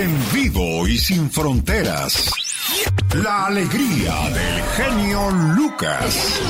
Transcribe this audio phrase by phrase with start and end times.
[0.00, 2.30] En vivo y sin fronteras.
[3.22, 6.40] La alegría del genio Lucas.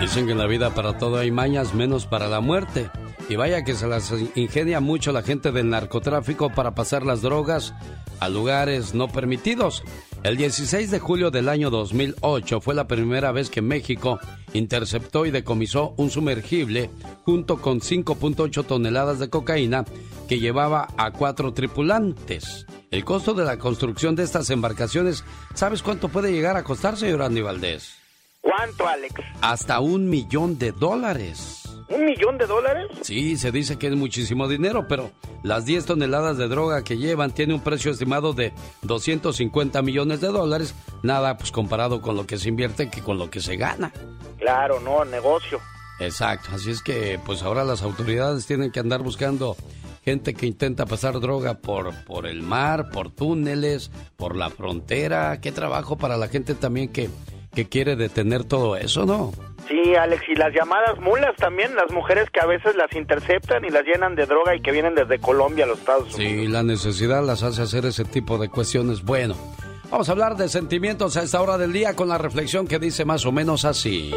[0.00, 2.90] Dicen que en la vida para todo hay mañas menos para la muerte.
[3.28, 7.74] Y vaya que se las ingenia mucho la gente del narcotráfico para pasar las drogas
[8.18, 9.82] a lugares no permitidos.
[10.22, 14.20] El 16 de julio del año 2008 fue la primera vez que México
[14.52, 16.90] interceptó y decomisó un sumergible
[17.24, 19.86] junto con 5.8 toneladas de cocaína
[20.28, 22.66] que llevaba a cuatro tripulantes.
[22.90, 27.22] El costo de la construcción de estas embarcaciones, ¿sabes cuánto puede llegar a costar, señor
[27.22, 27.99] Andy Valdés?
[28.40, 29.14] ¿Cuánto, Alex?
[29.40, 31.62] Hasta un millón de dólares.
[31.88, 32.86] ¿Un millón de dólares?
[33.02, 35.10] Sí, se dice que es muchísimo dinero, pero
[35.42, 40.28] las 10 toneladas de droga que llevan tiene un precio estimado de 250 millones de
[40.28, 43.92] dólares, nada pues comparado con lo que se invierte que con lo que se gana.
[44.38, 45.60] Claro, no, negocio.
[45.98, 49.56] Exacto, así es que pues ahora las autoridades tienen que andar buscando
[50.04, 55.40] gente que intenta pasar droga por, por el mar, por túneles, por la frontera.
[55.40, 57.10] Qué trabajo para la gente también que,
[57.54, 59.32] que quiere detener todo eso, ¿no?
[59.68, 63.70] Sí, Alex, y las llamadas mulas también, las mujeres que a veces las interceptan y
[63.70, 66.32] las llenan de droga y que vienen desde Colombia a los Estados Unidos.
[66.32, 69.04] Sí, la necesidad las hace hacer ese tipo de cuestiones.
[69.04, 69.36] Bueno,
[69.90, 73.04] vamos a hablar de sentimientos a esta hora del día con la reflexión que dice
[73.04, 74.12] más o menos así.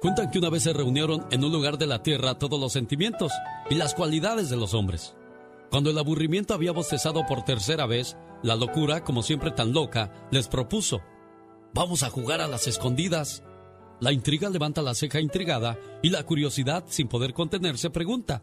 [0.00, 3.32] Cuentan que una vez se reunieron en un lugar de la tierra todos los sentimientos
[3.70, 5.16] y las cualidades de los hombres.
[5.70, 10.46] Cuando el aburrimiento había bostezado por tercera vez, la locura, como siempre tan loca, les
[10.46, 11.00] propuso,
[11.74, 13.42] vamos a jugar a las escondidas.
[14.00, 18.42] La intriga levanta la ceja intrigada y la curiosidad, sin poder contenerse, pregunta,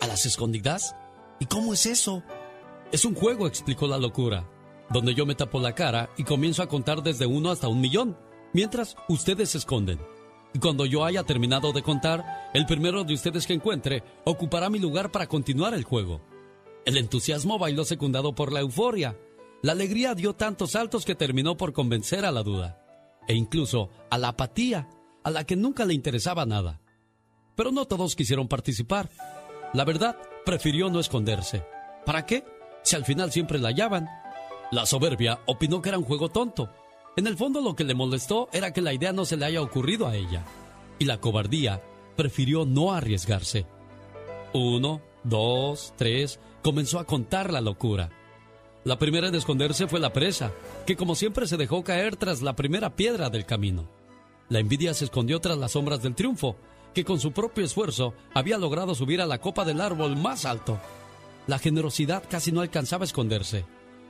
[0.00, 0.96] ¿a las escondidas?
[1.40, 2.22] ¿Y cómo es eso?
[2.90, 4.48] Es un juego, explicó la locura,
[4.90, 8.16] donde yo me tapo la cara y comienzo a contar desde uno hasta un millón,
[8.52, 10.00] mientras ustedes se esconden.
[10.54, 14.78] Y cuando yo haya terminado de contar, el primero de ustedes que encuentre ocupará mi
[14.78, 16.22] lugar para continuar el juego.
[16.86, 19.18] El entusiasmo bailó secundado por la euforia.
[19.60, 22.80] La alegría dio tantos saltos que terminó por convencer a la duda
[23.26, 24.88] e incluso a la apatía,
[25.24, 26.80] a la que nunca le interesaba nada.
[27.56, 29.10] Pero no todos quisieron participar.
[29.74, 30.16] La verdad,
[30.46, 31.64] prefirió no esconderse.
[32.06, 32.44] ¿Para qué?
[32.82, 34.08] Si al final siempre la hallaban.
[34.70, 36.70] La soberbia opinó que era un juego tonto.
[37.16, 39.60] En el fondo lo que le molestó era que la idea no se le haya
[39.60, 40.44] ocurrido a ella.
[41.00, 41.82] Y la cobardía
[42.16, 43.66] prefirió no arriesgarse.
[44.54, 48.10] Uno, dos, tres, comenzó a contar la locura.
[48.84, 50.52] La primera en esconderse fue la presa,
[50.86, 53.88] que como siempre se dejó caer tras la primera piedra del camino.
[54.48, 56.56] La envidia se escondió tras las sombras del triunfo,
[56.94, 60.78] que con su propio esfuerzo había logrado subir a la copa del árbol más alto.
[61.46, 63.64] La generosidad casi no alcanzaba a esconderse.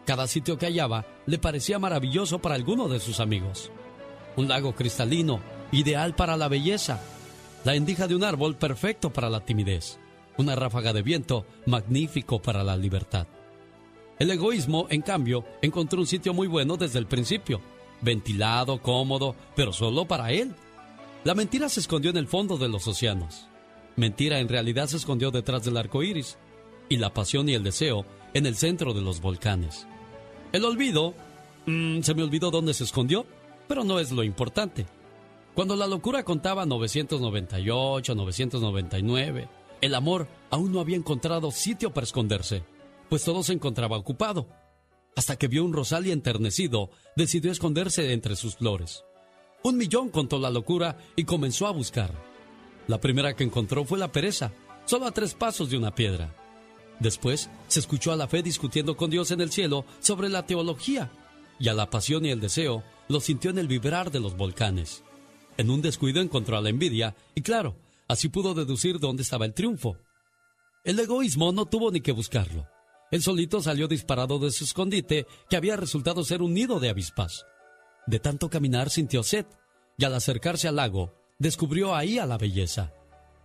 [0.05, 3.71] Cada sitio que hallaba le parecía maravilloso para alguno de sus amigos.
[4.37, 5.41] Un lago cristalino,
[5.73, 7.01] ideal para la belleza.
[7.65, 9.99] La endija de un árbol perfecto para la timidez.
[10.37, 13.27] Una ráfaga de viento magnífico para la libertad.
[14.19, 17.61] El egoísmo, en cambio, encontró un sitio muy bueno desde el principio,
[18.01, 20.55] ventilado, cómodo, pero solo para él.
[21.23, 23.47] La mentira se escondió en el fondo de los océanos.
[23.95, 26.37] Mentira en realidad se escondió detrás del arco iris,
[26.89, 29.87] y la pasión y el deseo en el centro de los volcanes.
[30.51, 31.15] El olvido,
[31.67, 33.25] mm, se me olvidó dónde se escondió,
[33.69, 34.87] pero no es lo importante.
[35.55, 39.49] Cuando la locura contaba 998, 999,
[39.81, 42.63] el amor aún no había encontrado sitio para esconderse
[43.09, 44.49] pues todo se encontraba ocupado.
[45.17, 49.05] Hasta que vio un rosal y enternecido, decidió esconderse entre sus flores.
[49.65, 52.13] Un millón contó la locura y comenzó a buscar.
[52.87, 54.53] La primera que encontró fue la pereza,
[54.85, 56.35] solo a tres pasos de una piedra.
[57.01, 61.11] Después se escuchó a la fe discutiendo con Dios en el cielo sobre la teología,
[61.59, 65.03] y a la pasión y el deseo lo sintió en el vibrar de los volcanes.
[65.57, 67.77] En un descuido encontró a la envidia, y claro,
[68.07, 69.97] así pudo deducir dónde estaba el triunfo.
[70.85, 72.67] El egoísmo no tuvo ni que buscarlo.
[73.11, 77.47] El solito salió disparado de su escondite, que había resultado ser un nido de avispas.
[78.07, 79.47] De tanto caminar sintió sed,
[79.97, 82.93] y al acercarse al lago, descubrió ahí a la belleza.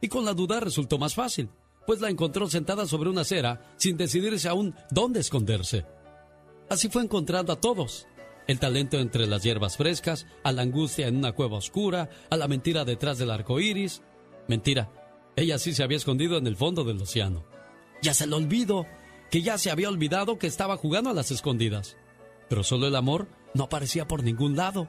[0.01, 1.49] Y con la duda resultó más fácil,
[1.87, 5.85] pues la encontró sentada sobre una acera, sin decidirse aún dónde esconderse.
[6.69, 8.07] Así fue encontrando a todos.
[8.47, 12.47] El talento entre las hierbas frescas, a la angustia en una cueva oscura, a la
[12.47, 14.01] mentira detrás del arco iris.
[14.47, 14.91] Mentira,
[15.35, 17.45] ella sí se había escondido en el fondo del océano.
[18.01, 18.85] Ya se lo olvido,
[19.33, 21.97] que ya se había olvidado que estaba jugando a las escondidas.
[22.49, 24.87] Pero solo el amor no aparecía por ningún lado.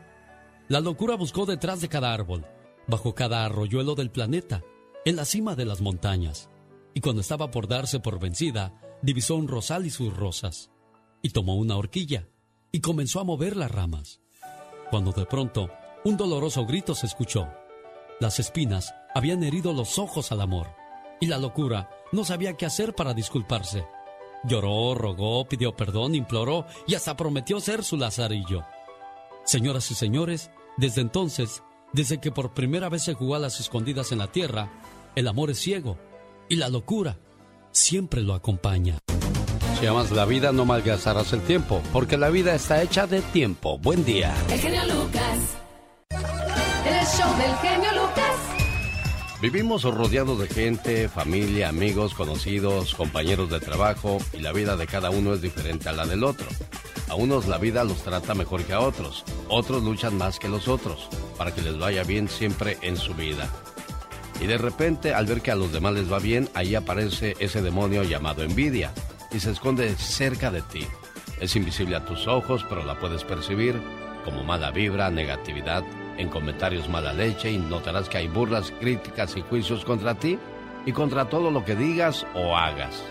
[0.68, 2.44] La locura buscó detrás de cada árbol,
[2.86, 4.62] bajo cada arroyuelo del planeta,
[5.06, 6.50] en la cima de las montañas.
[6.92, 10.70] Y cuando estaba por darse por vencida, divisó un rosal y sus rosas.
[11.22, 12.28] Y tomó una horquilla
[12.70, 14.20] y comenzó a mover las ramas.
[14.90, 15.70] Cuando de pronto
[16.04, 17.48] un doloroso grito se escuchó.
[18.20, 20.66] Las espinas habían herido los ojos al amor
[21.18, 23.86] y la locura no sabía qué hacer para disculparse
[24.46, 28.64] Lloró, rogó, pidió perdón, imploró y hasta prometió ser su lazarillo.
[29.44, 31.62] Señoras y señores, desde entonces,
[31.92, 34.70] desde que por primera vez se jugó a las escondidas en la tierra,
[35.14, 35.98] el amor es ciego
[36.48, 37.18] y la locura
[37.70, 38.98] siempre lo acompaña.
[39.78, 43.78] Si amas la vida, no malgastarás el tiempo, porque la vida está hecha de tiempo.
[43.78, 44.34] Buen día.
[44.50, 45.56] El genio Lucas.
[46.10, 48.23] El show del genio Lucas.
[49.44, 55.10] Vivimos rodeados de gente, familia, amigos, conocidos, compañeros de trabajo y la vida de cada
[55.10, 56.46] uno es diferente a la del otro.
[57.10, 60.66] A unos la vida los trata mejor que a otros, otros luchan más que los
[60.66, 63.50] otros para que les vaya bien siempre en su vida.
[64.40, 67.60] Y de repente, al ver que a los demás les va bien, ahí aparece ese
[67.60, 68.94] demonio llamado envidia
[69.30, 70.86] y se esconde cerca de ti.
[71.38, 73.78] Es invisible a tus ojos, pero la puedes percibir
[74.24, 75.84] como mala vibra, negatividad,
[76.16, 80.38] en comentarios mala leche y notarás que hay burlas, críticas y juicios contra ti
[80.86, 83.02] y contra todo lo que digas o hagas.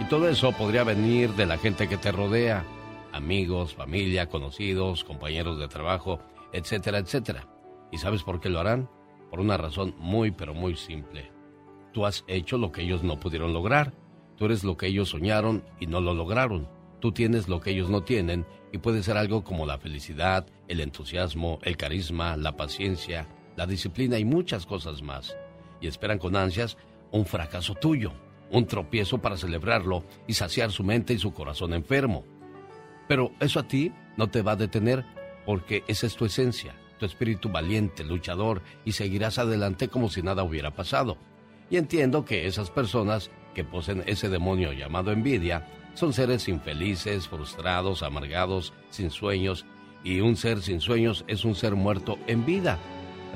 [0.00, 2.64] Y todo eso podría venir de la gente que te rodea,
[3.12, 6.20] amigos, familia, conocidos, compañeros de trabajo,
[6.52, 7.48] etcétera, etcétera.
[7.90, 8.88] ¿Y sabes por qué lo harán?
[9.30, 11.30] Por una razón muy, pero muy simple.
[11.92, 13.94] Tú has hecho lo que ellos no pudieron lograr.
[14.36, 16.68] Tú eres lo que ellos soñaron y no lo lograron.
[17.00, 18.46] Tú tienes lo que ellos no tienen
[18.78, 24.24] puede ser algo como la felicidad, el entusiasmo, el carisma, la paciencia, la disciplina y
[24.24, 25.36] muchas cosas más.
[25.80, 26.76] Y esperan con ansias
[27.10, 28.12] un fracaso tuyo,
[28.50, 32.24] un tropiezo para celebrarlo y saciar su mente y su corazón enfermo.
[33.08, 35.04] Pero eso a ti no te va a detener
[35.44, 40.42] porque esa es tu esencia tu espíritu valiente, luchador, y seguirás adelante como si nada
[40.42, 41.16] hubiera pasado.
[41.70, 45.66] Y entiendo que esas personas que poseen ese demonio llamado envidia
[45.96, 49.66] son seres infelices, frustrados, amargados, sin sueños,
[50.04, 52.78] y un ser sin sueños es un ser muerto en vida.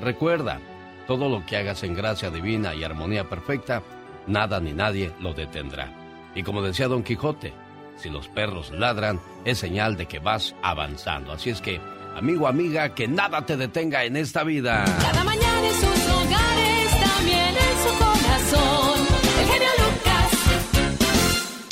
[0.01, 0.61] Recuerda,
[1.07, 3.83] todo lo que hagas en gracia divina y armonía perfecta,
[4.27, 5.91] nada ni nadie lo detendrá.
[6.33, 7.53] Y como decía Don Quijote,
[7.97, 11.33] si los perros ladran, es señal de que vas avanzando.
[11.33, 11.81] Así es que
[12.15, 14.83] Amigo, amiga, que nada te detenga en esta vida.
[15.01, 18.80] Cada mañana en sus hogares, también en su corazón.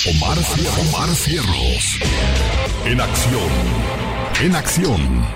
[0.06, 0.38] Omar
[1.14, 1.98] Cierros.
[2.86, 3.50] En acción.
[4.42, 5.26] En acción.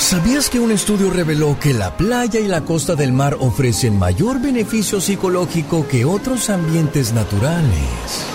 [0.00, 4.40] ¿Sabías que un estudio reveló que la playa y la costa del mar ofrecen mayor
[4.40, 8.26] beneficio psicológico que otros ambientes naturales?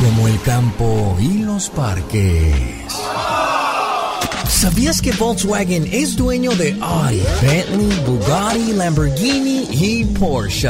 [0.00, 2.54] Como el campo y los parques.
[4.48, 10.68] ¿Sabías que Volkswagen es dueño de Audi, Bentley, Bugatti, Lamborghini y Porsche?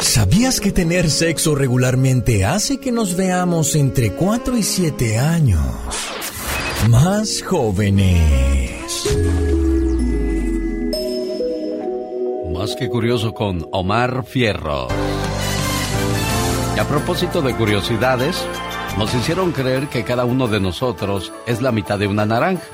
[0.00, 5.60] ¿Sabías que tener sexo regularmente hace que nos veamos entre 4 y 7 años
[6.88, 9.04] más jóvenes?
[12.50, 14.88] Más que curioso con Omar Fierro.
[16.74, 18.42] Y a propósito de curiosidades,
[18.96, 22.64] nos hicieron creer que cada uno de nosotros es la mitad de una naranja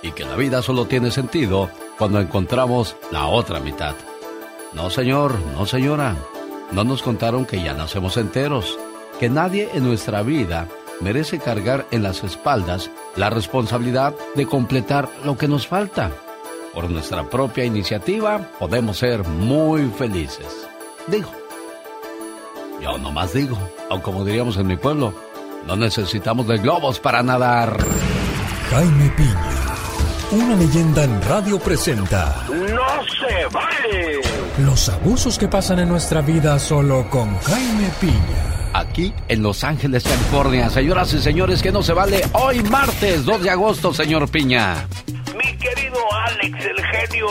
[0.00, 3.96] y que la vida solo tiene sentido cuando encontramos la otra mitad.
[4.72, 6.16] No, señor, no, señora.
[6.72, 8.78] No nos contaron que ya nacemos enteros,
[9.20, 10.68] que nadie en nuestra vida
[11.00, 16.10] merece cargar en las espaldas la responsabilidad de completar lo que nos falta.
[16.74, 20.66] Por nuestra propia iniciativa podemos ser muy felices.
[21.06, 21.30] Digo,
[22.82, 23.56] yo nomás digo,
[23.88, 25.14] o como diríamos en mi pueblo,
[25.66, 27.78] no necesitamos de globos para nadar.
[28.70, 29.74] Jaime Piña,
[30.32, 32.44] una leyenda en radio presenta.
[32.96, 34.20] ¡No se vale!
[34.64, 38.70] Los abusos que pasan en nuestra vida solo con Jaime Piña.
[38.72, 40.70] Aquí en Los Ángeles, California.
[40.70, 44.86] Señoras y señores, que no se vale hoy martes 2 de agosto, señor Piña.
[45.74, 47.26] Querido Alex, el genio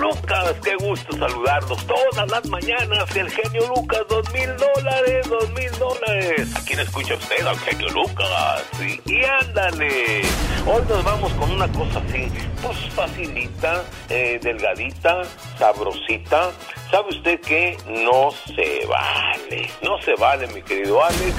[0.00, 3.16] Lucas, qué gusto saludarnos todas las mañanas.
[3.16, 6.54] El genio Lucas, dos mil dólares, dos mil dólares.
[6.54, 7.44] ¿A quién escucha usted?
[7.44, 8.62] Al genio Lucas.
[8.80, 10.22] Y, ándale.
[10.64, 12.30] Hoy nos vamos con una cosa así,
[12.62, 15.22] pues facilita, eh, delgadita,
[15.58, 16.52] sabrosita.
[16.92, 19.68] ¿Sabe usted que no se vale?
[19.82, 21.34] No se vale, mi querido Alex.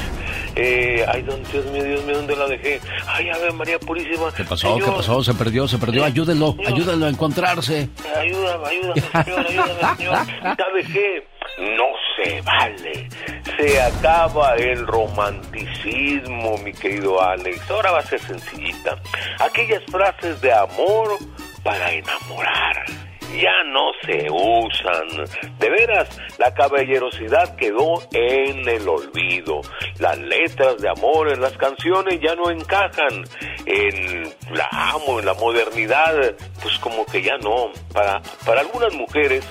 [0.59, 2.81] Eh, ay, don, Dios mío, Dios mío, ¿dónde la dejé?
[3.05, 4.33] Ay, a ver, María Purísima.
[4.35, 4.75] ¿Qué pasó?
[4.77, 5.23] ¿Qué pasó?
[5.23, 6.03] Se perdió, se perdió.
[6.03, 7.89] Ayúdenlo, ayúdenlo a encontrarse.
[8.15, 10.15] Ayúdame, ayúdame, señor, ayúdame, señor.
[10.41, 11.27] ¿Sabe qué?
[11.59, 11.85] No
[12.15, 13.07] se vale.
[13.55, 17.69] Se acaba el romanticismo, mi querido Alex.
[17.69, 18.97] Ahora va a ser sencillita.
[19.39, 21.19] Aquellas frases de amor
[21.63, 25.57] para enamorar ya no se usan.
[25.59, 29.61] De veras, la caballerosidad quedó en el olvido.
[29.99, 33.23] Las letras de amor en las canciones ya no encajan.
[33.65, 37.71] En la amo, en la modernidad, pues como que ya no.
[37.93, 39.45] Para, para algunas mujeres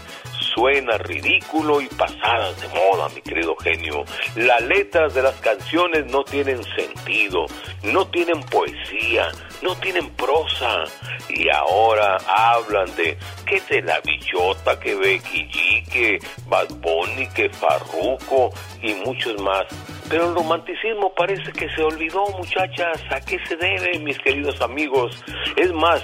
[0.56, 4.04] suena ridículo y pasadas de moda, mi querido genio.
[4.36, 7.46] Las letras de las canciones no tienen sentido,
[7.82, 9.28] no tienen poesía,
[9.66, 10.84] no tienen prosa.
[11.28, 17.50] Y ahora hablan de que de la billota, que Becky G, que Bad Bunny, que
[17.50, 19.66] Farruko y muchos más.
[20.08, 23.02] Pero el romanticismo parece que se olvidó, muchachas.
[23.10, 25.20] ¿A qué se debe, mis queridos amigos?
[25.56, 26.00] Es más,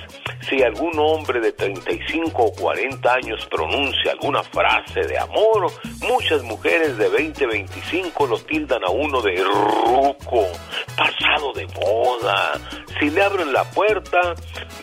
[0.48, 6.98] si algún hombre de 35 o 40 años pronuncia alguna frase de amor, muchas mujeres
[6.98, 10.48] de 20, 25 lo tildan a uno de ruco,
[10.96, 12.60] pasado de moda.
[12.98, 14.34] Si le abren la puerta,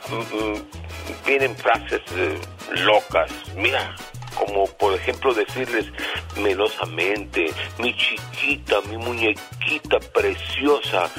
[0.09, 2.39] mm, mm, vienen frases eh,
[2.85, 3.31] locas.
[3.55, 3.95] Mira,
[4.35, 5.85] como por ejemplo decirles
[6.37, 11.09] melosamente, mi chiquita, mi muñequita preciosa,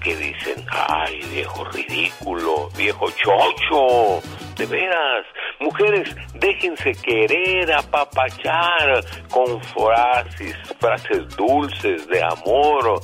[0.00, 4.22] que dicen, ay, viejo ridículo, viejo chocho,
[4.56, 5.26] de veras,
[5.60, 13.00] mujeres, déjense querer, apapachar con frases, frases dulces de amor,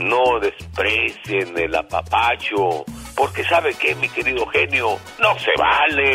[0.00, 2.84] no desprecien el apapacho,
[3.14, 6.14] porque sabe que mi querido genio, no se vale.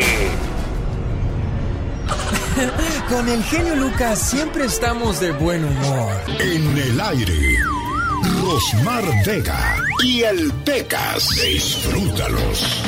[3.10, 6.12] Con el genio Lucas siempre estamos de buen humor.
[6.40, 7.58] En el aire,
[8.42, 11.30] Rosmar Vega y el Pecas.
[11.42, 12.84] Disfrútalos.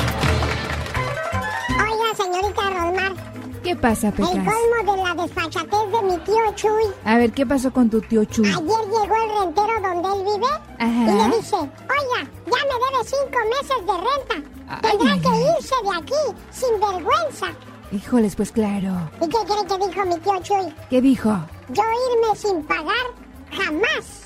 [3.63, 4.29] ¿Qué pasa, el Pecas?
[4.33, 6.83] colmo de la desfachatez de mi tío Chuy.
[7.05, 8.45] A ver, ¿qué pasó con tu tío Chuy?
[8.47, 11.11] Ayer llegó el rentero donde él vive Ajá.
[11.11, 14.49] y le dice, oiga, ya me debe cinco meses de renta.
[14.67, 17.47] Ay, Tendrá que irse de aquí, sin vergüenza.
[17.91, 19.09] Híjoles, pues claro.
[19.21, 20.75] ¿Y qué cree que dijo mi tío Chuy?
[20.89, 21.29] ¿Qué dijo?
[21.69, 23.05] Yo irme sin pagar
[23.53, 24.23] jamás.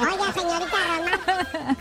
[0.00, 1.20] Oiga, señorita Rosmar,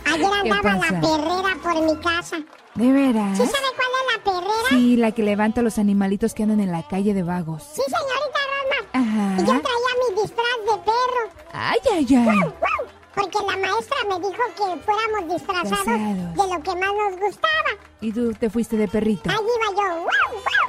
[0.05, 2.37] ayer ¿Qué andaba la perrera por mi casa.
[2.75, 3.37] ¿De veras?
[3.37, 4.69] ¿Sí sabe cuál es la perrera?
[4.69, 7.63] Sí, la que levanta los animalitos que andan en la calle de vagos.
[7.63, 8.83] Sí, señorita Rosmar.
[8.93, 9.41] Ajá.
[9.41, 11.23] Y yo traía mi disfraz de perro.
[11.53, 12.23] Ay, ay, ay.
[12.25, 12.87] ¡Guau, guau!
[13.15, 17.71] Porque la maestra me dijo que fuéramos disfrazados de lo que más nos gustaba.
[18.01, 19.29] Y tú te fuiste de perrito.
[19.29, 19.75] Ahí iba yo.
[19.75, 20.68] ¡Guau, guau, guau, guau!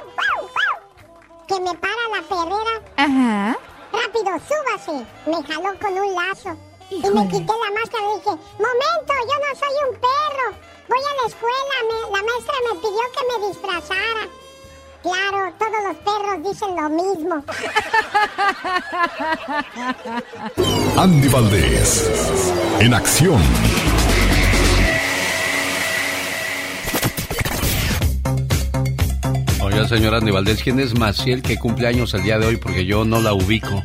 [1.51, 2.75] Que me para la perrera.
[2.95, 3.57] Ajá.
[3.91, 5.05] Rápido, súbase.
[5.25, 6.55] Me jaló con un lazo.
[6.89, 10.47] Y me quité la máscara y dije, momento, yo no soy un perro.
[10.87, 11.75] Voy a la escuela.
[11.89, 14.23] me- la maestra me pidió que me disfrazara.
[15.03, 17.43] Claro, todos los perros dicen lo mismo.
[20.97, 22.09] Andy Valdés.
[22.79, 23.41] En acción.
[29.81, 32.57] Oiga, señora Andy Valdés, ¿quién es Maciel que cumple años el día de hoy?
[32.57, 33.83] Porque yo no la ubico.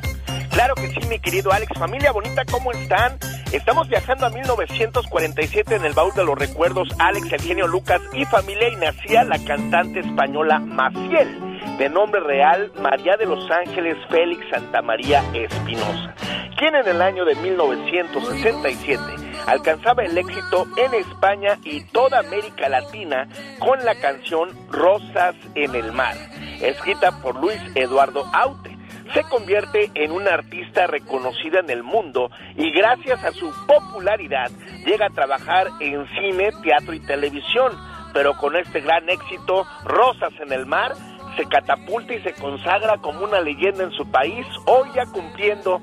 [0.50, 1.72] Claro que sí, mi querido Alex.
[1.78, 3.16] Familia bonita, ¿cómo están?
[3.50, 8.26] Estamos viajando a 1947 en el baúl de los recuerdos Alex, el genio Lucas y
[8.26, 11.45] familia y nacía la cantante española Maciel,
[11.78, 16.14] de nombre real María de los Ángeles Félix Santa María Espinosa,
[16.56, 19.02] quien en el año de 1967
[19.47, 23.28] alcanzaba el éxito en España y toda América Latina
[23.59, 26.16] con la canción Rosas en el Mar,
[26.61, 28.76] escrita por Luis Eduardo Aute
[29.14, 34.50] se convierte en una artista reconocida en el mundo y gracias a su popularidad
[34.85, 37.73] llega a trabajar en cine, teatro y televisión.
[38.12, 40.92] Pero con este gran éxito, Rosas en el Mar
[41.37, 45.81] se catapulta y se consagra como una leyenda en su país, hoy ya cumpliendo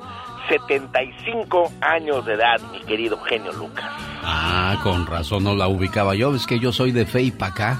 [0.50, 3.86] 75 años de edad, mi querido genio Lucas.
[4.24, 6.36] Ah, con razón no la ubicaba yo.
[6.36, 7.80] Es que yo soy de fe y pa' acá.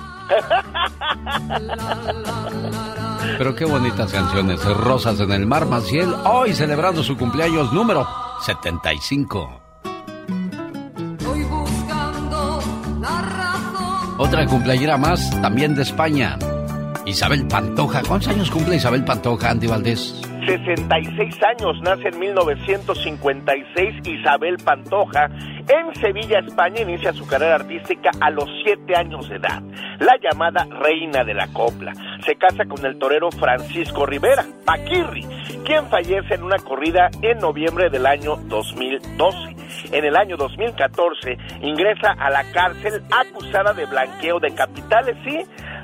[3.38, 4.64] Pero qué bonitas canciones.
[4.64, 6.14] Rosas en el mar, Maciel.
[6.26, 8.08] Hoy celebrando su cumpleaños número
[8.42, 9.62] 75.
[11.26, 12.62] Voy buscando
[13.02, 14.16] la razón.
[14.18, 16.38] Otra cumpleañera más, también de España.
[17.06, 18.02] Isabel Pantoja.
[18.08, 20.22] ¿Cuántos años cumple Isabel Pantoja, Andy Valdés?
[20.46, 25.26] 66 años, nace en 1956 Isabel Pantoja.
[25.26, 29.62] En Sevilla, España, inicia su carrera artística a los 7 años de edad,
[30.00, 31.94] la llamada Reina de la Copla.
[32.26, 35.26] Se casa con el torero Francisco Rivera, Paquirri,
[35.66, 39.53] quien fallece en una corrida en noviembre del año 2012.
[39.92, 45.40] En el año 2014 ingresa a la cárcel acusada de blanqueo de capitales, sí,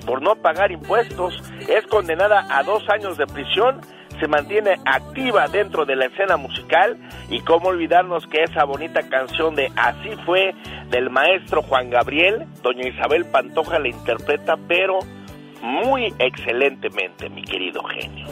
[0.05, 1.41] por no pagar impuestos.
[1.67, 3.81] Es condenada a dos años de prisión
[4.19, 6.97] se mantiene activa dentro de la escena musical
[7.29, 10.53] y cómo olvidarnos que esa bonita canción de Así fue
[10.89, 14.99] del maestro Juan Gabriel, doña Isabel Pantoja la interpreta pero
[15.61, 18.27] muy excelentemente, mi querido genio.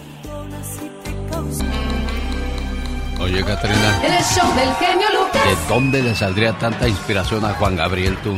[3.19, 5.67] Oye, Catrina, El show del genio ¿de Lucas.
[5.67, 8.33] dónde le saldría tanta inspiración a Juan Gabriel tú?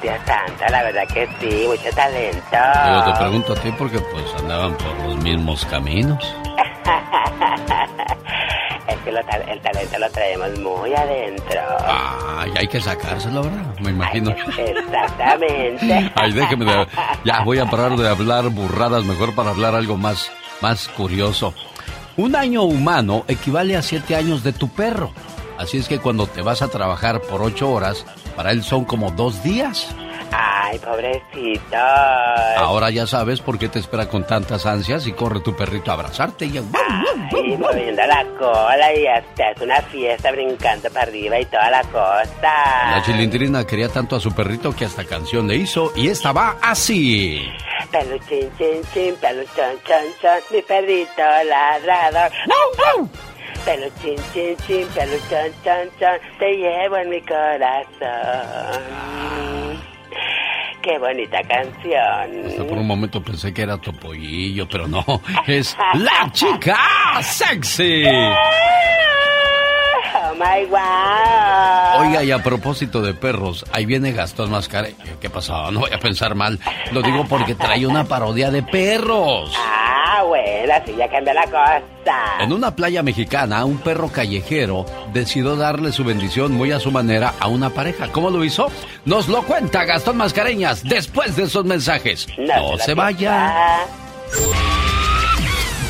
[0.00, 2.38] Dios santo, la verdad que sí, mucho talento.
[2.52, 6.22] Yo te pregunto a ti porque pues andaban por los mismos caminos.
[8.86, 11.60] es que lo el talento lo traemos muy adentro.
[11.86, 13.78] Ay, hay que sacárselo, ¿verdad?
[13.80, 14.30] Me imagino.
[14.30, 16.12] Exactamente.
[16.16, 16.86] Ay, déjeme de...
[17.24, 21.54] Ya voy a parar de hablar burradas, mejor para hablar algo más, más curioso.
[22.16, 25.12] Un año humano equivale a siete años de tu perro.
[25.58, 28.06] Así es que cuando te vas a trabajar por ocho horas,
[28.36, 29.88] para él son como dos días.
[30.36, 31.76] Ay, pobrecito.
[32.56, 35.94] Ahora ya sabes por qué te espera con tantas ansias y corre tu perrito a
[35.94, 36.58] abrazarte y...
[36.58, 41.82] Ay, moviendo la cola y hasta es una fiesta brincando para arriba y toda la
[41.84, 42.26] cosa.
[42.42, 46.56] La chilindrina quería tanto a su perrito que hasta canción le hizo y esta va
[46.60, 47.48] así.
[47.92, 52.32] Peluchín, chin, chin, peluchón, chon, chon, mi perrito ladrador.
[52.50, 53.08] ¡Au, au!
[53.64, 57.94] Peluchín, chin, chin, peluchón, chon, chon, te llevo en mi corazón.
[60.84, 62.46] Qué bonita canción.
[62.46, 65.02] Hasta por un momento pensé que era Topollillo, pero no,
[65.46, 66.76] es la chica
[67.22, 68.04] sexy.
[70.16, 72.06] Oh my wow.
[72.06, 75.18] Oiga, y a propósito de perros, ahí viene Gastón Mascareño.
[75.20, 75.70] ¿Qué pasó?
[75.70, 76.60] No voy a pensar mal.
[76.92, 79.54] Lo digo porque trae una parodia de perros.
[79.56, 79.93] Ah,
[80.66, 81.82] bueno, así ya cambia la cosa.
[82.40, 87.34] En una playa mexicana, un perro callejero decidió darle su bendición muy a su manera
[87.38, 88.10] a una pareja.
[88.12, 88.70] ¿Cómo lo hizo?
[89.04, 92.26] Nos lo cuenta Gastón Mascareñas después de esos mensajes.
[92.38, 93.86] No, se vaya.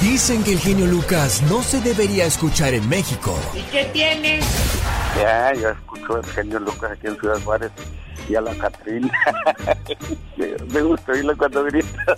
[0.00, 3.38] Dicen que el genio Lucas no se debería escuchar en México.
[3.54, 4.40] ¿Y qué tiene?
[5.16, 7.70] Ya, yo escucho el genio Lucas aquí en Ciudad Juárez
[8.28, 9.12] y a la Catrina.
[10.36, 12.14] Me gusta oírlo cuando grita.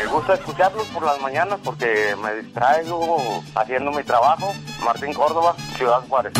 [0.00, 4.52] Me gusta escucharlos por las mañanas porque me distraigo haciendo mi trabajo.
[4.84, 6.32] Martín Córdoba, Ciudad Juárez.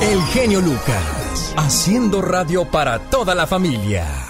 [0.00, 4.29] El genio Lucas, haciendo radio para toda la familia.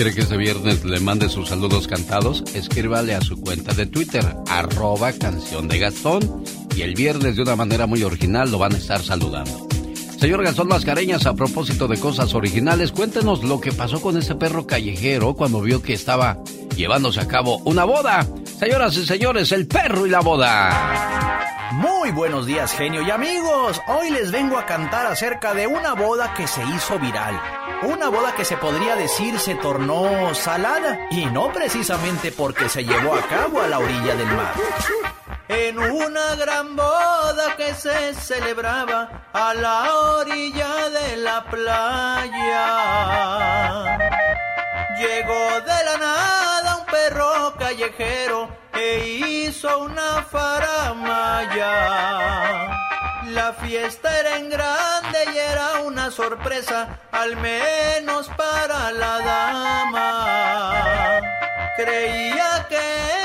[0.00, 2.42] ¿Quiere que este viernes le mande sus saludos cantados?
[2.54, 6.42] Escríbale a su cuenta de Twitter, arroba canción de Gastón,
[6.74, 9.68] y el viernes de una manera muy original lo van a estar saludando.
[10.18, 14.66] Señor Gastón Mascareñas, a propósito de cosas originales, cuéntenos lo que pasó con ese perro
[14.66, 16.38] callejero cuando vio que estaba
[16.74, 18.26] llevándose a cabo una boda.
[18.58, 21.59] Señoras y señores, el perro y la boda.
[21.80, 23.80] Muy buenos días, genio y amigos.
[23.86, 27.40] Hoy les vengo a cantar acerca de una boda que se hizo viral.
[27.84, 33.14] Una boda que se podría decir se tornó salada y no precisamente porque se llevó
[33.14, 34.52] a cabo a la orilla del mar.
[35.48, 42.66] En una gran boda que se celebraba a la orilla de la playa.
[44.98, 48.59] Llegó de la nada un perro callejero
[49.06, 51.70] hizo una faramaya.
[53.26, 61.20] La fiesta era en grande y era una sorpresa, al menos para la dama.
[61.76, 62.80] Creía que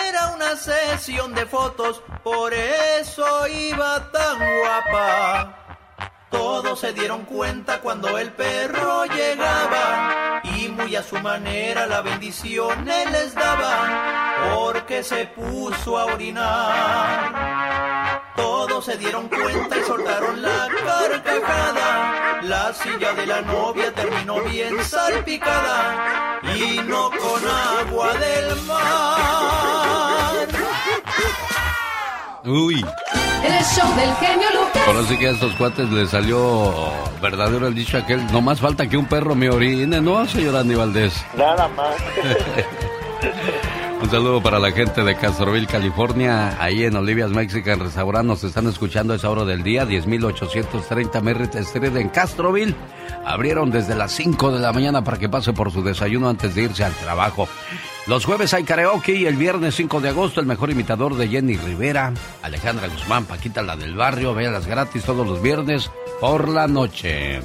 [0.10, 5.65] era una sesión de fotos, por eso iba tan guapa.
[6.38, 12.90] Todos se dieron cuenta cuando el perro llegaba y muy a su manera la bendición
[12.90, 17.32] él les daba porque se puso a orinar.
[18.36, 22.42] Todos se dieron cuenta y soltaron la carcajada.
[22.44, 29.85] La silla de la novia terminó bien salpicada y no con agua del mar.
[32.46, 32.76] Uy,
[33.44, 34.88] El show del genio Lucas.
[34.88, 36.74] ahora sí que a estos cuates les salió
[37.22, 38.26] verdadero el dicho aquel.
[38.32, 41.14] No más falta que un perro me orine, ¿no, señor Andy Valdés?
[41.38, 41.96] Nada más.
[44.06, 46.62] Un saludo para la gente de Castroville, California.
[46.62, 49.84] Ahí en Olivia's Mexican Restaurant nos están escuchando a esa hora del día.
[49.84, 52.76] 10.830 Merritt Street en Castroville.
[53.26, 56.62] Abrieron desde las 5 de la mañana para que pase por su desayuno antes de
[56.62, 57.50] irse al trabajo.
[58.06, 61.58] Los jueves hay karaoke y el viernes 5 de agosto el mejor imitador de Jenny
[61.58, 62.14] Rivera,
[62.44, 65.90] Alejandra Guzmán, Paquita la del barrio, véalas gratis todos los viernes
[66.22, 67.42] por la noche.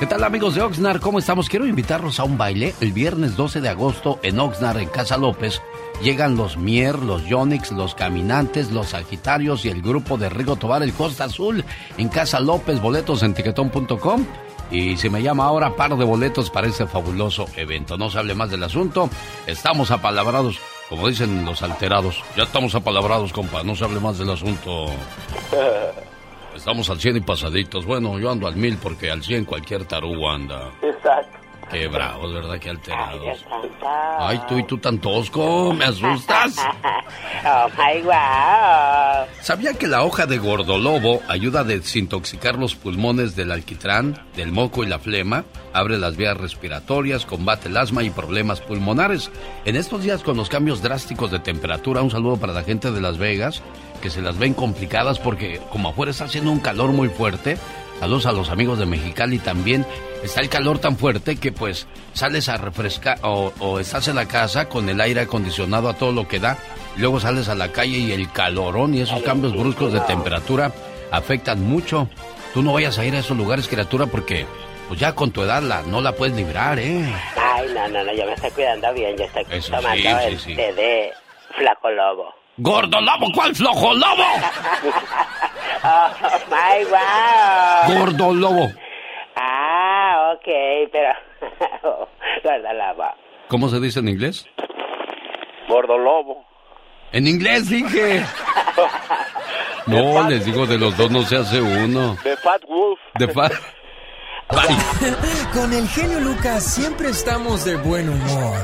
[0.00, 0.98] ¿Qué tal amigos de Oxnard?
[0.98, 1.50] ¿Cómo estamos?
[1.50, 5.60] Quiero invitarlos a un baile el viernes 12 de agosto en Oxnard, en Casa López.
[6.02, 10.82] Llegan los Mier, los Yonix, los Caminantes, los Sagitarios y el grupo de Rigo Tobar,
[10.82, 11.66] el Costa Azul,
[11.98, 14.24] en Casa López, boletos en tiquetón.com.
[14.70, 17.98] Y si me llama ahora, par de boletos para este fabuloso evento.
[17.98, 19.10] No se hable más del asunto.
[19.46, 20.58] Estamos apalabrados,
[20.88, 22.24] como dicen los alterados.
[22.38, 23.62] Ya estamos apalabrados, compa.
[23.64, 24.86] No se hable más del asunto.
[26.54, 27.86] Estamos al 100 y pasaditos.
[27.86, 30.70] Bueno, yo ando al mil porque al 100 cualquier tarugo anda.
[30.82, 31.39] Exacto.
[31.70, 32.58] Qué bravos, ¿verdad?
[32.58, 33.44] Qué alterados.
[34.18, 36.56] Ay, tú y tú tan tosco, me asustas.
[37.42, 39.26] Oh my wow.
[39.40, 44.84] ¿Sabía que la hoja de gordolobo ayuda a desintoxicar los pulmones del alquitrán, del moco
[44.84, 45.44] y la flema?
[45.72, 49.30] Abre las vías respiratorias, combate el asma y problemas pulmonares.
[49.64, 53.00] En estos días con los cambios drásticos de temperatura, un saludo para la gente de
[53.00, 53.62] Las Vegas,
[54.02, 57.56] que se las ven complicadas porque como afuera está haciendo un calor muy fuerte,
[58.00, 59.84] Saludos a los amigos de Mexicali también.
[60.24, 64.26] Está el calor tan fuerte que pues sales a refrescar o, o, estás en la
[64.26, 66.56] casa con el aire acondicionado a todo lo que da.
[66.96, 70.72] Luego sales a la calle y el calorón y esos cambios bruscos de temperatura
[71.10, 72.08] afectan mucho.
[72.54, 74.46] Tú no vayas a ir a esos lugares, criatura, porque
[74.88, 77.04] pues ya con tu edad la, no la puedes librar, ¿eh?
[77.36, 80.40] Ay, no, no, no, yo me estoy cuidando bien, yo estoy Eso tomando sí, el
[80.40, 81.12] sí, de
[81.56, 82.39] flaco lobo.
[82.62, 83.26] ¡Gordo lobo!
[83.34, 84.24] ¿Cuál flojo lobo?
[85.82, 86.08] Oh
[86.50, 87.98] my wow.
[87.98, 88.70] ¡Gordo lobo!
[89.34, 90.48] Ah, ok,
[90.92, 91.12] pero.
[92.44, 93.04] Gordo lobo.
[93.48, 94.46] ¿Cómo se dice en inglés?
[95.68, 96.44] Gordo lobo.
[97.12, 98.24] En inglés dije.
[99.86, 102.16] No, les digo, de los dos no se hace uno.
[102.22, 103.00] De Fat Wolf.
[103.18, 103.50] De fa...
[105.52, 108.56] Con el genio Lucas siempre estamos de buen humor.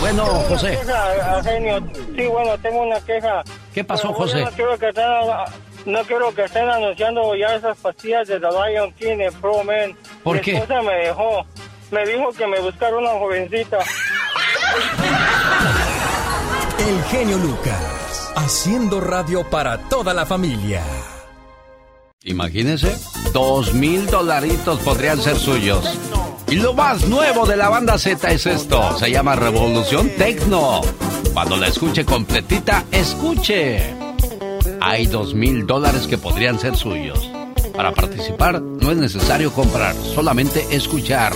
[0.00, 0.78] Bueno, José.
[0.78, 1.78] Queja, genio.
[2.16, 3.42] Sí, bueno, tengo una queja.
[3.74, 4.40] ¿Qué pasó, Pero José?
[4.44, 5.04] No quiero que estén,
[5.86, 9.96] no quiero que estén anunciando ya esas pastillas de The Lion King en Pro Men.
[10.22, 10.56] ¿Por Mi qué?
[10.56, 11.44] esposa me dejó.
[11.90, 13.78] Me dijo que me buscara una jovencita.
[16.78, 20.82] El genio Lucas, haciendo radio para toda la familia.
[22.26, 22.92] Imagínense,
[23.32, 25.84] dos mil dolaritos podrían ser suyos.
[26.48, 30.80] Y lo más nuevo de la banda Z es esto, se llama Revolución Tecno.
[31.32, 33.94] Cuando la escuche completita, escuche.
[34.80, 37.30] Hay dos mil dólares que podrían ser suyos.
[37.76, 41.32] Para participar no es necesario comprar, solamente escuchar.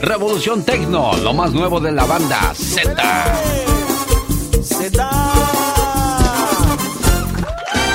[0.00, 3.24] Revolución Tecno, lo más nuevo de la banda Z.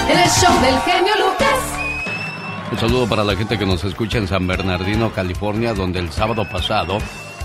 [0.10, 1.33] El show del genio Lucas.
[2.73, 6.49] Un saludo para la gente que nos escucha en San Bernardino, California, donde el sábado
[6.49, 6.97] pasado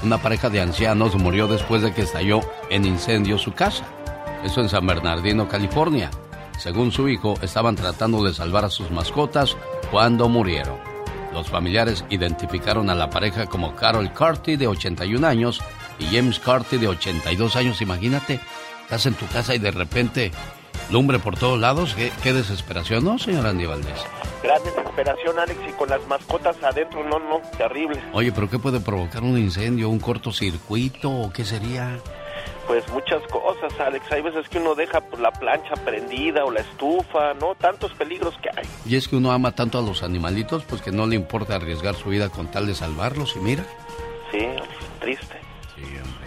[0.02, 3.84] una pareja de ancianos murió después de que estalló en incendio su casa.
[4.42, 6.10] Eso en San Bernardino, California.
[6.56, 9.54] Según su hijo, estaban tratando de salvar a sus mascotas
[9.90, 10.78] cuando murieron.
[11.34, 15.60] Los familiares identificaron a la pareja como Carol Carty, de 81 años,
[15.98, 17.82] y James Carty, de 82 años.
[17.82, 18.40] Imagínate,
[18.84, 20.32] estás en tu casa y de repente
[20.90, 21.94] lumbre por todos lados.
[22.22, 24.06] Qué, desesperación, ¿no, señor Andy Valdés?
[24.42, 28.01] Gran desesperación, Alex, y con las mascotas adentro, no, no, terrible.
[28.12, 29.88] Oye, pero ¿qué puede provocar un incendio?
[29.88, 31.98] ¿Un cortocircuito o qué sería?
[32.68, 34.12] Pues muchas cosas, Alex.
[34.12, 37.55] Hay veces que uno deja pues, la plancha prendida o la estufa, ¿no?
[37.55, 38.66] Tantos peligros que hay.
[38.85, 41.94] Y es que uno ama tanto a los animalitos, pues que no le importa arriesgar
[41.94, 43.37] su vida con tal de salvarlos.
[43.37, 43.64] Y mira.
[44.31, 44.46] Sí,
[45.01, 45.40] triste.
[45.74, 46.17] Sí, hombre.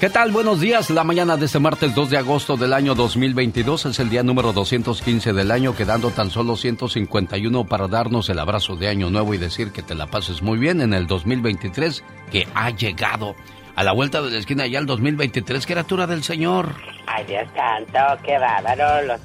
[0.00, 0.30] ¿Qué tal?
[0.30, 0.90] Buenos días.
[0.90, 4.52] La mañana de este martes 2 de agosto del año 2022 es el día número
[4.52, 9.38] 215 del año, quedando tan solo 151 para darnos el abrazo de año nuevo y
[9.38, 13.34] decir que te la pases muy bien en el 2023 que ha llegado.
[13.78, 16.74] A la vuelta de la esquina ya el 2023, criatura del Señor.
[17.06, 19.06] Ay, Dios santo, qué bárbaro.
[19.06, 19.20] Los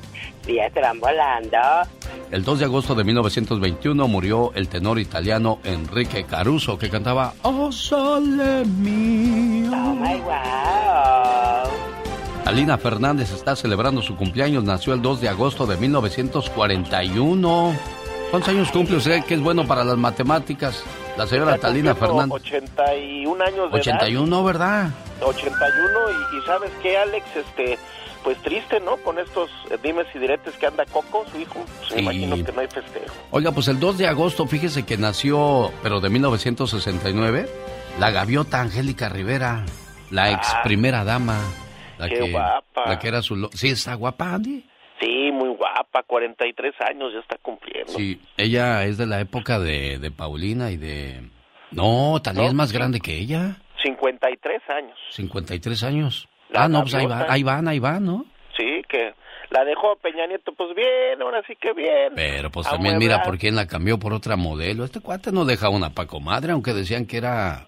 [0.45, 1.57] días se van volando.
[2.29, 7.71] El 2 de agosto de 1921 murió el tenor italiano Enrique Caruso que cantaba Oh
[7.71, 9.71] Sole Mio.
[9.71, 11.71] Oh my wow.
[12.45, 17.75] Alina Fernández está celebrando su cumpleaños, nació el 2 de agosto de 1941.
[18.29, 20.83] ¿Cuántos años cumple usted que es bueno para las matemáticas?
[21.17, 22.31] La señora Talina Fernández.
[22.31, 24.87] 81 años de 81, ¿verdad?
[24.87, 25.27] edad.
[25.27, 27.25] 81 y, y ¿sabes qué, Alex?
[27.35, 27.77] Este,
[28.23, 28.97] pues triste, ¿no?
[28.97, 31.63] Con estos eh, dimes y diretes que anda Coco, su hijo.
[31.79, 32.01] Pues me Sí.
[32.01, 33.13] imagino que no hay festejo.
[33.31, 37.47] Oiga, pues el 2 de agosto, fíjese que nació, pero de 1969,
[37.99, 39.65] la gaviota Angélica Rivera,
[40.09, 40.61] la ex Ah.
[40.63, 41.39] primera dama.
[41.99, 42.85] La Qué que, guapa.
[42.87, 43.35] La que era su...
[43.35, 44.65] lo- Sí, está guapa, Andy.
[44.99, 47.91] Sí, muy guapa, 43 años ya está cumpliendo.
[47.93, 51.29] Sí, ella es de la época de, de Paulina y de...
[51.71, 54.97] No, Talía No, es más grande que ella, 53 años.
[55.11, 56.27] 53 años.
[56.49, 58.25] La ah, no, pues ahí, va, ahí van, ahí van, ¿no?
[58.57, 59.13] Sí, que
[59.49, 62.13] la dejó Peña Nieto, pues bien, ahora sí que bien.
[62.15, 64.85] Pero pues también mira por quién la cambió por otra modelo.
[64.85, 67.67] Este cuate no deja una Paco Madre, aunque decían que era...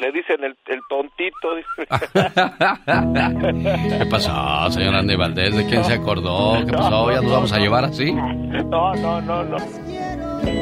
[0.00, 1.48] Le dicen el, el tontito.
[3.98, 5.54] ¿Qué pasó, señor Andy Valdés?
[5.54, 6.64] ¿De quién se acordó?
[6.64, 7.12] ¿Qué pasó?
[7.12, 8.10] ¿Ya nos vamos a llevar así?
[8.10, 9.58] No, no, no, no.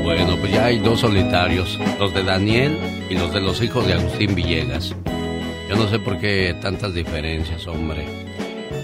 [0.03, 2.77] Bueno, pues ya hay dos solitarios, los de Daniel
[3.09, 4.96] y los de los hijos de Agustín Villegas.
[5.68, 8.05] Yo no sé por qué tantas diferencias, hombre.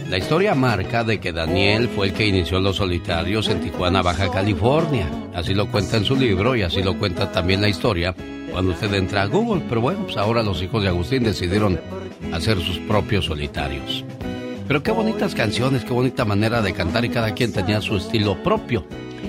[0.08, 4.30] La historia marca de que Daniel fue el que inició los solitarios en Tijuana, Baja
[4.30, 5.08] California.
[5.34, 8.14] Así lo cuenta en su libro y así lo cuenta también la historia
[8.54, 9.64] cuando usted entra a Google.
[9.68, 11.80] Pero bueno, pues ahora los hijos de Agustín decidieron
[12.32, 14.04] hacer sus propios solitarios.
[14.68, 18.40] Pero qué bonitas canciones, qué bonita manera de cantar y cada quien tenía su estilo
[18.42, 18.86] propio.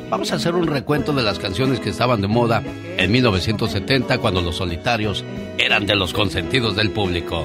[0.10, 2.62] Vamos a hacer un recuento de las canciones que estaban de moda
[2.98, 5.26] en 1970 cuando los solitarios
[5.58, 7.44] eran de los consentidos del público.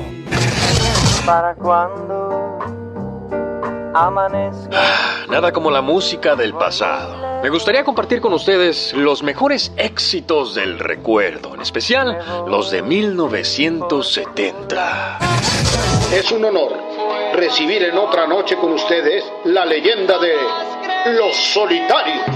[1.25, 2.59] Para cuando
[3.95, 4.79] amanezca.
[5.31, 7.30] Nada como la música del pasado.
[7.42, 15.18] Me gustaría compartir con ustedes los mejores éxitos del recuerdo, en especial los de 1970.
[16.12, 16.76] Es un honor
[17.33, 20.35] recibir en otra noche con ustedes la leyenda de
[21.12, 22.26] Los Solitarios.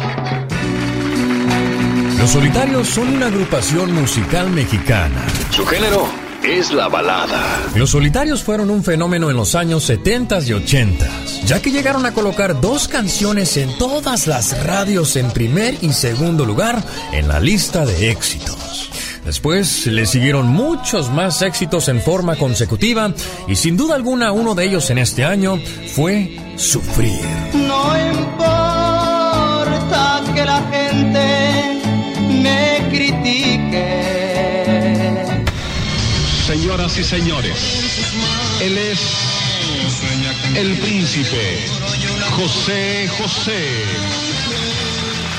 [2.18, 5.26] Los Solitarios son una agrupación musical mexicana.
[5.50, 7.40] Su género es la balada.
[7.74, 11.06] Los Solitarios fueron un fenómeno en los años 70 y 80,
[11.46, 16.44] ya que llegaron a colocar dos canciones en todas las radios en primer y segundo
[16.44, 18.90] lugar en la lista de éxitos.
[19.24, 23.12] Después le siguieron muchos más éxitos en forma consecutiva
[23.48, 25.58] y sin duda alguna uno de ellos en este año
[25.94, 27.20] fue Sufrir.
[27.54, 28.53] No importa
[36.84, 39.00] Señoras y señores, él es
[40.54, 41.66] el príncipe
[42.36, 43.68] José José.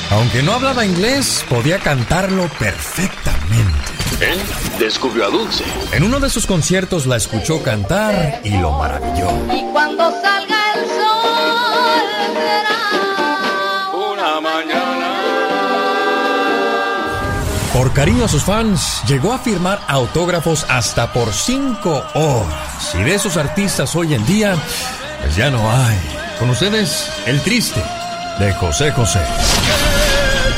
[0.10, 3.78] Aunque no hablaba inglés, podía cantarlo perfectamente.
[4.22, 4.40] Él
[4.80, 5.66] descubrió a Dulce.
[5.92, 9.30] En uno de sus conciertos la escuchó cantar y lo maravilló.
[9.54, 12.02] Y cuando salga el sol
[12.34, 14.85] será Una mañana.
[17.96, 22.94] Cariño a sus fans, llegó a firmar autógrafos hasta por cinco horas.
[22.94, 24.58] Y de esos artistas hoy en día,
[25.22, 25.98] pues ya no hay.
[26.38, 27.82] Con ustedes, el triste
[28.38, 29.22] de José José.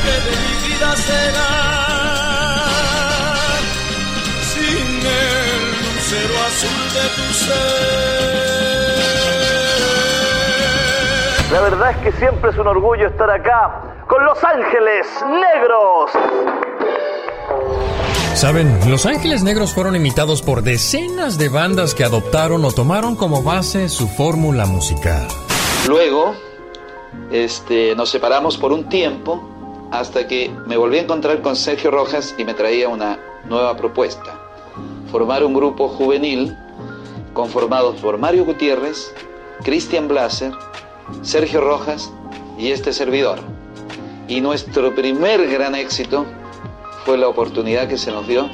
[0.02, 1.54] que de mi vida será
[4.52, 5.62] sin el
[5.94, 8.08] lucero azul de tu ser.
[11.52, 13.70] La verdad es que siempre es un orgullo estar acá
[14.08, 16.10] con Los Ángeles Negros.
[18.34, 23.42] Saben, Los Ángeles Negros fueron imitados por decenas de bandas que adoptaron o tomaron como
[23.42, 25.26] base su fórmula musical.
[25.88, 26.34] Luego,
[27.32, 29.42] este, nos separamos por un tiempo
[29.90, 33.18] hasta que me volví a encontrar con Sergio Rojas y me traía una
[33.48, 34.38] nueva propuesta.
[35.10, 36.56] Formar un grupo juvenil
[37.32, 39.12] conformado por Mario Gutiérrez,
[39.64, 40.52] Cristian Blaser,
[41.22, 42.12] Sergio Rojas
[42.58, 43.40] y este servidor.
[44.28, 46.26] Y nuestro primer gran éxito
[47.08, 48.50] fue la oportunidad que se nos dio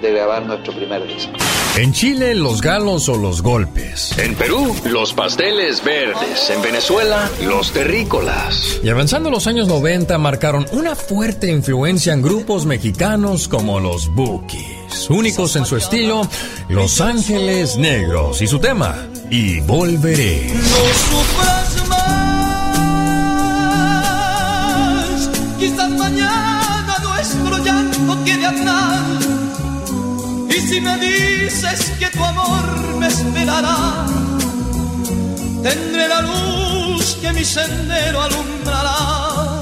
[0.00, 1.30] de grabar nuestro primer disco.
[1.76, 4.18] En Chile, los galos o los golpes.
[4.18, 6.50] En Perú, los pasteles verdes.
[6.50, 8.80] En Venezuela, los terrícolas.
[8.82, 15.08] Y avanzando los años 90, marcaron una fuerte influencia en grupos mexicanos como los Bookies.
[15.08, 16.22] Únicos en su estilo,
[16.68, 18.96] Los Ángeles Negros y su tema,
[19.30, 20.50] Y Volveré.
[20.54, 20.60] No
[21.06, 22.10] sufras más,
[25.60, 26.81] quizás mañana
[27.12, 29.28] nuestro llanto quede atrás.
[30.48, 34.06] Y si me dices que tu amor me esperará,
[35.62, 39.60] tendré la luz que mi sendero alumbrará.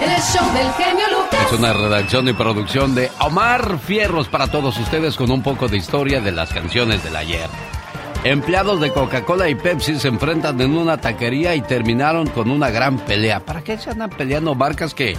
[0.00, 1.46] el show del genio Lucas.
[1.46, 5.78] Es una redacción y producción de Omar Fierros para todos ustedes con un poco de
[5.78, 7.48] historia de las canciones del ayer.
[8.24, 12.98] Empleados de Coca-Cola y Pepsi se enfrentan en una taquería y terminaron con una gran
[12.98, 13.40] pelea.
[13.40, 15.16] ¿Para qué se andan peleando marcas que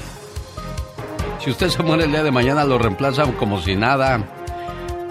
[1.40, 4.22] si usted se muere el día de mañana lo reemplazan como si nada?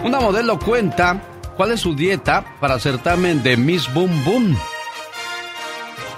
[0.03, 1.21] Una modelo cuenta
[1.55, 4.57] cuál es su dieta para certamen de Miss Boom Boom.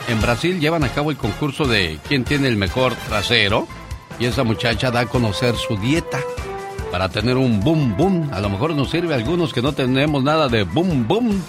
[0.10, 3.68] En Brasil llevan a cabo el concurso de quién tiene el mejor trasero
[4.20, 6.20] y esa muchacha da a conocer su dieta
[6.92, 8.30] para tener un boom boom.
[8.34, 11.42] A lo mejor nos sirve a algunos que no tenemos nada de boom boom.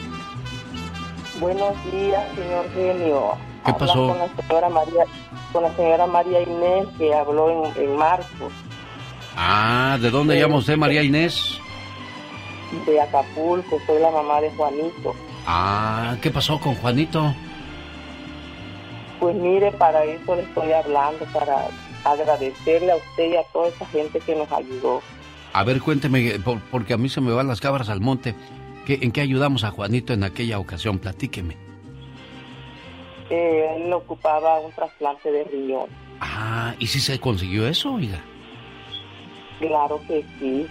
[1.40, 3.32] Buenos días, señor genio.
[3.64, 4.08] ¿Qué pasó?
[4.08, 5.04] Con la señora María,
[5.56, 8.50] con la señora María Inés que habló en, en marzo
[9.34, 11.58] Ah, ¿de dónde llama usted, María Inés?
[12.86, 13.78] de Acapulco.
[13.86, 15.14] Soy la mamá de Juanito.
[15.46, 17.34] Ah, ¿qué pasó con Juanito?
[19.20, 21.68] Pues mire, para eso le estoy hablando, para
[22.04, 25.00] agradecerle a usted y a toda esa gente que nos ayudó.
[25.54, 28.34] A ver, cuénteme, por- porque a mí se me van las cabras al monte.
[28.84, 30.98] ¿Qué- ¿En qué ayudamos a Juanito en aquella ocasión?
[30.98, 31.56] Platíqueme.
[33.30, 35.88] Eh, él ocupaba un trasplante de riñón.
[36.20, 38.22] Ah, ¿y si se consiguió eso, oiga?
[39.58, 40.66] Claro que sí.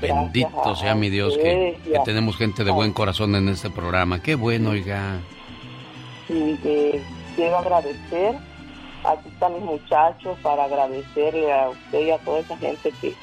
[0.00, 4.22] Bendito Gracias sea mi Dios que, que tenemos gente de buen corazón en este programa.
[4.22, 5.18] Qué bueno, oiga.
[6.28, 7.02] y que
[7.34, 8.34] quiero agradecer.
[9.04, 13.14] Aquí están mis muchachos para agradecerle a usted y a toda esa gente que,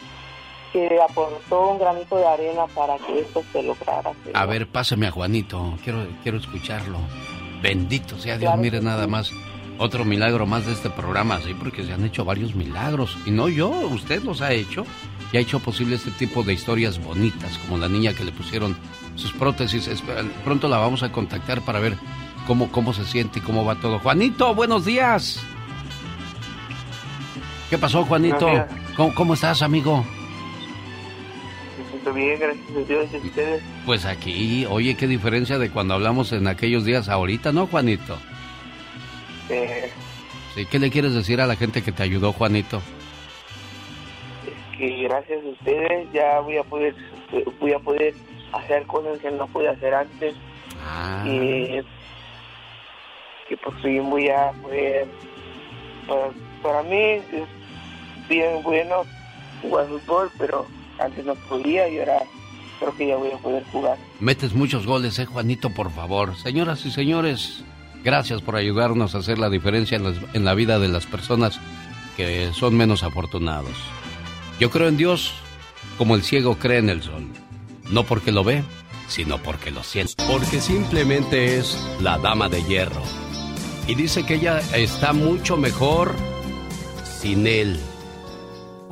[0.71, 4.11] que aportó un granito de arena para que esto se lograra.
[4.33, 5.77] A ver, pásame a Juanito.
[5.83, 6.99] Quiero, quiero escucharlo.
[7.63, 8.49] Bendito sea Dios.
[8.49, 9.32] Claro Mire nada más.
[9.80, 13.17] Otro milagro más de este programa, sí, porque se han hecho varios milagros.
[13.26, 14.86] Y no yo, usted los ha hecho.
[15.32, 18.78] Y ha hecho posible este tipo de historias bonitas, como la niña que le pusieron
[19.15, 19.88] sus prótesis.
[19.88, 21.97] Espera, Pronto la vamos a contactar para ver
[22.45, 23.97] cómo, cómo se siente y cómo va todo.
[23.97, 25.39] Juanito, buenos días.
[27.69, 28.47] ¿Qué pasó, Juanito?
[28.95, 30.06] ¿Cómo, cómo estás, amigo?
[31.77, 33.63] Me siento bien, gracias a Dios y a ustedes.
[33.86, 38.17] Pues aquí, oye, qué diferencia de cuando hablamos en aquellos días ahorita, ¿no, Juanito?
[39.49, 39.89] Eh,
[40.55, 42.79] Sí, ¿qué le quieres decir a la gente que te ayudó, Juanito?
[44.77, 46.95] que gracias a ustedes ya voy a poder
[47.59, 48.13] voy a poder
[48.53, 50.36] hacer cosas que no pude hacer antes
[50.83, 51.23] Ah.
[51.27, 51.79] y
[53.47, 55.07] que por fin voy a poder
[56.07, 56.29] para,
[56.63, 57.23] para mí es
[58.27, 59.03] bien bueno
[59.62, 60.65] jugar fútbol pero
[60.99, 62.19] antes no podía y ahora
[62.79, 66.36] creo que ya voy a poder jugar Metes muchos goles, eh, Juanito, por favor.
[66.38, 67.63] Señoras y señores,
[68.03, 71.60] gracias por ayudarnos a hacer la diferencia en, las- en la vida de las personas
[72.17, 73.71] que son menos afortunados.
[74.60, 75.34] Yo creo en Dios
[75.97, 77.25] como el ciego cree en el sol.
[77.89, 78.63] No porque lo ve,
[79.08, 80.13] sino porque lo siente.
[80.27, 83.01] Porque simplemente es la dama de hierro.
[83.88, 86.15] Y dice que ella está mucho mejor
[87.19, 87.79] sin él.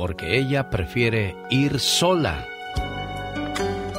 [0.01, 2.47] Porque ella prefiere ir sola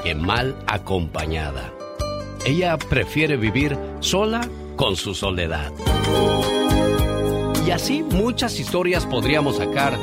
[0.02, 1.72] que mal acompañada.
[2.44, 4.40] Ella prefiere vivir sola
[4.74, 5.70] con su soledad.
[7.64, 9.96] Y así muchas historias podríamos sacar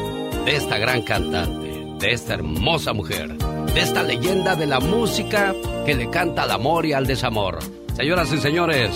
[0.45, 5.53] de esta gran cantante, de esta hermosa mujer, de esta leyenda de la música
[5.85, 7.59] que le canta al amor y al desamor.
[7.97, 8.91] Señoras y señores,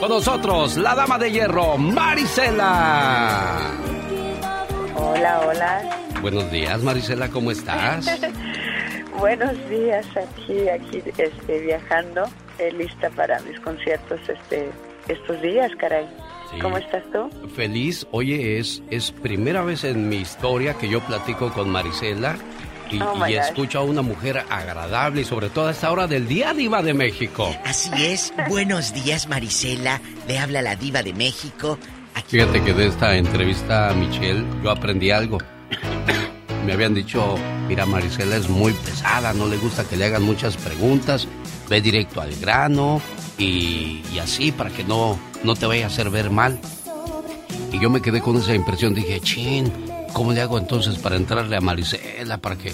[0.00, 3.97] con nosotros la dama de hierro, Marisela.
[5.00, 5.96] Hola, hola.
[6.20, 8.10] Buenos días, Marisela, ¿cómo estás?
[9.18, 12.24] Buenos días aquí, aquí, este, viajando,
[12.58, 14.70] eh, lista para mis conciertos, este,
[15.06, 16.06] estos días, caray.
[16.50, 16.58] Sí.
[16.58, 17.30] ¿Cómo estás tú?
[17.54, 22.36] Feliz, oye, es, es primera vez en mi historia que yo platico con Marisela
[22.90, 26.26] y, Oh, y escucho a una mujer agradable y sobre todo a esta hora del
[26.26, 27.54] día diva de México.
[27.64, 28.32] Así es.
[28.48, 30.00] Buenos días, Marisela.
[30.26, 31.78] Le habla la diva de México.
[32.26, 35.38] Fíjate que de esta entrevista a Michelle yo aprendí algo.
[36.66, 40.56] Me habían dicho, mira, Marisela es muy pesada, no le gusta que le hagan muchas
[40.56, 41.26] preguntas,
[41.68, 43.00] ve directo al grano
[43.38, 46.58] y, así para que no, no te vaya a hacer ver mal.
[47.72, 49.72] Y yo me quedé con esa impresión, dije, chin,
[50.12, 52.72] ¿cómo le hago entonces para entrarle a Marisela para que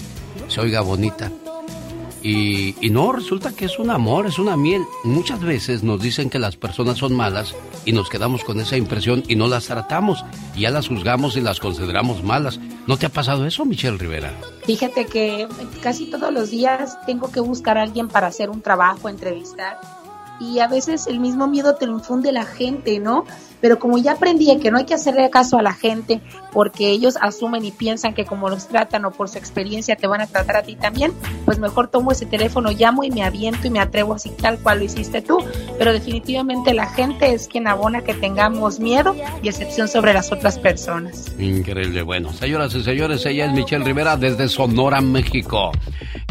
[0.49, 1.31] se oiga bonita?
[2.27, 4.81] Y, y no, resulta que es un amor, es una miel.
[5.03, 7.53] Muchas veces nos dicen que las personas son malas
[7.85, 10.25] y nos quedamos con esa impresión y no las tratamos.
[10.55, 12.59] Y ya las juzgamos y las consideramos malas.
[12.87, 14.33] ¿No te ha pasado eso, Michelle Rivera?
[14.65, 15.47] Fíjate que
[15.83, 19.79] casi todos los días tengo que buscar a alguien para hacer un trabajo, entrevistar.
[20.39, 23.23] y a veces el mismo miedo te lo infunde la gente, ¿no?
[23.65, 26.21] Pero como ya aprendí que no hay que hacerle caso a la gente
[26.53, 30.21] porque ellos asumen y piensan que como los tratan o por su experiencia te van
[30.21, 31.13] a tratar a ti también,
[31.45, 34.77] pues mejor tomo ese teléfono, llamo y me aviento y me atrevo así tal cual
[34.77, 35.39] lo hiciste tú.
[35.79, 40.59] Pero definitivamente la gente es quien abona que tengamos miedo y excepción sobre las otras
[40.59, 41.33] personas.
[41.39, 42.03] Increíble.
[42.03, 45.71] Bueno, señoras y señores, ella es Michelle Rivera desde Sonora, México.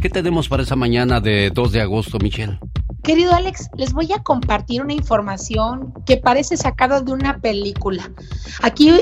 [0.01, 2.61] ¿Qué tenemos para esa mañana de 2 de agosto, Michelle?
[3.05, 8.11] Querido Alex, les voy a compartir una información que parece sacada de una película.
[8.63, 8.93] Aquí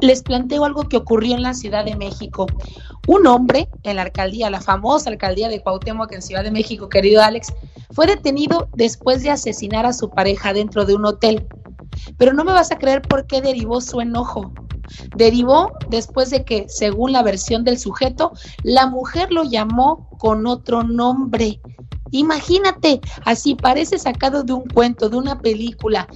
[0.00, 2.46] les planteo algo que ocurrió en la Ciudad de México.
[3.08, 7.22] Un hombre en la alcaldía, la famosa alcaldía de Cuauhtémoc en Ciudad de México, querido
[7.22, 7.54] Alex,
[7.92, 11.46] fue detenido después de asesinar a su pareja dentro de un hotel.
[12.18, 14.52] Pero no me vas a creer por qué derivó su enojo.
[15.16, 18.32] Derivó después de que, según la versión del sujeto,
[18.62, 21.60] la mujer lo llamó con otro nombre.
[22.10, 26.06] Imagínate, así parece sacado de un cuento, de una película.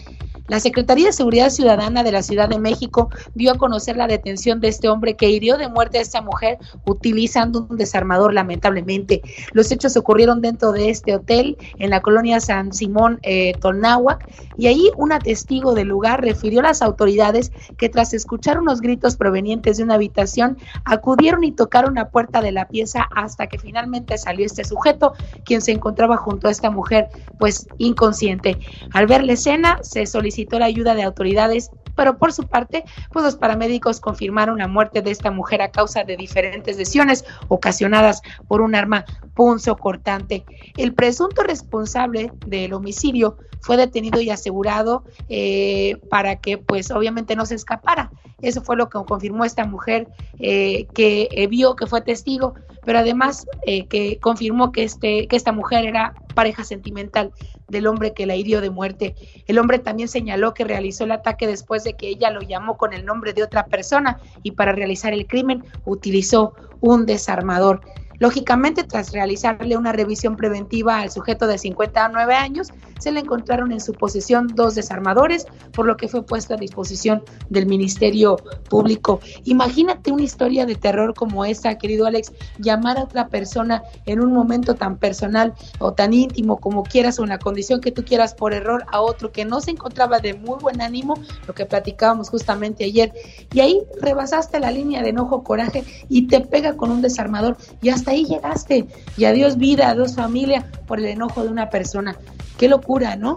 [0.49, 4.61] La Secretaría de Seguridad Ciudadana de la Ciudad de México dio a conocer la detención
[4.61, 9.23] de este hombre que hirió de muerte a esta mujer utilizando un desarmador, lamentablemente.
[9.53, 14.69] Los hechos ocurrieron dentro de este hotel en la colonia San Simón eh, Tonáhuac y
[14.69, 19.79] ahí una testigo del lugar refirió a las autoridades que tras escuchar unos gritos provenientes
[19.79, 24.47] de una habitación acudieron y tocaron la puerta de la pieza hasta que finalmente salió
[24.47, 28.59] este sujeto, quien se encontraba junto a esta mujer, pues inconsciente.
[28.93, 32.85] Al ver la escena, se solicitó solicitó la ayuda de autoridades, pero por su parte,
[33.11, 38.21] pues los paramédicos confirmaron la muerte de esta mujer a causa de diferentes lesiones ocasionadas
[38.47, 40.45] por un arma punzo cortante.
[40.77, 47.47] El presunto responsable del homicidio fue detenido y asegurado eh, para que, pues, obviamente no
[47.47, 48.11] se escapara.
[48.41, 52.55] Eso fue lo que confirmó esta mujer eh, que eh, vio que fue testigo,
[52.85, 57.33] pero además que confirmó que, este, que esta mujer era pareja sentimental
[57.67, 59.17] del hombre que la hirió de muerte.
[59.47, 62.93] El hombre también señaló que realizó el ataque después de que ella lo llamó con
[62.93, 67.81] el nombre de otra persona y para realizar el crimen utilizó un desarmador.
[68.19, 73.81] Lógicamente, tras realizarle una revisión preventiva al sujeto de 59 años, se le encontraron en
[73.81, 78.37] su posesión dos desarmadores, por lo que fue puesto a disposición del Ministerio
[78.69, 79.21] Público.
[79.45, 84.33] Imagínate una historia de terror como esta, querido Alex, llamar a otra persona en un
[84.33, 88.35] momento tan personal o tan íntimo como quieras o en la condición que tú quieras
[88.35, 91.15] por error a otro que no se encontraba de muy buen ánimo,
[91.47, 93.13] lo que platicábamos justamente ayer,
[93.53, 97.91] y ahí rebasaste la línea de enojo, coraje y te pega con un desarmador y
[97.91, 98.87] hasta ahí llegaste.
[99.17, 102.17] Y adiós vida, adiós familia por el enojo de una persona.
[102.59, 103.37] Qué locura, ¿no?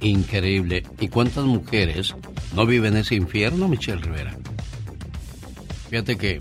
[0.00, 0.84] Increíble.
[1.00, 2.14] ¿Y cuántas mujeres
[2.54, 4.36] no viven ese infierno, Michelle Rivera?
[5.90, 6.40] Fíjate que...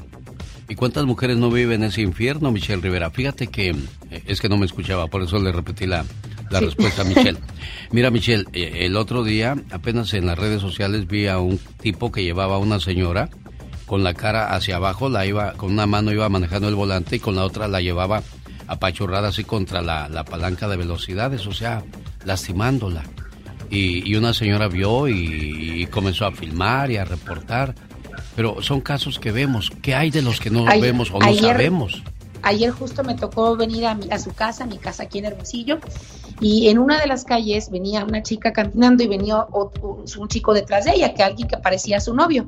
[0.69, 3.09] ¿Y cuántas mujeres no viven ese infierno, Michelle Rivera?
[3.09, 3.69] Fíjate que...
[4.11, 6.05] Eh, es que no me escuchaba, por eso le repetí la,
[6.49, 7.39] la respuesta a Michelle.
[7.91, 12.11] Mira, Michelle, eh, el otro día, apenas en las redes sociales, vi a un tipo
[12.11, 13.29] que llevaba a una señora
[13.87, 17.19] con la cara hacia abajo, la iba, con una mano iba manejando el volante y
[17.19, 18.21] con la otra la llevaba
[18.67, 21.83] apachurrada así contra la, palanca de velocidades, o sea,
[22.25, 23.03] lastimándola.
[23.69, 27.73] Y, una señora vio y, comenzó a filmar y a reportar.
[28.35, 29.71] Pero son casos que vemos.
[29.81, 32.03] ¿Qué hay de los que no vemos o no sabemos?
[32.43, 35.79] Ayer justo me tocó venir a, a su casa, a mi casa aquí en Hermosillo,
[36.39, 40.85] y en una de las calles venía una chica caminando y venía un chico detrás
[40.85, 42.47] de ella, que alguien que parecía su novio.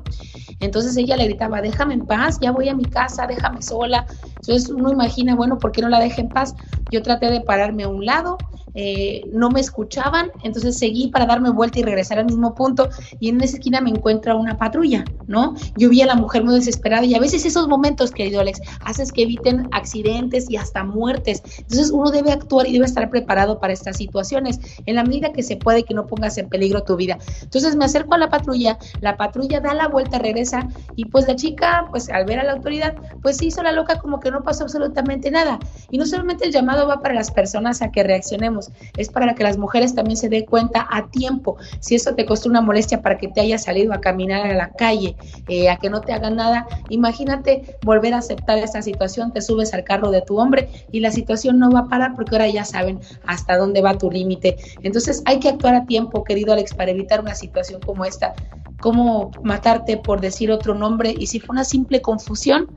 [0.60, 4.06] Entonces ella le gritaba, déjame en paz, ya voy a mi casa, déjame sola.
[4.36, 6.54] Entonces uno imagina, bueno, ¿por qué no la deja en paz?
[6.90, 8.38] Yo traté de pararme a un lado,
[8.74, 13.28] eh, no me escuchaban, entonces seguí para darme vuelta y regresar al mismo punto y
[13.28, 15.54] en esa esquina me encuentra una patrulla, ¿no?
[15.76, 19.12] Yo vi a la mujer muy desesperada y a veces esos momentos, querido Alex, haces
[19.12, 21.42] que eviten accidentes y hasta muertes.
[21.58, 25.42] Entonces uno debe actuar y debe estar preparado para estas situaciones en la medida que
[25.42, 27.18] se puede que no pongas en peligro tu vida.
[27.42, 31.36] Entonces me acerco a la patrulla, la patrulla da la vuelta, regresa y pues la
[31.36, 34.42] chica, pues al ver a la autoridad, pues se hizo la loca como que no
[34.42, 35.58] pasó absolutamente nada.
[35.90, 38.59] Y no solamente el llamado va para las personas a que reaccionemos,
[38.96, 41.56] es para que las mujeres también se den cuenta a tiempo.
[41.80, 44.70] Si eso te costó una molestia para que te hayas salido a caminar a la
[44.70, 45.16] calle,
[45.48, 49.72] eh, a que no te hagan nada, imagínate volver a aceptar esta situación, te subes
[49.74, 52.64] al carro de tu hombre y la situación no va a parar porque ahora ya
[52.64, 54.56] saben hasta dónde va tu límite.
[54.82, 58.34] Entonces hay que actuar a tiempo, querido Alex, para evitar una situación como esta,
[58.80, 62.68] como matarte por decir otro nombre y si fue una simple confusión,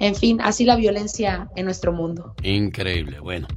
[0.00, 2.34] En fin, así la violencia en nuestro mundo.
[2.42, 3.48] Increíble, bueno.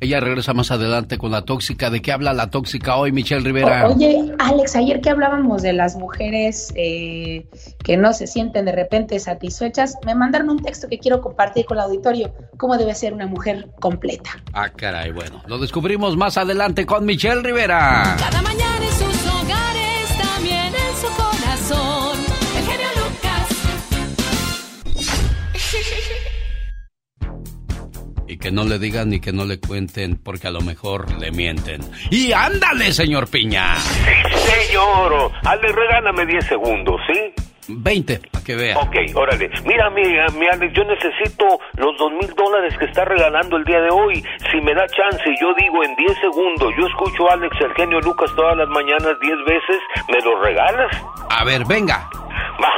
[0.00, 1.88] Ella regresa más adelante con la tóxica.
[1.88, 3.88] ¿De qué habla la tóxica hoy, Michelle Rivera?
[3.88, 7.46] oye, Alex, ayer que hablábamos de las mujeres eh,
[7.82, 11.78] que no se sienten de repente satisfechas, me mandaron un texto que quiero compartir con
[11.78, 12.32] el auditorio.
[12.58, 14.30] ¿Cómo debe ser una mujer completa?
[14.52, 15.42] Ah, caray, bueno.
[15.46, 18.16] Lo descubrimos más adelante con Michelle Rivera.
[18.18, 19.75] Cada mañana en sus hogares,
[28.28, 31.30] Y que no le digan ni que no le cuenten, porque a lo mejor le
[31.30, 31.80] mienten.
[32.10, 33.76] ¡Y ándale, señor Piña!
[33.76, 37.32] Señor, Ale, regálame 10 segundos, ¿sí?
[37.68, 38.78] 20, para que vea.
[38.78, 39.50] Ok, órale.
[39.64, 43.80] Mira, mi, mi Alex, yo necesito los dos mil dólares que está regalando el día
[43.80, 44.24] de hoy.
[44.50, 48.00] Si me da chance, yo digo en 10 segundos, yo escucho a Alex, el genio
[48.00, 50.96] Lucas todas las mañanas 10 veces, ¿me los regalas?
[51.30, 52.08] A ver, venga.
[52.62, 52.70] Va.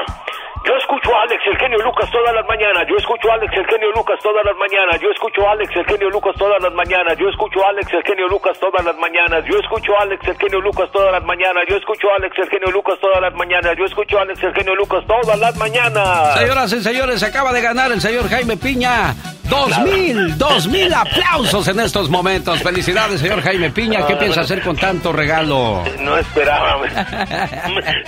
[0.69, 2.85] Yo escucho a Alex, el genio Lucas todas las mañanas.
[2.87, 5.01] Yo escucho a Alex, el genio Lucas todas las mañanas.
[5.01, 7.17] Yo escucho a Alex, el genio Lucas todas las mañanas.
[7.17, 9.41] Yo escucho a Alex, el genio Lucas todas las mañanas.
[9.49, 11.65] Yo escucho a Alex, el genio Lucas todas las mañanas.
[11.67, 13.73] Yo escucho a Alex, el genio Lucas todas las mañanas.
[13.79, 16.39] Yo escucho a Alex, el genio Lucas todas las mañanas.
[16.39, 19.15] Señoras y señores, acaba de ganar el señor Jaime Piña.
[19.49, 22.63] Dos mil, dos mil aplausos en estos momentos.
[22.63, 24.07] Felicidades, señor Jaime Piña.
[24.07, 25.83] ¿Qué piensa hacer con tanto regalo?
[26.01, 26.77] No esperaba,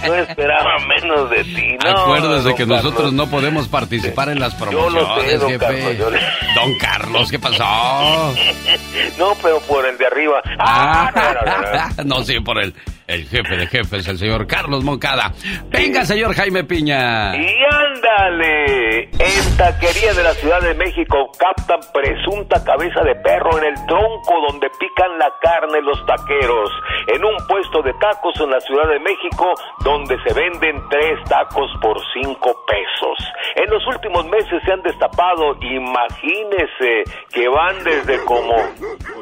[0.07, 1.79] no esperaba menos de ti.
[1.83, 2.85] No, Acuérdese que Carlos.
[2.85, 5.59] nosotros no podemos participar en las Yo lo sé, promociones, don jefe.
[5.67, 6.21] Carlos, yo le-
[6.55, 8.35] Don Carlos, ¿qué pasó?
[9.19, 10.41] No, pero por el de arriba.
[10.59, 12.05] Ah, no, no, no, no.
[12.19, 12.75] no, sí, por el,
[13.11, 15.33] el jefe de jefes, el señor Carlos Moncada.
[15.69, 17.35] Venga, señor Jaime Piña.
[17.37, 23.65] Y ándale, en taquería de la Ciudad de México captan presunta cabeza de perro en
[23.65, 26.71] el tronco donde pican la carne los taqueros.
[27.09, 29.55] En un puesto de tacos en la Ciudad de México
[29.85, 33.19] donde se venden tres tacos por cinco pesos.
[33.57, 38.55] En los últimos meses se han destapado, imagínese que van desde como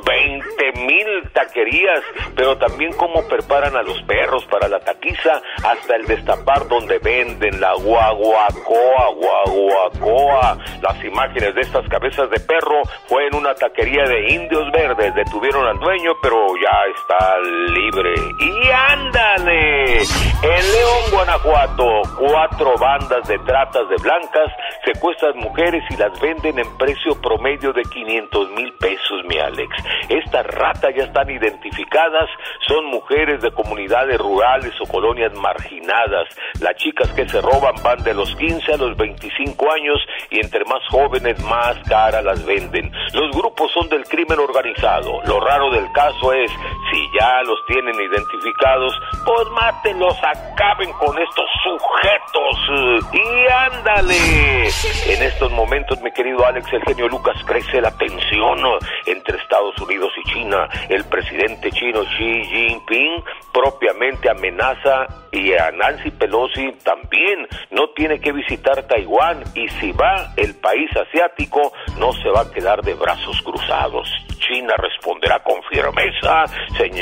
[0.05, 2.03] 20 mil taquerías,
[2.37, 7.61] pero también cómo preparan a los perros para la taquiza hasta el destapar donde venden
[7.61, 10.59] la guaguacoa, guaguacoa.
[10.83, 15.15] Las imágenes de estas cabezas de perro fue en una taquería de indios verdes.
[15.15, 17.39] Detuvieron al dueño, pero ya está
[17.73, 18.15] libre.
[18.41, 24.53] Y ándale, en León, Guanajuato, cuatro bandas de tratas de blancas
[24.85, 29.69] secuestran mujeres y las venden en precio promedio de 500 mil pesos, mi Alex.
[30.09, 32.29] Estas ratas ya están identificadas,
[32.67, 36.27] son mujeres de comunidades rurales o colonias marginadas.
[36.61, 39.99] Las chicas que se roban van de los 15 a los 25 años
[40.31, 42.91] y entre más jóvenes más caras las venden.
[43.13, 45.21] Los grupos son del crimen organizado.
[45.27, 46.51] Lo raro del caso es,
[46.91, 48.95] si ya los tienen identificados,
[49.25, 53.09] pues mátenlos, acaben con estos sujetos.
[53.13, 54.65] Y ándale.
[55.09, 58.59] En estos momentos, mi querido Alex, el genio Lucas, crece la tensión
[59.07, 60.69] entre Estados Unidos y China.
[60.89, 63.25] El presidente chino Xi Jinping
[63.59, 70.33] propiamente amenaza y a Nancy Pelosi también no tiene que visitar Taiwán y si va
[70.37, 74.09] el país asiático no se va a quedar de brazos cruzados.
[74.39, 76.45] China responderá con firmeza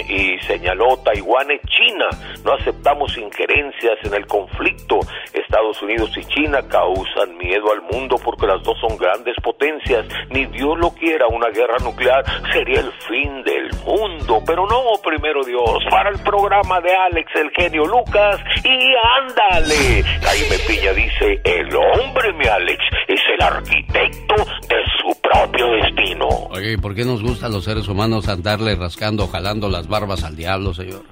[0.09, 2.09] y señaló Taiwán es China.
[2.45, 4.99] No aceptamos injerencias en el conflicto.
[5.33, 10.07] Estados Unidos y China causan miedo al mundo porque las dos son grandes potencias.
[10.31, 14.43] Ni Dios lo quiera, una guerra nuclear sería el fin del mundo.
[14.47, 18.41] Pero no, primero Dios, para el programa de Alex, el genio Lucas.
[18.63, 20.03] Y ándale.
[20.23, 24.35] Jaime Piña dice, el hombre, mi Alex, es el arquitecto
[24.69, 26.29] de su propio destino.
[26.51, 30.25] Oye, ¿y por qué nos gusta a los seres humanos andarle rascando, jalando las barbas
[30.25, 31.03] al diablo, señor?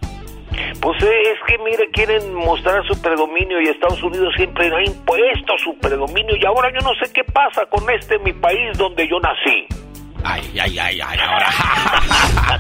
[0.81, 5.55] Pues eh, es que, mire, quieren mostrar su predominio y Estados Unidos siempre ha impuesto
[5.59, 9.19] su predominio y ahora yo no sé qué pasa con este mi país donde yo
[9.21, 9.84] nací.
[10.25, 12.59] Ay, ay, ay, ay, ahora.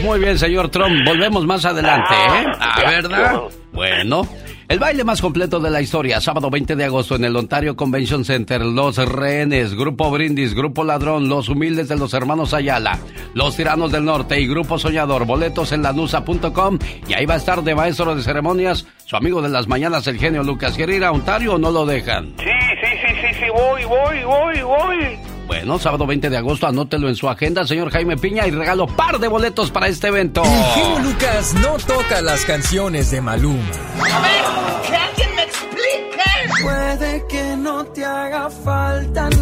[0.02, 1.04] Muy bien, señor Trump.
[1.04, 2.46] Volvemos más adelante, ¿eh?
[2.60, 3.40] A verdad.
[3.72, 4.26] Bueno.
[4.68, 8.24] El baile más completo de la historia, sábado 20 de agosto en el Ontario Convention
[8.24, 12.98] Center, Los Rehenes, Grupo Brindis, Grupo Ladrón, Los Humildes de los Hermanos Ayala,
[13.34, 17.62] Los Tiranos del Norte y Grupo Soñador, boletos en lanusa.com y ahí va a estar
[17.62, 20.74] de maestro de ceremonias su amigo de las mañanas, el genio Lucas.
[20.74, 22.32] ¿Quiere ir a Ontario o no lo dejan?
[22.38, 22.44] Sí,
[22.80, 25.31] sí, sí, sí, sí, voy, voy, voy, voy.
[25.46, 29.18] Bueno, sábado 20 de agosto, anótelo en su agenda, señor Jaime Piña, y regalo par
[29.18, 30.42] de boletos para este evento.
[30.44, 33.62] El genio Lucas no toca las canciones de Maluma.
[34.10, 34.44] A ver,
[34.88, 36.62] que alguien me explique.
[36.62, 39.41] Puede que no te haga falta nada,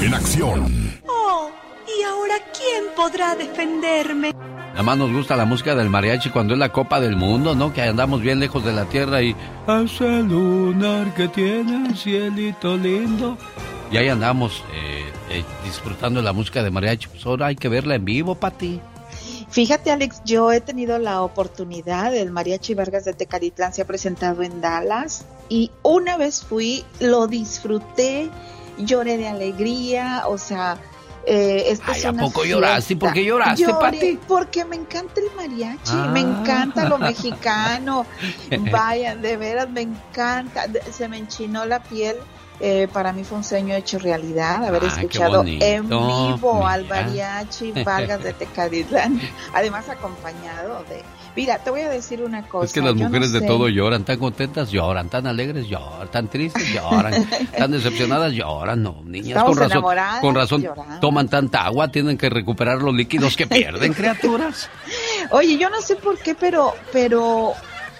[0.00, 1.00] En acción.
[1.08, 1.50] Oh,
[1.88, 4.32] ¿y ahora quién podrá defenderme?
[4.70, 7.72] Nada más nos gusta la música del mariachi cuando es la Copa del Mundo, ¿no?
[7.72, 9.34] Que andamos bien lejos de la tierra y...
[9.66, 13.36] Hace lunar que tiene cielito lindo.
[13.92, 17.08] Y ahí andamos eh, eh, disfrutando la música de mariachi.
[17.08, 18.80] Pues ahora hay que verla en vivo, Pati.
[19.50, 24.42] Fíjate, Alex, yo he tenido la oportunidad, el Mariachi Vargas de Tecalitlán se ha presentado
[24.42, 28.30] en Dallas y una vez fui, lo disfruté,
[28.78, 30.78] lloré de alegría, o sea,
[31.26, 32.96] eh, esta Ay, ¿a poco lloraste?
[32.96, 34.18] ¿Por qué lloraste, Lloré Pati?
[34.26, 36.40] Porque me encanta el mariachi, me Ah.
[36.40, 38.06] encanta lo mexicano.
[38.72, 40.64] Vaya, de veras me encanta.
[40.90, 42.16] Se me enchinó la piel.
[42.60, 47.06] Eh, para mí fue un sueño hecho realidad haber qué escuchado en vivo al mira.
[47.06, 49.20] mariachi Vargas de Tecalitlán,
[49.54, 51.02] además acompañado de...
[51.34, 52.66] Mira, te voy a decir una cosa.
[52.66, 53.46] Es que las yo no mujeres de sé.
[53.46, 57.26] todo lloran, tan contentas lloran, tan alegres lloran, tan tristes lloran,
[57.58, 59.82] tan decepcionadas lloran, no, niñas, Estamos con razón,
[60.20, 60.68] con razón
[61.00, 64.68] toman tanta agua, tienen que recuperar los líquidos que pierden, criaturas.
[65.30, 67.54] Oye, yo no sé por qué, pero, pero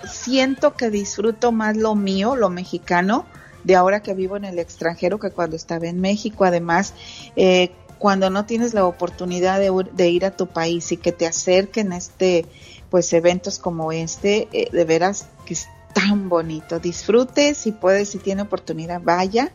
[0.05, 3.24] siento que disfruto más lo mío, lo mexicano,
[3.64, 6.44] de ahora que vivo en el extranjero que cuando estaba en México.
[6.44, 6.94] Además,
[7.36, 11.92] eh, cuando no tienes la oportunidad de, ir a tu país y que te acerquen
[11.92, 12.46] este,
[12.90, 16.80] pues eventos como este, eh, de veras que es tan bonito.
[16.80, 19.52] Disfrute, si puede, si tiene oportunidad, vaya.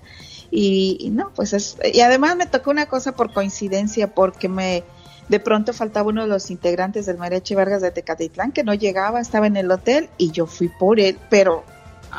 [0.49, 4.85] Y, y no, pues es, y además me tocó una cosa por coincidencia, porque me,
[5.27, 9.19] de pronto faltaba uno de los integrantes del Mariachi Vargas de Tecatitlán que no llegaba,
[9.19, 11.65] estaba en el hotel y yo fui por él, pero,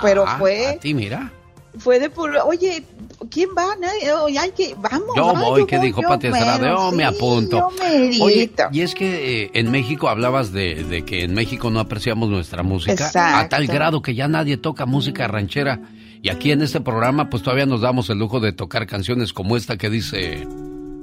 [0.02, 1.32] pero Ah, fue, A ti, mira.
[1.78, 2.82] Fue de puro, oye,
[3.30, 3.74] ¿quién va?
[3.80, 5.08] Nadie- oye, hay que, vamos.
[5.16, 7.56] Yo va, voy, que dijo Pati Estrada, yo me sí, apunto.
[7.58, 8.24] yo merito.
[8.24, 12.28] Oye, y es que eh, en México hablabas de, de que en México no apreciamos
[12.28, 13.38] nuestra música Exacto.
[13.46, 15.80] a tal grado que ya nadie toca música ranchera.
[16.20, 19.56] Y aquí en este programa pues todavía nos damos el lujo de tocar canciones como
[19.56, 20.46] esta que dice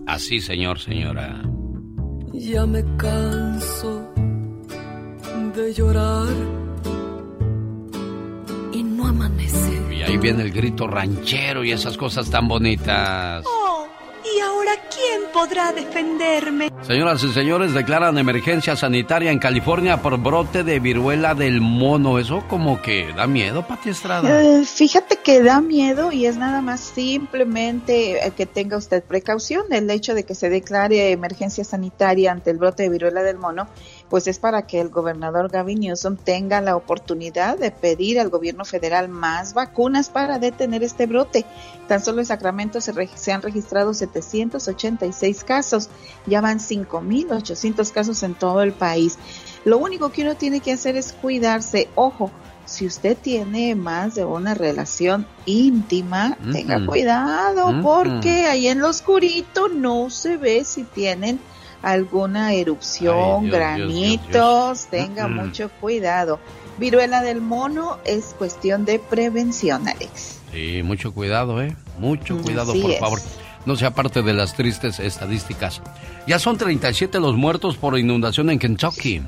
[0.08, 1.42] así, señor, señora.
[2.34, 4.10] Ya me canso
[5.56, 6.28] de llorar
[8.74, 9.85] y no amanece.
[10.06, 13.44] Ahí viene el grito ranchero y esas cosas tan bonitas.
[13.48, 13.88] Oh,
[14.24, 16.70] ¿y ahora quién podrá defenderme?
[16.84, 22.20] Señoras y señores, declaran emergencia sanitaria en California por brote de viruela del mono.
[22.20, 24.44] Eso como que da miedo, Pati Estrada.
[24.44, 29.64] Eh, fíjate que da miedo y es nada más simplemente eh, que tenga usted precaución.
[29.72, 33.68] El hecho de que se declare emergencia sanitaria ante el brote de viruela del mono,
[34.10, 38.64] pues es para que el gobernador Gavin Newsom tenga la oportunidad de pedir al gobierno
[38.66, 41.46] federal más vacunas para detener este brote.
[41.88, 45.90] Tan solo en Sacramento se, han registrado 786 casos,
[46.26, 49.18] ya van 5.800 casos en todo el país.
[49.64, 51.90] Lo único que uno tiene que hacer es cuidarse.
[51.96, 52.32] Ojo,
[52.66, 59.68] si usted tiene más de una relación íntima, tenga cuidado porque ahí en lo oscurito
[59.68, 61.40] no se ve si tienen
[61.82, 64.88] alguna erupción, Ay, Dios, Dios, granitos, Dios, Dios.
[64.90, 66.40] tenga mucho cuidado.
[66.78, 70.40] Viruela del mono es cuestión de prevención, Alex.
[70.52, 71.76] Sí, mucho cuidado, ¿eh?
[72.00, 73.00] Mucho cuidado, Así por es.
[73.00, 73.20] favor.
[73.66, 75.82] No sea parte de las tristes estadísticas.
[76.28, 79.24] Ya son 37 los muertos por inundación en Kentucky.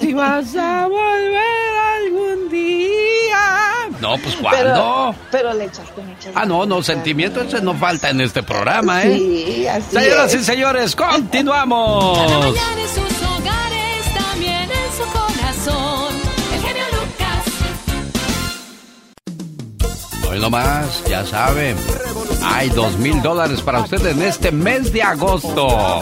[0.00, 1.72] si vas a volver
[2.04, 3.88] algún día.
[4.00, 5.14] No, pues Pero, ¿cuándo?
[5.30, 9.16] pero le echaste muchas Ah, no, no, sentimiento ese no falta en este programa, ¿eh?
[9.16, 10.40] Sí, así Señoras es.
[10.40, 12.18] y señores, continuamos.
[12.18, 16.11] Mañana en sus hogares, también en su corazón.
[20.32, 21.76] Hoy nomás, ya saben.
[22.42, 26.00] Hay dos mil dólares para usted en este mes de agosto.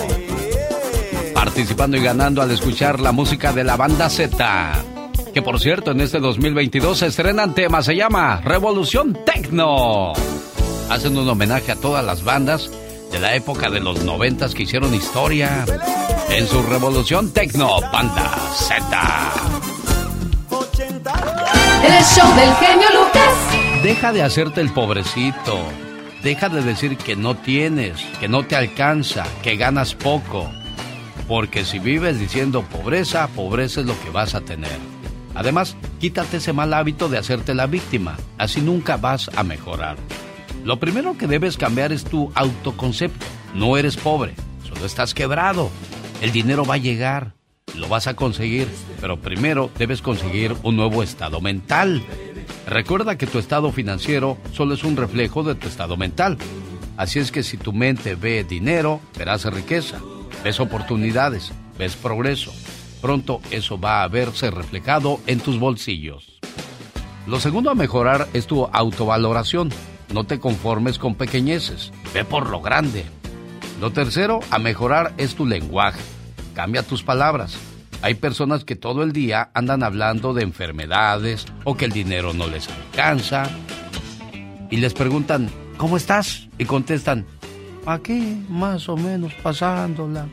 [1.34, 4.84] Participando y ganando al escuchar la música de la banda Z.
[5.34, 7.86] Que por cierto, en este 2022 se estrenan temas.
[7.86, 10.12] Se llama Revolución Tecno.
[10.88, 12.70] Hacen un homenaje a todas las bandas
[13.10, 15.64] de la época de los noventas que hicieron historia.
[16.28, 19.32] En su Revolución Tecno, banda Z.
[21.82, 23.69] El show del genio Lucas.
[23.82, 25.58] Deja de hacerte el pobrecito.
[26.22, 30.50] Deja de decir que no tienes, que no te alcanza, que ganas poco.
[31.26, 34.76] Porque si vives diciendo pobreza, pobreza es lo que vas a tener.
[35.34, 38.18] Además, quítate ese mal hábito de hacerte la víctima.
[38.36, 39.96] Así nunca vas a mejorar.
[40.62, 43.24] Lo primero que debes cambiar es tu autoconcepto.
[43.54, 44.34] No eres pobre,
[44.68, 45.70] solo estás quebrado.
[46.20, 47.32] El dinero va a llegar,
[47.76, 48.68] lo vas a conseguir,
[49.00, 52.02] pero primero debes conseguir un nuevo estado mental.
[52.70, 56.38] Recuerda que tu estado financiero solo es un reflejo de tu estado mental.
[56.96, 59.98] Así es que si tu mente ve dinero, verás riqueza,
[60.44, 62.52] ves oportunidades, ves progreso.
[63.02, 66.38] Pronto eso va a verse reflejado en tus bolsillos.
[67.26, 69.70] Lo segundo a mejorar es tu autovaloración.
[70.14, 73.04] No te conformes con pequeñeces, ve por lo grande.
[73.80, 76.00] Lo tercero a mejorar es tu lenguaje.
[76.54, 77.58] Cambia tus palabras.
[78.02, 82.46] Hay personas que todo el día andan hablando de enfermedades o que el dinero no
[82.46, 83.50] les alcanza.
[84.70, 86.48] Y les preguntan, ¿cómo estás?
[86.56, 87.26] Y contestan,
[87.84, 90.28] aquí más o menos pasándola.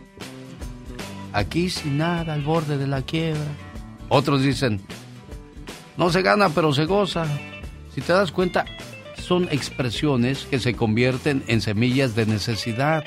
[1.34, 3.42] Aquí sin nada al borde de la quiebra.
[4.08, 4.82] Otros dicen,
[5.98, 7.26] no se gana pero se goza.
[7.94, 8.64] Si te das cuenta,
[9.18, 13.04] son expresiones que se convierten en semillas de necesidad,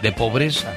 [0.00, 0.72] de pobreza.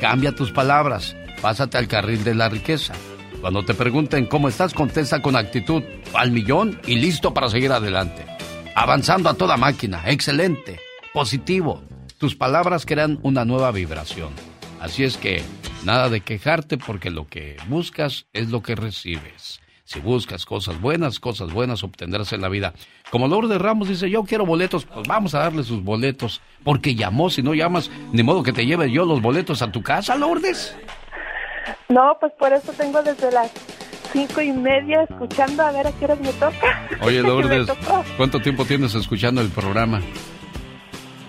[0.00, 1.16] Cambia tus palabras,
[1.46, 2.92] pásate al carril de la riqueza.
[3.40, 5.80] Cuando te pregunten cómo estás, contesta con actitud
[6.12, 8.26] al millón y listo para seguir adelante.
[8.74, 10.80] Avanzando a toda máquina, excelente,
[11.14, 11.84] positivo.
[12.18, 14.30] Tus palabras crean una nueva vibración.
[14.80, 15.40] Así es que
[15.84, 19.60] nada de quejarte porque lo que buscas es lo que recibes.
[19.84, 22.74] Si buscas cosas buenas, cosas buenas obtendrás en la vida.
[23.12, 26.40] Como Lourdes Ramos dice, yo quiero boletos, pues vamos a darle sus boletos.
[26.64, 29.84] Porque llamó, si no llamas, ni modo que te lleve yo los boletos a tu
[29.84, 30.74] casa, Lourdes.
[31.88, 33.50] No, pues por eso tengo desde las
[34.12, 36.88] cinco y media escuchando a ver a qué horas me toca.
[37.02, 37.68] Oye, Lourdes.
[38.16, 40.00] ¿cuánto tiempo tienes escuchando el programa?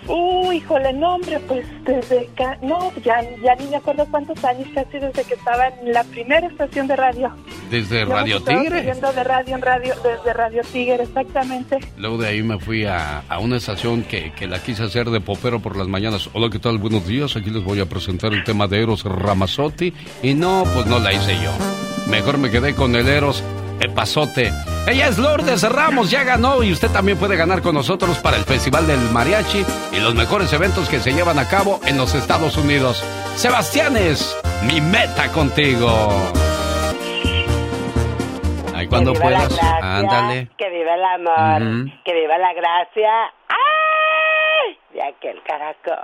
[0.08, 2.30] Uy, híjole, no, hombre, pues desde...
[2.36, 6.04] ca- No, ya, ya ni me acuerdo cuántos años, casi desde que estaba en la
[6.06, 7.32] primera estación de radio.
[7.70, 8.82] Desde Yo Radio Tigre.
[8.84, 11.80] de radio en radio, desde Radio Tigre, exactamente.
[11.98, 15.20] Luego de ahí me fui a, a una estación que, que la quise hacer de
[15.20, 16.30] popero por las mañanas.
[16.34, 16.78] Hola, ¿qué tal?
[16.78, 17.36] Buenos días.
[17.36, 19.94] Aquí les voy a presentar el tema de Eros Ramazzotti.
[20.24, 21.52] Y no, pues no la hice yo.
[22.10, 23.44] Mejor me quedé con el Eros
[23.80, 24.54] Epazote.
[24.88, 28.44] Ella es Lourdes Ramos, ya ganó y usted también puede ganar con nosotros para el
[28.44, 32.58] Festival del Mariachi y los mejores eventos que se llevan a cabo en los Estados
[32.58, 33.04] Unidos.
[33.36, 36.10] Sebastianes, mi meta contigo.
[38.74, 40.50] Ahí cuando puedas, ándale.
[40.58, 43.12] Que viva el amor, que viva la gracia.
[44.98, 45.04] ¡Ay!
[45.04, 45.96] De aquel caracol.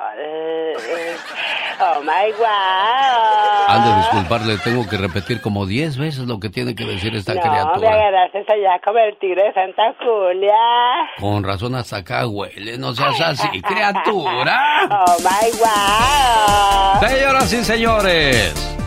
[1.79, 3.67] Oh my wow.
[3.67, 7.33] Han de disculparle, tengo que repetir como 10 veces lo que tiene que decir esta
[7.33, 7.89] no, me criatura.
[7.91, 10.53] agarraste allá como el tigre de Santa Julia.
[11.19, 14.87] Con razón hasta acá huele, no seas así, criatura.
[14.91, 17.09] Oh my wow.
[17.09, 18.77] Señoras y señores,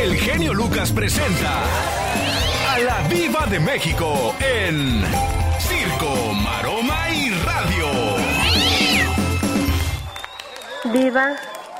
[0.00, 1.62] El genio Lucas presenta
[2.72, 5.02] a la Viva de México en
[10.92, 11.36] Diva,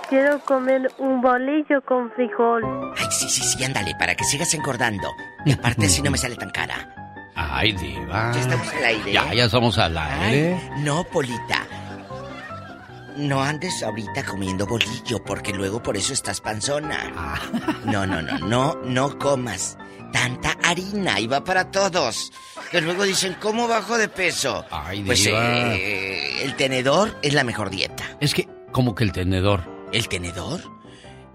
[0.08, 2.62] quiero comer un bolillo con frijol.
[2.96, 5.08] Ay, sí, sí, sí, ándale, para que sigas engordando.
[5.44, 6.94] Y aparte así no me sale tan cara.
[7.34, 8.30] Ay, diva.
[8.34, 9.12] Ya estamos al aire.
[9.12, 10.54] Ya, ya estamos al aire.
[10.54, 11.66] Ay, no, Polita.
[13.16, 17.12] No andes ahorita comiendo bolillo, porque luego por eso estás panzona.
[17.16, 17.40] Ah.
[17.84, 19.76] No, no, no, no, no comas
[20.12, 22.30] tanta harina y va para todos.
[22.70, 24.64] Que luego dicen, ¿cómo bajo de peso?
[24.70, 25.74] Ay, pues diva.
[25.74, 28.04] eh, el tenedor es la mejor dieta.
[28.20, 29.62] Es que, como que el tenedor.
[29.92, 30.60] ¿El tenedor?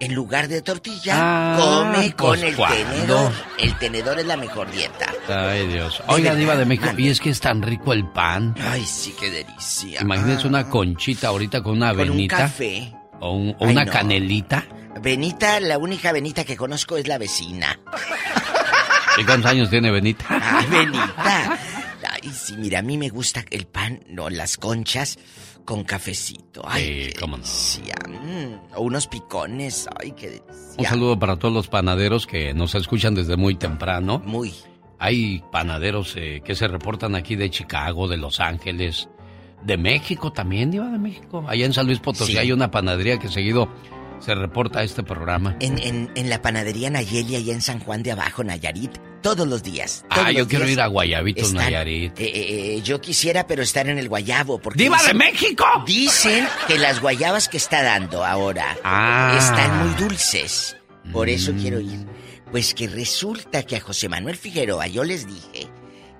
[0.00, 2.76] En lugar de tortilla, Ah, come con pues, el ¿cuándo?
[2.76, 3.32] tenedor.
[3.58, 5.12] El tenedor es la mejor dieta.
[5.28, 6.00] Ay, Dios.
[6.06, 8.54] Oiga, diva de México, y es que es tan rico el pan.
[8.62, 10.00] Ay, sí, qué delicia.
[10.00, 12.36] Imagínese una conchita ahorita con una Con un avenita.
[12.36, 12.92] café.
[13.20, 13.92] O, un- o Ay, una no.
[13.92, 14.64] canelita.
[15.02, 17.80] Benita, la única Benita que conozco es la vecina.
[19.18, 20.24] ¿Y cuántos años tiene Benita?
[20.28, 21.58] Ay, Benita.
[22.22, 25.18] Ay, sí, mira, a mí me gusta el pan, no, las conchas
[25.68, 26.62] con cafecito.
[26.66, 27.94] Ay, qué delicia.
[28.08, 29.86] Mm, o unos picones.
[30.00, 30.88] Ay, qué Un delicia.
[30.88, 34.22] saludo para todos los panaderos que nos escuchan desde muy temprano.
[34.24, 34.54] Muy.
[34.98, 39.10] Hay panaderos eh, que se reportan aquí de Chicago, de Los Ángeles,
[39.62, 41.44] de México también, Diva de México.
[41.46, 42.38] Allá en San Luis Potosí Sí.
[42.38, 43.68] hay una panadería que seguido
[44.20, 45.54] se reporta a este programa.
[45.60, 49.62] En, en, en la panadería Nayeli, allá en San Juan de Abajo, Nayarit, todos los
[49.62, 50.04] días.
[50.10, 52.18] Ah, todos yo los quiero ir a Guayabitos, están- Nayarit.
[52.18, 54.58] Eh, eh, eh, yo quisiera, pero estar en el guayabo.
[54.60, 55.64] Porque ¡Diva de dicen- México!
[55.86, 59.36] Dicen que las guayabas que está dando ahora Ah.
[59.38, 60.76] están muy dulces.
[61.12, 61.60] Por eso Mm.
[61.60, 62.06] quiero ir.
[62.50, 65.68] Pues que resulta que a José Manuel Figueroa yo les dije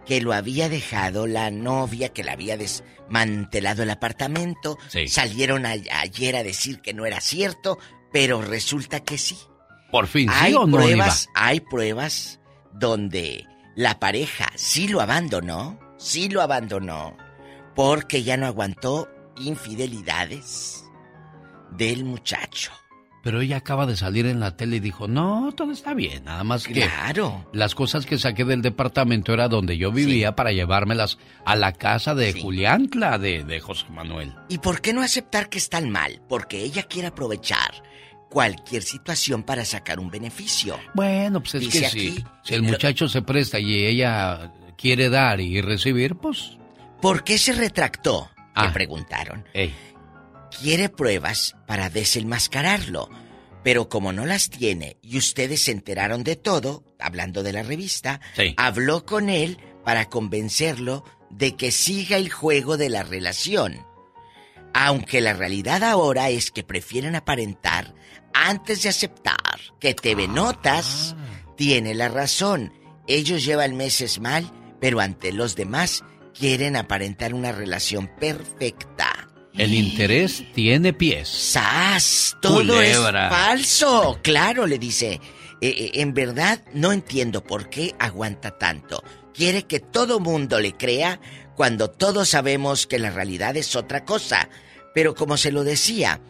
[0.06, 4.78] que lo había dejado la novia, que le había desmantelado el apartamento.
[4.88, 5.08] Sí.
[5.08, 7.78] Salieron a- ayer a decir que no era cierto,
[8.12, 9.36] pero resulta que sí.
[9.90, 12.40] Por fin, ¿sí hay o no, pruebas, hay pruebas
[12.78, 17.16] donde la pareja sí lo abandonó, sí lo abandonó,
[17.74, 20.84] porque ya no aguantó infidelidades
[21.76, 22.72] del muchacho.
[23.22, 26.44] Pero ella acaba de salir en la tele y dijo, no, todo está bien, nada
[26.44, 26.74] más que...
[26.74, 27.48] Claro.
[27.52, 32.14] Las cosas que saqué del departamento era donde yo vivía para llevármelas a la casa
[32.14, 34.34] de Juliantla, de, de José Manuel.
[34.48, 36.22] ¿Y por qué no aceptar que están mal?
[36.28, 37.82] Porque ella quiere aprovechar
[38.28, 40.78] cualquier situación para sacar un beneficio.
[40.94, 45.08] Bueno, pues es Dice que aquí, si, si el muchacho se presta y ella quiere
[45.08, 46.56] dar y recibir, pues...
[47.00, 48.30] ¿Por qué se retractó?
[48.54, 48.66] Ah.
[48.66, 49.44] Le preguntaron.
[49.54, 49.74] Ey.
[50.60, 53.08] Quiere pruebas para desenmascararlo.
[53.64, 58.20] Pero como no las tiene y ustedes se enteraron de todo, hablando de la revista,
[58.34, 58.54] Sí.
[58.56, 63.84] habló con él para convencerlo de que siga el juego de la relación.
[64.74, 67.94] Aunque la realidad ahora es que prefieren aparentar
[68.46, 69.36] antes de aceptar
[69.80, 71.16] que TV Notas
[71.56, 72.72] tiene la razón.
[73.06, 76.04] Ellos llevan meses mal, pero ante los demás
[76.38, 79.28] quieren aparentar una relación perfecta.
[79.54, 81.28] El interés tiene pies.
[81.28, 82.36] ¡Sas!
[82.40, 83.24] Todo Culebra.
[83.26, 84.18] es falso.
[84.22, 85.14] Claro, le dice.
[85.14, 85.20] "Eh,
[85.60, 89.02] eh, en verdad, no entiendo por qué aguanta tanto.
[89.34, 91.20] Quiere que todo mundo le crea
[91.56, 94.48] cuando todos sabemos que la realidad es otra cosa.
[94.94, 96.20] Pero como se lo decía,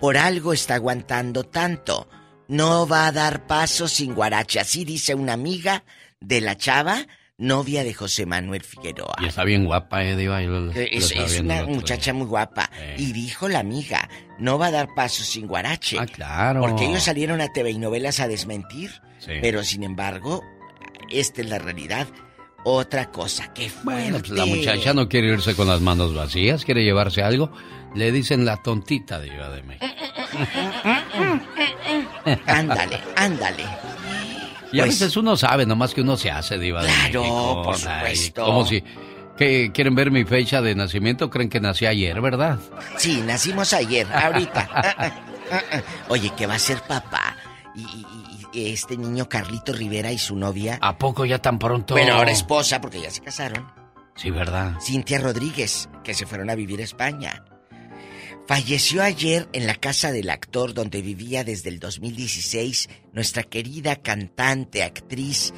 [0.00, 2.08] por algo está aguantando tanto.
[2.48, 4.58] No va a dar paso sin guarache.
[4.60, 5.84] Así dice una amiga
[6.20, 7.06] de la chava,
[7.38, 9.14] novia de José Manuel Figueroa.
[9.22, 10.40] Y está bien guapa, eh, Diva.
[10.42, 12.68] lo- lo Es, es una muchacha muy guapa.
[12.98, 15.96] Y dijo la amiga, no va a dar paso sin guarache.
[16.00, 16.60] Ah, claro.
[16.60, 18.90] Porque ellos salieron a TV y novelas a desmentir.
[19.20, 19.32] Sí.
[19.40, 20.42] Pero sin embargo,
[21.10, 22.08] esta es la realidad.
[22.64, 24.56] Otra cosa, qué Bueno, pues la fuerte.
[24.58, 27.50] muchacha no quiere irse con las manos vacías, quiere llevarse algo.
[27.94, 29.86] Le dicen la tontita de Diva de México.
[32.46, 33.64] Ándale, ándale.
[34.72, 37.62] Y a Pues- veces uno sabe, nomás que uno se hace Diva de Claro, México.
[37.64, 38.44] por Ay, supuesto.
[38.44, 38.82] como si...
[39.36, 41.30] que ¿Quieren ver mi fecha de nacimiento?
[41.30, 42.58] Creen que nací ayer, ¿verdad?
[42.98, 44.68] Sí, nacimos ayer, ahorita.
[44.72, 45.12] Ah, ah,
[45.50, 45.80] ah, ah.
[46.08, 47.36] Oye, que va a ser papá.
[47.74, 47.82] Y
[48.52, 50.78] este niño Carlito Rivera y su novia.
[50.80, 51.94] ¿A poco ya tan pronto?
[51.94, 53.66] Bueno, ahora esposa, porque ya se casaron.
[54.16, 54.74] Sí, ¿verdad?
[54.80, 57.44] Cintia Rodríguez, que se fueron a vivir a España.
[58.46, 64.82] Falleció ayer en la casa del actor donde vivía desde el 2016 nuestra querida cantante,
[64.82, 65.52] actriz.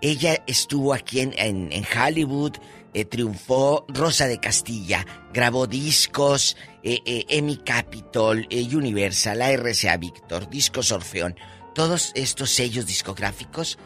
[0.00, 2.52] Ella estuvo aquí en, en- en Hollywood,
[2.94, 9.96] eh, triunfó Rosa de Castilla, grabó discos, eh, eh, Emmy Capitol, eh, Universal, la RCA
[9.96, 11.34] Víctor, Discos Orfeón.
[11.76, 13.76] Todos estos sellos discográficos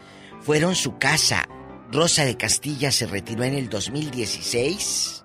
[0.43, 1.49] fueron su casa.
[1.91, 5.25] Rosa de Castilla se retiró en el 2016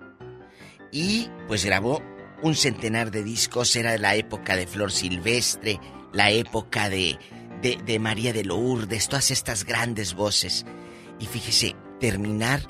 [0.90, 2.02] y pues grabó
[2.42, 3.76] un centenar de discos.
[3.76, 5.78] Era la época de Flor Silvestre,
[6.12, 7.16] la época de,
[7.62, 10.66] de, de María de Lourdes, todas estas grandes voces.
[11.20, 12.62] Y fíjese, terminar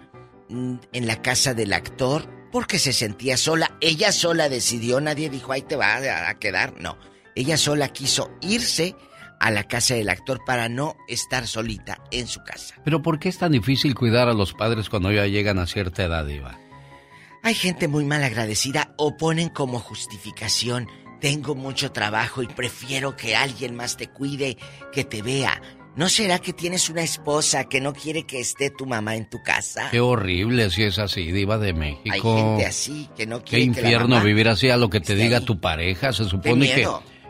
[0.50, 3.78] mm, en la casa del actor porque se sentía sola.
[3.80, 6.78] Ella sola decidió, nadie dijo, ahí te va a a quedar.
[6.78, 6.98] No,
[7.34, 8.94] Ella sola quiso irse
[9.40, 12.74] a la casa del actor para no estar solita en su casa.
[12.84, 16.04] Pero ¿por qué es tan difícil cuidar a los padres cuando ya llegan a cierta
[16.04, 16.58] edad, Iba?
[17.42, 20.88] Hay gente muy mal agradecida o ponen como justificación,
[21.20, 24.56] tengo mucho trabajo y prefiero que alguien más te cuide,
[24.92, 25.60] que te vea.
[25.96, 29.42] ¿No será que tienes una esposa que no quiere que esté tu mamá en tu
[29.42, 29.88] casa?
[29.90, 32.10] Qué horrible si es así, diva de México.
[32.12, 34.90] Hay gente así que no quiere Qué que la infierno mamá vivir así a lo
[34.90, 35.44] que te diga ahí.
[35.46, 36.12] tu pareja.
[36.12, 36.86] Se supone que.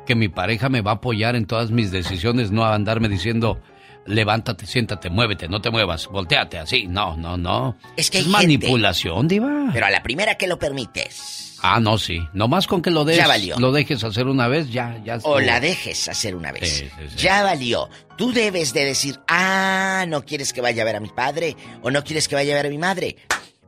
[0.07, 3.61] Que mi pareja me va a apoyar en todas mis decisiones, no a andarme diciendo,
[4.07, 6.86] levántate, siéntate, muévete, no te muevas, volteate así.
[6.86, 7.76] No, no, no.
[7.96, 9.70] Es que hay manipulación, diva.
[9.72, 11.42] Pero a la primera que lo permites.
[11.62, 12.20] Ah, no, sí.
[12.32, 13.59] Nomás con que lo des, Ya valió.
[13.59, 15.18] lo dejes hacer una vez, ya, ya.
[15.22, 16.68] O la dejes hacer una vez.
[16.70, 17.16] Sí, sí, sí.
[17.16, 17.88] Ya valió.
[18.16, 21.90] Tú debes de decir, ah, no quieres que vaya a ver a mi padre o
[21.90, 23.16] no quieres que vaya a ver a mi madre.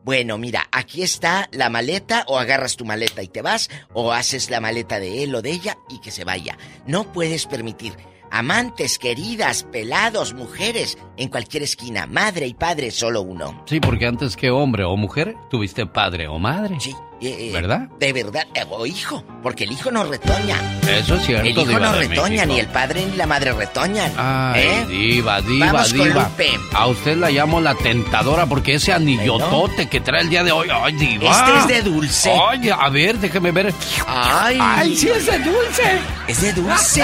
[0.08, 4.48] Bueno, mira, aquí está la maleta o agarras tu maleta y te vas o haces
[4.48, 6.56] la maleta de él o de ella y que se vaya.
[6.86, 7.92] No puedes permitir
[8.30, 13.62] amantes, queridas, pelados, mujeres en cualquier esquina, madre y padre, solo uno.
[13.66, 16.80] Sí, porque antes que hombre o mujer, tuviste padre o madre.
[16.80, 16.96] Sí.
[17.20, 17.88] Eh, eh, ¿Verdad?
[17.98, 20.56] De verdad, eh, o hijo, porque el hijo no retoña.
[20.88, 24.12] Eso es cierto, El hijo diva no retoña, ni el padre ni la madre retoñan.
[24.16, 24.86] Ay, ¿eh?
[24.88, 26.22] diva, diva, Vamos con diva.
[26.28, 26.50] Lupe.
[26.72, 30.68] A usted la llamo la tentadora porque ese anillotote que trae el día de hoy.
[30.72, 31.30] Ay, diva.
[31.30, 32.30] Este es de dulce.
[32.30, 33.74] Oye, a ver, déjeme ver.
[34.06, 34.58] Ay.
[34.60, 35.98] Ay, sí es de dulce.
[36.28, 37.02] Es de dulce.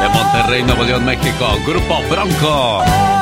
[0.00, 1.58] De Monterrey, Nuevo León, México.
[1.66, 3.21] Grupo Bronco.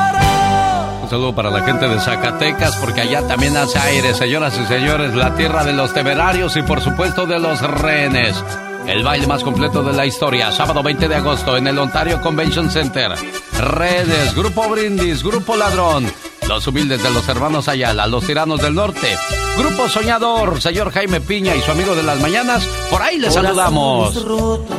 [1.11, 5.35] Saludo para la gente de Zacatecas, porque allá también hace aire, señoras y señores, la
[5.35, 8.41] tierra de los temerarios y por supuesto de los rehenes.
[8.87, 12.69] El baile más completo de la historia, sábado 20 de agosto en el Ontario Convention
[12.69, 13.11] Center.
[13.57, 16.11] Rehenes, Grupo Brindis, Grupo Ladrón,
[16.47, 19.15] los humildes de los hermanos Ayala, los tiranos del norte,
[19.57, 24.25] Grupo Soñador, señor Jaime Piña y su amigo de las mañanas, por ahí les saludamos.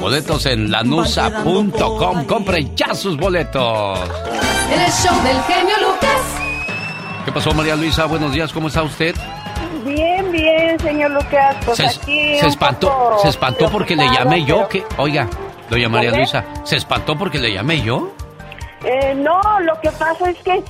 [0.00, 3.98] Boletos en lanusa.com, compre ya sus boletos.
[4.72, 6.20] El show del genio Lucas.
[7.24, 8.06] ¿Qué pasó María Luisa?
[8.06, 9.14] Buenos días, ¿cómo está usted?
[9.84, 11.56] Bien, bien, señor Lucas.
[11.64, 15.28] Pues se, aquí se espantó, poco se espantó porque le llamé yo, que, oiga,
[15.68, 16.10] doña María.
[16.12, 18.12] Luisa, ¿se espantó porque le llamé yo?
[18.84, 20.62] Eh, no, lo que pasa es que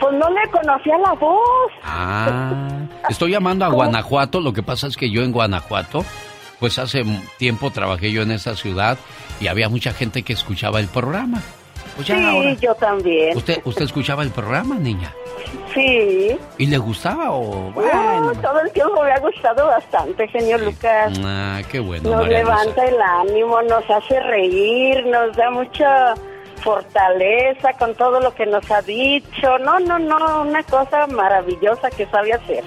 [0.00, 1.72] pues no le conocía la voz.
[1.84, 6.04] Ah, estoy llamando a Guanajuato, lo que pasa es que yo en Guanajuato,
[6.60, 7.04] pues hace
[7.38, 8.98] tiempo trabajé yo en esa ciudad
[9.40, 11.42] y había mucha gente que escuchaba el programa.
[11.96, 13.36] Pues ya sí, ahora- yo también.
[13.36, 15.12] ¿Usted, ¿Usted escuchaba el programa, niña?
[15.72, 16.36] Sí.
[16.58, 17.72] ¿Y le gustaba o...?
[17.72, 21.18] No, todo el tiempo me ha gustado bastante, señor Lucas.
[21.24, 26.14] Ah, qué bueno, Nos María levanta el ánimo, nos hace reír, nos da mucha
[26.62, 29.58] fortaleza con todo lo que nos ha dicho.
[29.58, 32.64] No, no, no, una cosa maravillosa que sabe hacer.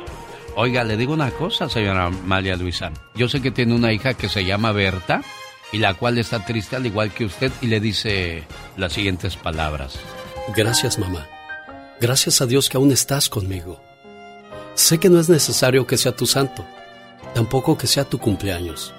[0.56, 2.92] Oiga, le digo una cosa, señora María Luisa.
[3.16, 5.22] Yo sé que tiene una hija que se llama Berta
[5.72, 8.44] y la cual está triste al igual que usted y le dice
[8.78, 10.00] las siguientes palabras.
[10.56, 11.28] Gracias, mamá.
[12.00, 13.82] Gracias a Dios que aún estás conmigo.
[14.76, 16.64] Sé que no es necesario que sea tu santo,
[17.34, 18.94] tampoco que sea tu cumpleaños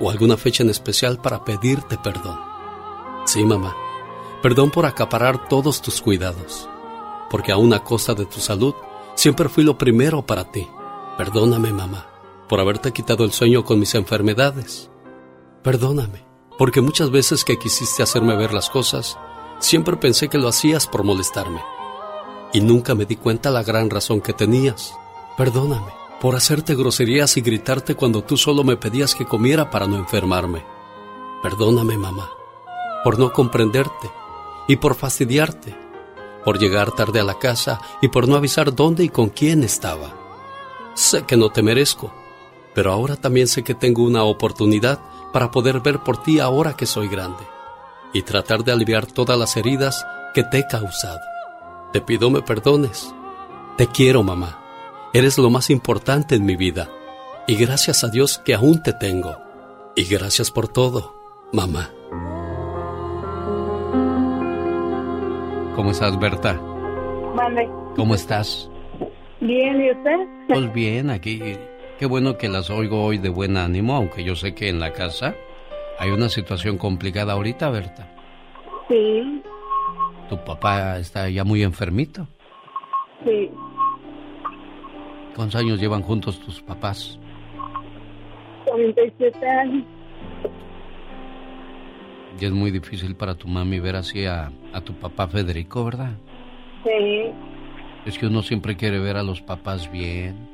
[0.00, 2.40] o alguna fecha en especial para pedirte perdón.
[3.26, 3.76] Sí, mamá,
[4.42, 6.68] perdón por acaparar todos tus cuidados,
[7.30, 8.74] porque aún a costa de tu salud
[9.14, 10.66] siempre fui lo primero para ti.
[11.16, 12.08] Perdóname, mamá,
[12.48, 14.89] por haberte quitado el sueño con mis enfermedades.
[15.62, 16.24] Perdóname,
[16.58, 19.18] porque muchas veces que quisiste hacerme ver las cosas,
[19.58, 21.60] siempre pensé que lo hacías por molestarme.
[22.52, 24.94] Y nunca me di cuenta la gran razón que tenías.
[25.36, 29.96] Perdóname por hacerte groserías y gritarte cuando tú solo me pedías que comiera para no
[29.96, 30.62] enfermarme.
[31.42, 32.30] Perdóname, mamá,
[33.02, 34.10] por no comprenderte
[34.68, 35.74] y por fastidiarte,
[36.44, 40.14] por llegar tarde a la casa y por no avisar dónde y con quién estaba.
[40.94, 42.12] Sé que no te merezco,
[42.74, 45.00] pero ahora también sé que tengo una oportunidad
[45.32, 47.44] para poder ver por ti ahora que soy grande
[48.12, 51.20] y tratar de aliviar todas las heridas que te he causado.
[51.92, 53.14] Te pido me perdones.
[53.76, 54.58] Te quiero, mamá.
[55.12, 56.88] Eres lo más importante en mi vida.
[57.46, 59.36] Y gracias a Dios que aún te tengo.
[59.96, 61.16] Y gracias por todo,
[61.52, 61.90] mamá.
[65.74, 66.60] ¿Cómo estás, Berta?
[67.34, 67.68] Mande.
[67.96, 68.70] ¿Cómo estás?
[69.40, 70.28] Bien, ¿y usted?
[70.48, 71.40] Pues bien, aquí.
[72.00, 74.92] Qué bueno que las oigo hoy de buen ánimo, aunque yo sé que en la
[74.94, 75.34] casa
[75.98, 78.08] hay una situación complicada ahorita, Berta.
[78.88, 79.42] Sí,
[80.30, 82.26] Tu papá está ya muy enfermito.
[83.24, 83.50] sí.
[85.36, 87.18] ¿Cuántos años llevan juntos tus papás?
[88.64, 89.84] 47 años.
[92.40, 96.12] Y es muy difícil para tu mami ver así a, a tu papá Federico, ¿verdad?
[96.82, 97.30] Sí,
[98.06, 100.48] Es que uno siempre quiere ver a los papás bien.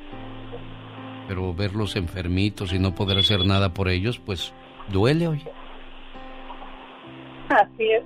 [1.29, 4.53] Pero verlos enfermitos y no poder hacer nada por ellos, pues
[4.89, 5.51] duele, oye.
[7.49, 8.05] Así es.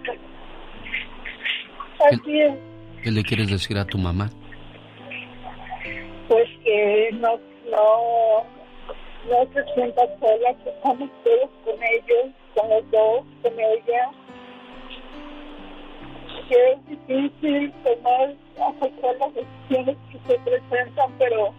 [2.12, 2.52] Así es.
[3.02, 4.30] ¿Qué le quieres decir a tu mamá?
[6.28, 7.38] Pues que no,
[7.70, 8.44] no,
[9.28, 14.10] no se sienta sola, que estamos todos con ellos, con los dos, con ella.
[16.48, 18.34] Que es difícil tomar,
[18.68, 21.54] aceptar las decisiones que se presentan, pero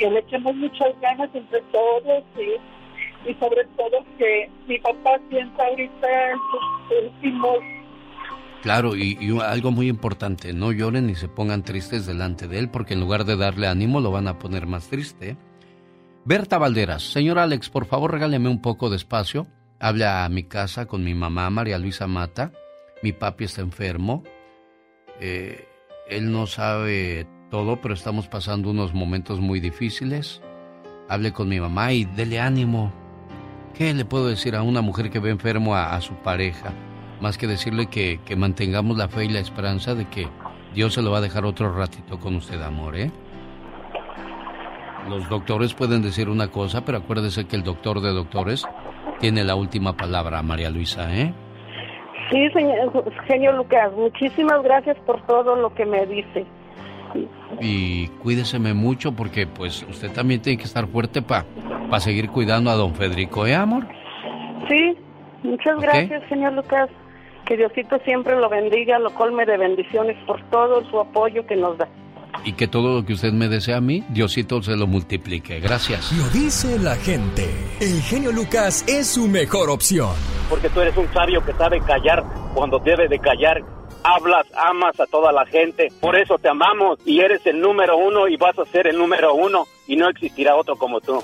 [0.00, 5.62] que le echemos muchas ganas entre todos y, y sobre todo que mi papá sienta
[5.64, 7.58] ahorita en sus últimos
[8.62, 12.92] Claro, y, algo muy importante, no lloren ni se pongan tristes delante de él, porque
[12.92, 15.38] en lugar de darle ánimo lo van a poner más triste.
[16.26, 19.46] Berta Valderas, señor Alex, por favor regáleme un poco de espacio.
[19.78, 22.52] Habla a mi casa con mi mamá, María Luisa Mata.
[23.02, 24.24] Mi papi está enfermo.
[25.20, 25.66] Eh,
[26.10, 30.40] él no sabe todo, pero estamos pasando unos momentos muy difíciles.
[31.08, 32.92] Hable con mi mamá y dele ánimo.
[33.74, 36.72] ¿Qué le puedo decir a una mujer que ve enfermo a su pareja?
[37.20, 40.26] más que decirle que, mantengamos la fe y la esperanza de que
[40.74, 43.10] Dios se lo va a dejar otro ratito con usted, amor, ¿eh?
[45.08, 48.66] Los doctores pueden decir una cosa, pero acuérdese que el doctor de doctores
[49.18, 51.32] tiene la última palabra, María Luisa, ¿eh?
[52.30, 56.46] Sí, señor, genio Lucas, muchísimas gracias por todo lo que me dice.
[57.60, 61.44] Y cuídeseme mucho porque pues usted también tiene que estar fuerte para
[61.90, 63.86] pa seguir cuidando a don Federico, ¿eh, amor?
[64.68, 64.96] Sí,
[65.42, 66.88] muchas gracias, señor Lucas.
[67.44, 71.76] Que Diosito siempre lo bendiga, lo colme de bendiciones por todo su apoyo que nos
[71.78, 71.88] da.
[72.44, 75.60] Y que todo lo que usted me desea a mí, Diosito se lo multiplique.
[75.60, 76.12] Gracias.
[76.12, 77.50] Lo dice la gente.
[77.80, 80.10] El genio Lucas es su mejor opción.
[80.48, 83.62] Porque tú eres un sabio que sabe callar cuando debe de callar.
[84.02, 85.92] Hablas, amas a toda la gente.
[86.00, 89.34] Por eso te amamos y eres el número uno y vas a ser el número
[89.34, 91.22] uno y no existirá otro como tú.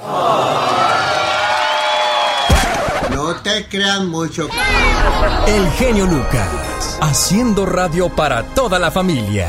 [3.10, 4.48] No te crean mucho.
[5.46, 9.48] El genio Lucas, haciendo radio para toda la familia.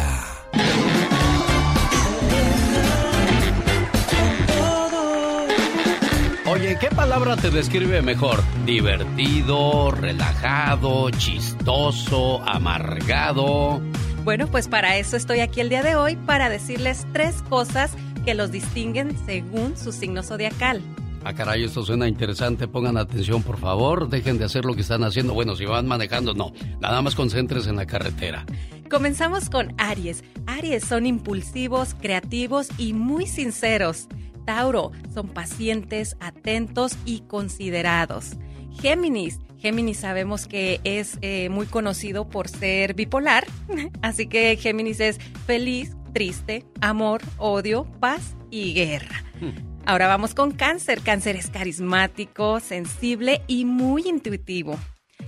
[6.79, 8.43] ¿Qué palabra te describe mejor?
[8.65, 13.81] ¿Divertido, relajado, chistoso, amargado?
[14.23, 17.91] Bueno, pues para eso estoy aquí el día de hoy, para decirles tres cosas
[18.25, 20.81] que los distinguen según su signo zodiacal.
[21.23, 22.67] Ah, caray, esto suena interesante.
[22.67, 24.07] Pongan atención, por favor.
[24.07, 25.33] Dejen de hacer lo que están haciendo.
[25.33, 26.53] Bueno, si van manejando, no.
[26.79, 28.45] Nada más concéntrese en la carretera.
[28.89, 30.23] Comenzamos con Aries.
[30.45, 34.07] Aries son impulsivos, creativos y muy sinceros.
[34.47, 38.37] Tauro son pacientes, atentos y considerados.
[38.81, 39.39] Géminis.
[39.57, 43.45] Géminis sabemos que es eh, muy conocido por ser bipolar.
[44.01, 49.21] Así que Géminis es feliz, triste, amor, odio, paz y guerra.
[49.41, 49.81] Hmm.
[49.85, 51.01] Ahora vamos con cáncer.
[51.01, 54.79] Cáncer es carismático, sensible y muy intuitivo.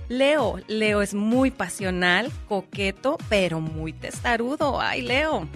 [0.08, 4.80] Leo, Leo es muy pasional, coqueto, pero muy testarudo.
[4.80, 5.50] ¡Ay, Leo!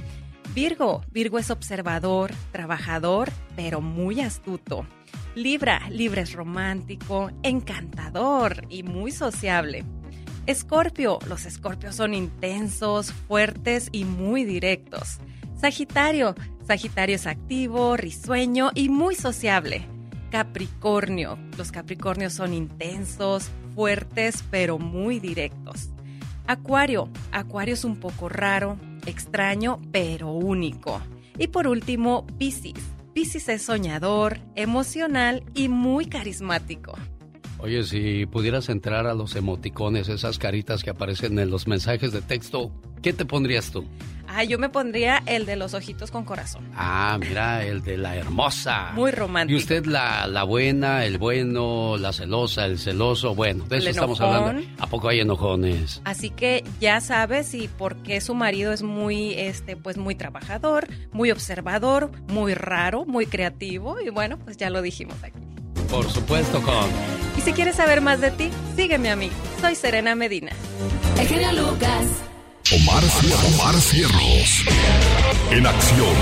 [0.53, 4.85] Virgo, Virgo es observador, trabajador, pero muy astuto.
[5.33, 9.83] Libra, Libra es romántico, encantador y muy sociable.
[10.45, 15.17] Escorpio, los escorpios son intensos, fuertes y muy directos.
[15.59, 16.35] Sagitario,
[16.67, 19.87] Sagitario es activo, risueño y muy sociable.
[20.29, 21.39] Capricornio.
[21.57, 25.89] Los Capricornios son intensos, fuertes, pero muy directos.
[26.47, 27.09] Acuario.
[27.31, 31.01] Acuario es un poco raro, extraño, pero único.
[31.37, 32.93] Y por último, Piscis.
[33.13, 36.93] Piscis es soñador, emocional y muy carismático.
[37.59, 42.21] Oye, si pudieras entrar a los emoticones, esas caritas que aparecen en los mensajes de
[42.21, 42.71] texto,
[43.03, 43.85] ¿qué te pondrías tú?
[44.35, 46.67] Ah, yo me pondría el de los ojitos con corazón.
[46.75, 48.91] Ah, mira, el de la hermosa.
[48.93, 49.55] Muy romántico.
[49.55, 53.35] Y usted la, la buena, el bueno, la celosa, el celoso.
[53.35, 54.63] Bueno, de eso estamos hablando.
[54.79, 56.01] ¿A poco hay enojones?
[56.03, 60.87] Así que ya sabes y por qué su marido es muy, este, pues muy trabajador,
[61.11, 63.99] muy observador, muy raro, muy creativo.
[64.01, 65.37] Y bueno, pues ya lo dijimos aquí.
[65.91, 66.89] Por supuesto, con.
[67.37, 69.29] Y si quieres saber más de ti, sígueme a mí.
[69.61, 70.53] Soy Serena Medina.
[71.19, 72.23] El genio Lucas.
[72.75, 73.03] Omar,
[73.53, 74.65] Omar Cierros.
[75.51, 76.15] En acción.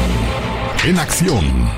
[0.85, 1.71] En acción.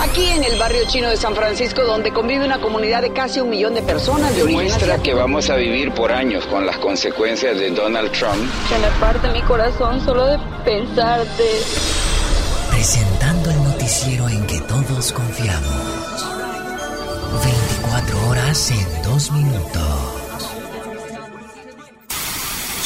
[0.00, 3.50] Aquí en el barrio chino de San Francisco, donde convive una comunidad de casi un
[3.50, 7.58] millón de personas de origen Muestra que vamos a vivir por años con las consecuencias
[7.58, 8.48] de Donald Trump.
[8.68, 11.44] Se me parte mi corazón solo de pensarte.
[12.70, 16.26] Presentando el noticiero en que todos confiamos.
[17.44, 20.21] 24 horas en 2 minutos.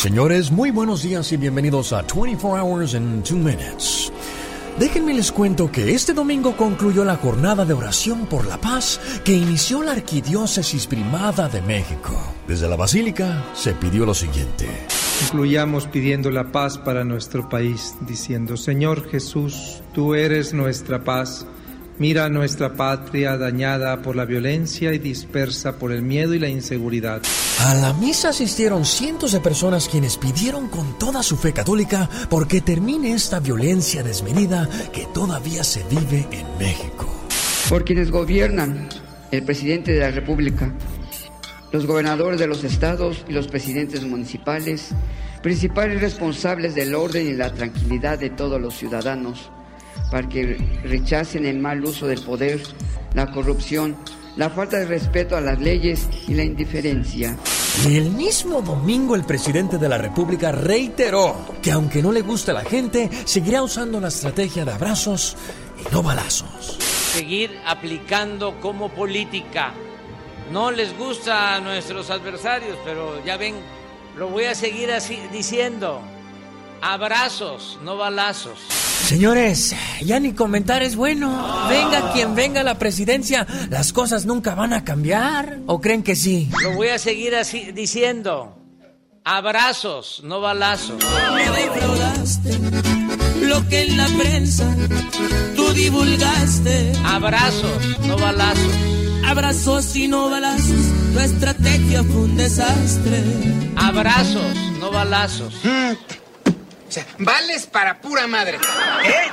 [0.07, 4.13] Señores, muy buenos días y bienvenidos a 24 Hours in 2 Minutes.
[4.79, 9.33] Déjenme les cuento que este domingo concluyó la jornada de oración por la paz que
[9.33, 12.17] inició la Arquidiócesis Primada de México.
[12.47, 14.69] Desde la Basílica se pidió lo siguiente.
[15.23, 21.49] Concluyamos pidiendo la paz para nuestro país, diciendo, Señor Jesús, tú eres nuestra paz.
[21.99, 27.23] Mira nuestra patria dañada por la violencia y dispersa por el miedo y la inseguridad.
[27.61, 32.61] A la misa asistieron cientos de personas quienes pidieron con toda su fe católica porque
[32.61, 37.11] termine esta violencia desmedida que todavía se vive en México.
[37.71, 38.89] Por quienes gobiernan,
[39.31, 40.75] el presidente de la República,
[41.73, 44.91] los gobernadores de los estados y los presidentes municipales,
[45.43, 49.51] principales responsables del orden y la tranquilidad de todos los ciudadanos,
[50.11, 52.63] para que rechacen el mal uso del poder,
[53.15, 53.97] la corrupción,
[54.37, 57.37] la falta de respeto a las leyes y la indiferencia.
[57.85, 62.51] Y el mismo domingo el presidente de la República reiteró que aunque no le guste
[62.51, 65.37] a la gente, seguirá usando la estrategia de abrazos
[65.79, 66.79] y no balazos.
[67.13, 69.75] Seguir aplicando como política.
[70.53, 73.57] No les gusta a nuestros adversarios, pero ya ven,
[74.17, 76.01] lo voy a seguir así diciendo.
[76.81, 78.86] Abrazos, no balazos.
[79.07, 79.73] Señores,
[80.05, 81.31] ya ni comentar es bueno.
[81.69, 85.61] Venga quien venga a la presidencia, las cosas nunca van a cambiar.
[85.67, 86.51] ¿O creen que sí?
[86.61, 88.59] Lo voy a seguir así diciendo.
[89.23, 90.97] Abrazos, no balazos.
[91.35, 92.59] Me defraudaste
[93.43, 94.75] lo que en la prensa
[95.55, 96.93] tú divulgaste.
[97.05, 98.73] Abrazos, no balazos.
[99.25, 103.23] Abrazos y no balazos, tu estrategia fue un desastre.
[103.77, 105.55] Abrazos, no balazos.
[105.65, 106.26] O
[106.97, 108.57] sea, vales para pura madre.
[108.57, 109.29] ¿Eh?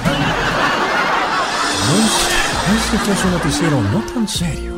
[2.75, 4.75] Este fue su noticiero no tan serio.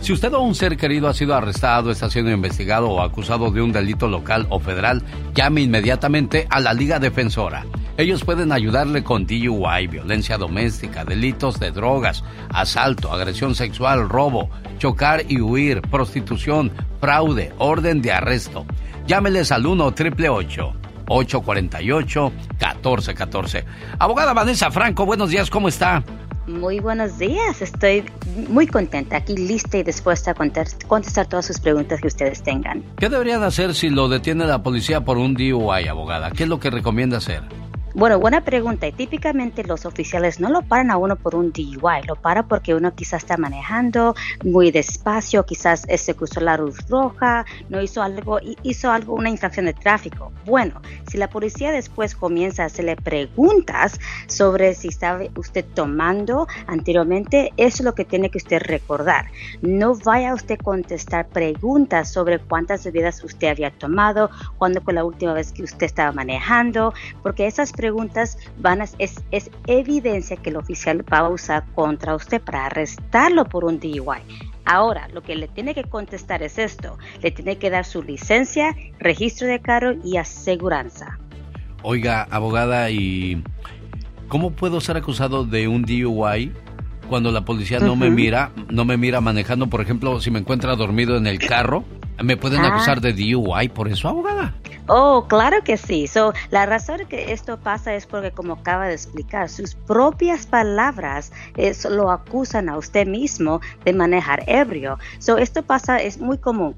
[0.00, 3.62] Si usted o un ser querido ha sido arrestado, está siendo investigado o acusado de
[3.62, 5.04] un delito local o federal,
[5.36, 7.64] llame inmediatamente a la Liga Defensora.
[7.96, 15.22] Ellos pueden ayudarle con DUI, violencia doméstica, delitos de drogas, asalto, agresión sexual, robo, chocar
[15.28, 18.66] y huir, prostitución, fraude, orden de arresto.
[19.06, 23.64] Llámeles al 1 888 848-1414.
[23.98, 26.04] Abogada Vanessa Franco, buenos días, ¿cómo está?
[26.46, 28.04] Muy buenos días, estoy
[28.48, 32.84] muy contenta, aquí lista y dispuesta a contestar todas sus preguntas que ustedes tengan.
[32.98, 36.30] ¿Qué deberían hacer si lo detiene la policía por un DUI, abogada?
[36.32, 37.44] ¿Qué es lo que recomienda hacer?
[37.96, 38.88] Bueno, buena pregunta.
[38.88, 42.74] Y típicamente los oficiales no lo paran a uno por un DUI, lo para porque
[42.74, 48.40] uno quizás está manejando muy despacio, quizás se cruzó la luz roja, no hizo algo,
[48.64, 50.32] hizo algo, una infracción de tráfico.
[50.44, 57.52] Bueno, si la policía después comienza a hacerle preguntas sobre si estaba usted tomando anteriormente,
[57.56, 59.26] eso es lo que tiene que usted recordar.
[59.62, 65.04] No vaya usted a contestar preguntas sobre cuántas bebidas usted había tomado, cuándo fue la
[65.04, 66.92] última vez que usted estaba manejando,
[67.22, 71.66] porque esas preguntas preguntas van a, es, es evidencia que el oficial va a usar
[71.74, 74.22] contra usted para arrestarlo por un DUI.
[74.64, 76.96] Ahora, lo que le tiene que contestar es esto.
[77.20, 81.18] Le tiene que dar su licencia, registro de carro y aseguranza.
[81.82, 83.44] Oiga, abogada, ¿y
[84.28, 86.52] cómo puedo ser acusado de un DUI
[87.10, 90.74] cuando la policía no me mira, no me mira manejando, por ejemplo, si me encuentra
[90.74, 91.84] dormido en el carro?
[92.22, 92.68] ¿Me pueden ah.
[92.68, 94.54] acusar de DUI por eso, abogada?
[94.86, 96.06] Oh, claro que sí.
[96.06, 101.32] So, la razón que esto pasa es porque, como acaba de explicar, sus propias palabras
[101.88, 104.98] lo acusan a usted mismo de manejar ebrio.
[105.20, 106.74] So, esto pasa, es muy común.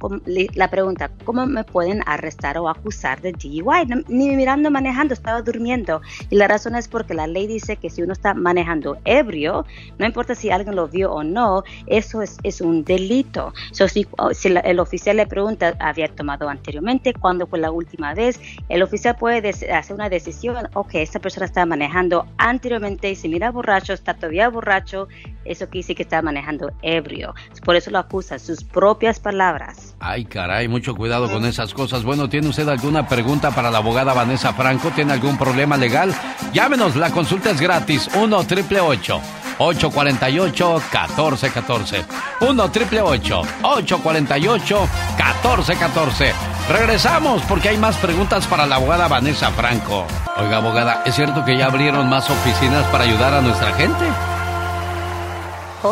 [0.54, 4.04] La pregunta, ¿cómo me pueden arrestar o acusar de DUI?
[4.06, 6.00] ni mirando manejando, estaba durmiendo.
[6.30, 9.64] Y la razón es porque la ley dice que si uno está manejando ebrio,
[9.98, 13.52] no importa si alguien lo vio o no, eso es, un delito.
[13.72, 17.12] So, si, si el oficial le pregunta, ¿había tomado anteriormente?
[17.12, 17.95] ¿Cuándo fue la última?
[17.97, 23.16] Última vez, el oficial puede hacer una decisión, ok, esta persona estaba manejando anteriormente y
[23.16, 25.09] se mira borracho, está todavía borracho,
[25.47, 27.35] eso quiere decir que está manejando ebrio.
[27.64, 29.95] Por eso lo acusa, sus propias palabras.
[30.08, 32.04] Ay, caray, mucho cuidado con esas cosas.
[32.04, 34.92] Bueno, ¿tiene usted alguna pregunta para la abogada Vanessa Franco?
[34.92, 36.14] ¿Tiene algún problema legal?
[36.52, 38.08] Llámenos, la consulta es gratis.
[38.14, 42.04] 1 triple 848 1414
[42.40, 44.80] 1 triple 848
[45.16, 46.32] 1414
[46.68, 50.06] Regresamos porque hay más preguntas para la abogada Vanessa Franco.
[50.36, 54.04] Oiga, abogada, ¿es cierto que ya abrieron más oficinas para ayudar a nuestra gente?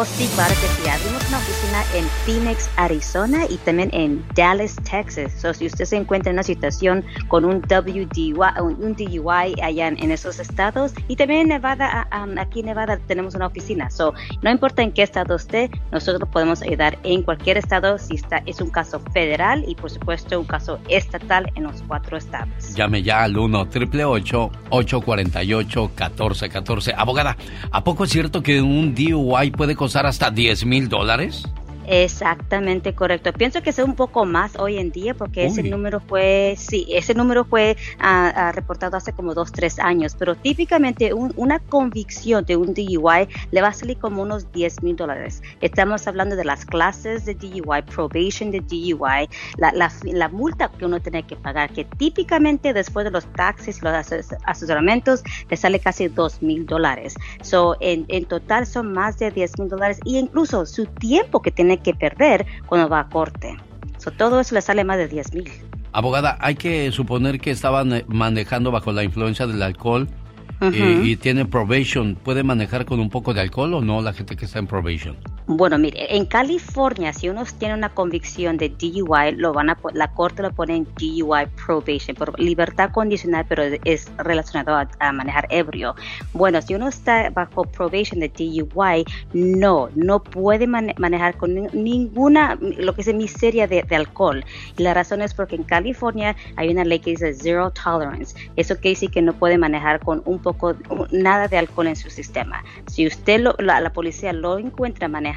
[0.05, 0.91] Sí, claro que.
[0.91, 5.33] Abrimos una oficina en Phoenix, Arizona y también en Dallas, Texas.
[5.41, 10.11] So, si usted se encuentra en una situación con un WDUI, un DUI allá en,
[10.11, 12.09] esos estados y también en Nevada,
[12.39, 13.89] aquí en Nevada tenemos una oficina.
[13.91, 18.43] So, no importa en qué estado esté, nosotros podemos ayudar en cualquier estado si está,
[18.47, 22.75] es un caso federal y por supuesto un caso estatal en los cuatro estados.
[22.75, 27.37] Llame ya al 1 888 848 1414 Abogada,
[27.71, 31.45] ¿a poco es cierto que un DUI puede costar hasta 10 mil dólares?
[31.87, 33.33] Exactamente correcto.
[33.33, 37.15] Pienso que es un poco más hoy en día porque ese número fue, sí, ese
[37.15, 42.75] número fue ah, reportado hace como dos, tres años, pero típicamente una convicción de un
[42.75, 45.43] DUI le va a salir como unos 10 mil dólares.
[45.61, 51.01] Estamos hablando de las clases de DUI, probation de DUI, la, la, multa que uno
[51.01, 53.95] tiene que pagar, que típicamente después de los taxis, los
[54.45, 57.15] asesoramientos, le sale casi 2 mil dólares.
[57.43, 61.51] So, en, en total son más de 10 mil dólares y incluso su tiempo que
[61.51, 63.57] tiene que perder cuando va a corte.
[64.17, 65.51] todo eso le sale más de 10 mil.
[65.93, 70.09] Abogada, hay que suponer que estaban eh, manejando bajo la influencia del alcohol
[70.73, 74.47] y, tiene probation, ¿puede manejar con un poco de alcohol o no la gente que
[74.47, 75.17] está en probation?
[75.47, 80.11] Bueno, mire, en California, si uno tiene una convicción de DUI, lo van a, la
[80.11, 85.97] corte lo pone en DUI probation, por libertad condicional, pero es relacionado a, manejar ebrio.
[86.33, 89.05] Bueno, si uno está bajo probation de DUI,
[89.35, 94.43] no, no puede manejar con ninguna, lo que es miseria de, alcohol.
[94.79, 98.35] Y la razón es porque en California hay una ley que dice zero tolerance.
[98.57, 100.75] Eso quiere decir que no puede manejar con un poco,
[101.11, 102.65] nada de alcohol en su sistema.
[102.87, 105.34] Si usted, la, policía lo encuentra manejando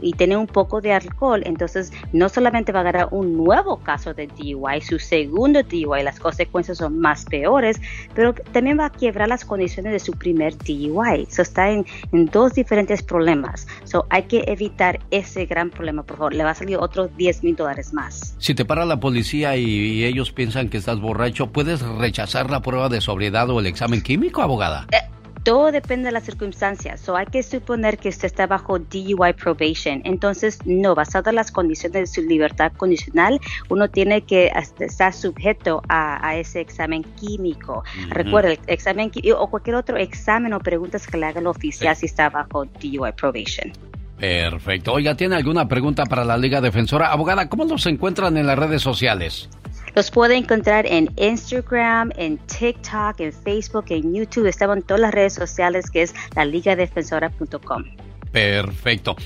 [0.00, 4.14] y tiene un poco de alcohol, entonces no solamente va a ganar un nuevo caso
[4.14, 7.80] de DUI, su segundo DUI, las consecuencias son más peores,
[8.14, 11.26] pero también va a quebrar las condiciones de su primer DUI.
[11.28, 13.66] Eso está en, dos diferentes problemas.
[13.84, 16.34] So, hay que evitar ese gran problema, por favor.
[16.34, 18.34] Le va a salir otros 10 mil dólares más.
[18.38, 22.88] Si te para la policía y ellos piensan que estás borracho, ¿puedes rechazar la prueba
[22.88, 24.36] de sobriedad o el examen químico?
[24.42, 24.86] abogada?
[24.92, 25.15] Eh,
[25.46, 27.00] todo depende de las circunstancias.
[27.00, 30.02] So, hay que suponer que usted está bajo DUI probation.
[30.04, 34.50] Entonces, no, basado en las condiciones de su libertad condicional, uno tiene que
[34.80, 37.84] estar sujeto a, ese examen químico.
[38.08, 42.06] Recuerde, el examen o cualquier otro examen o preguntas que le haga el oficial si
[42.06, 43.72] está bajo DUI probation.
[44.18, 44.94] Perfecto.
[44.94, 47.12] Oiga, ¿tiene alguna pregunta para la Liga Defensora?
[47.12, 49.48] Abogada, ¿cómo nos encuentran en las redes sociales?
[49.96, 54.44] Los puede encontrar en Instagram, en TikTok, en Facebook, en YouTube.
[54.44, 57.82] Estamos en todas las redes sociales que es la ligadefensora.com.
[58.30, 59.16] Perfecto.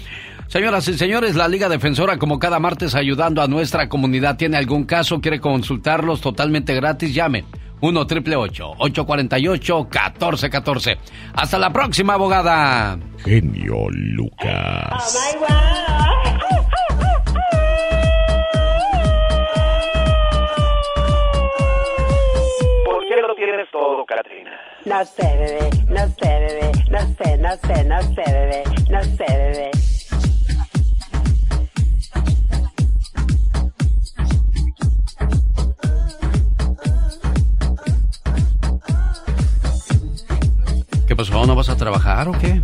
[0.46, 4.36] Señoras y señores, la Liga Defensora, como cada martes, ayudando a nuestra comunidad.
[4.36, 5.20] ¿Tiene algún caso?
[5.20, 7.12] ¿Quiere consultarlos totalmente gratis?
[7.12, 7.44] Llame.
[7.80, 10.98] 1 triple 848 1414
[11.34, 12.96] Hasta la próxima, abogada.
[13.24, 15.16] Genio Lucas.
[15.16, 15.36] tienes
[15.86, 16.29] todo,
[24.10, 24.50] Katrina.
[24.86, 29.24] No sé, bebé, no sé, bebé, no sé, no sé, no sé, bebé, no sé,
[29.28, 29.70] bebé.
[41.06, 41.46] ¿Qué pasó?
[41.46, 42.60] ¿No vas a trabajar o qué?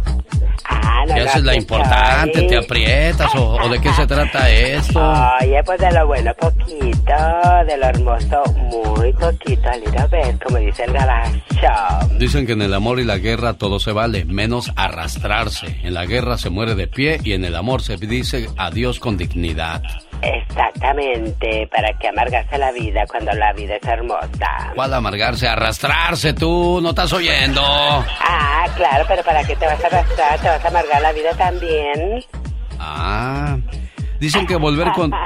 [1.04, 2.42] No, ¿Qué haces la importante?
[2.42, 5.00] ¿Te aprietas o, de qué se trata esto?
[5.40, 7.14] Oye, pues de lo bueno poquito,
[7.66, 11.40] de lo hermoso muy poquito, al ir a ver, como dice el galacho.
[12.18, 15.78] Dicen que en el amor y la guerra todo se vale, menos arrastrarse.
[15.82, 19.16] En la guerra se muere de pie y en el amor se dice adiós con
[19.16, 19.82] dignidad.
[20.22, 24.72] Exactamente, para que amargarse la vida cuando la vida es hermosa.
[24.74, 25.48] ¿Cuál amargarse?
[25.48, 27.62] Arrastrarse tú, no estás oyendo.
[27.62, 30.38] Ah, claro, pero ¿para qué te vas a arrastrar?
[30.40, 32.24] ¿Te vas a amargar la vida también?
[32.78, 33.58] Ah,
[34.18, 35.12] dicen que volver con...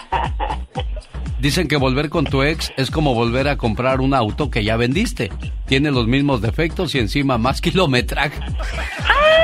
[1.41, 4.77] Dicen que volver con tu ex es como volver a comprar un auto que ya
[4.77, 5.31] vendiste.
[5.67, 8.39] Tiene los mismos defectos y encima más kilometraje.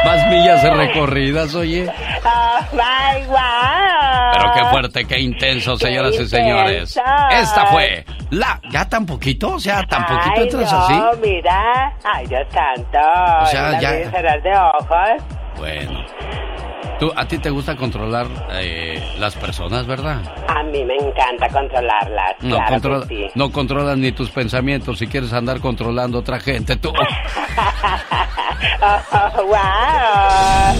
[0.05, 1.91] Más millas recorridas, oye.
[2.25, 3.37] Oh, my, wow.
[4.35, 6.97] Pero qué fuerte, qué intenso, señoras y señores.
[7.33, 8.61] Esta fue la...
[8.71, 9.55] ¿Ya tan poquito?
[9.55, 10.95] O sea, tan poquito Ay, entras no, así.
[11.23, 11.93] mira.
[12.05, 12.99] Ay, Dios santo.
[13.43, 15.25] O sea, ya- de ojos.
[15.57, 16.05] Bueno.
[16.99, 20.21] Tú, a ti te gusta controlar eh, las personas, ¿verdad?
[20.49, 22.37] A mí me encanta controlarlas.
[22.41, 23.31] No, claro controla- que sí.
[23.35, 26.77] no controlas ni tus pensamientos si quieres andar controlando a otra gente.
[26.77, 26.93] Tú.
[28.81, 30.75] Oh, wow.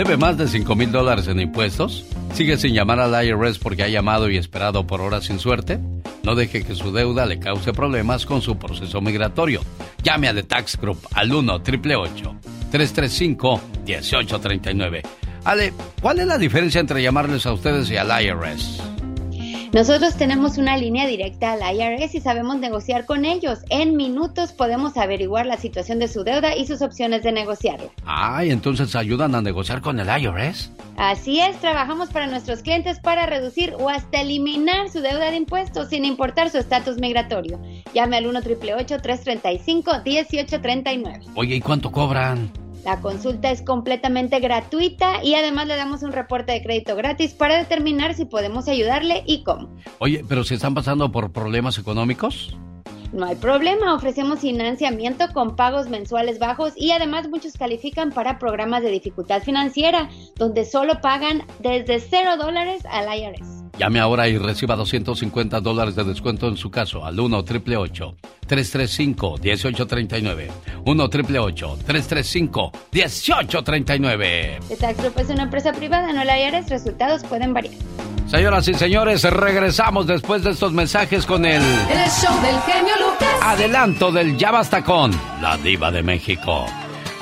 [0.00, 2.06] ¿Debe más de 5 mil dólares en impuestos?
[2.32, 5.78] ¿Sigue sin llamar al IRS porque ha llamado y esperado por horas sin suerte?
[6.22, 9.60] No deje que su deuda le cause problemas con su proceso migratorio.
[10.02, 12.34] Llame a The Tax Group al 1 888
[12.70, 15.02] 335 1839
[15.44, 18.80] Ale, ¿cuál es la diferencia entre llamarles a ustedes y al IRS?
[19.72, 23.60] Nosotros tenemos una línea directa al IRS y sabemos negociar con ellos.
[23.68, 27.86] En minutos podemos averiguar la situación de su deuda y sus opciones de negociarla.
[28.04, 30.72] Ay, entonces ayudan a negociar con el IRS.
[30.96, 35.90] Así es, trabajamos para nuestros clientes para reducir o hasta eliminar su deuda de impuestos
[35.90, 37.60] sin importar su estatus migratorio.
[37.94, 42.50] Llame al 1 335 1839 Oye, ¿y cuánto cobran?
[42.84, 47.58] La consulta es completamente gratuita y además le damos un reporte de crédito gratis para
[47.58, 49.68] determinar si podemos ayudarle y cómo.
[49.98, 52.56] Oye, pero si están pasando por problemas económicos.
[53.12, 58.82] No hay problema, ofrecemos financiamiento con pagos mensuales bajos y además muchos califican para programas
[58.82, 63.69] de dificultad financiera, donde solo pagan desde 0 dólares al IRS.
[63.78, 68.16] Llame ahora y reciba 250 dólares de descuento en su caso al 1 888
[68.46, 70.50] 335 1839
[70.84, 77.24] 1 888 335 1839 The Tax Group es una empresa privada, no el IRS, resultados
[77.24, 77.74] pueden variar.
[78.26, 83.28] Señoras y señores, regresamos después de estos mensajes con el El show del genio Lucas.
[83.42, 85.10] adelanto del Ya Basta con
[85.40, 86.66] la Diva de México.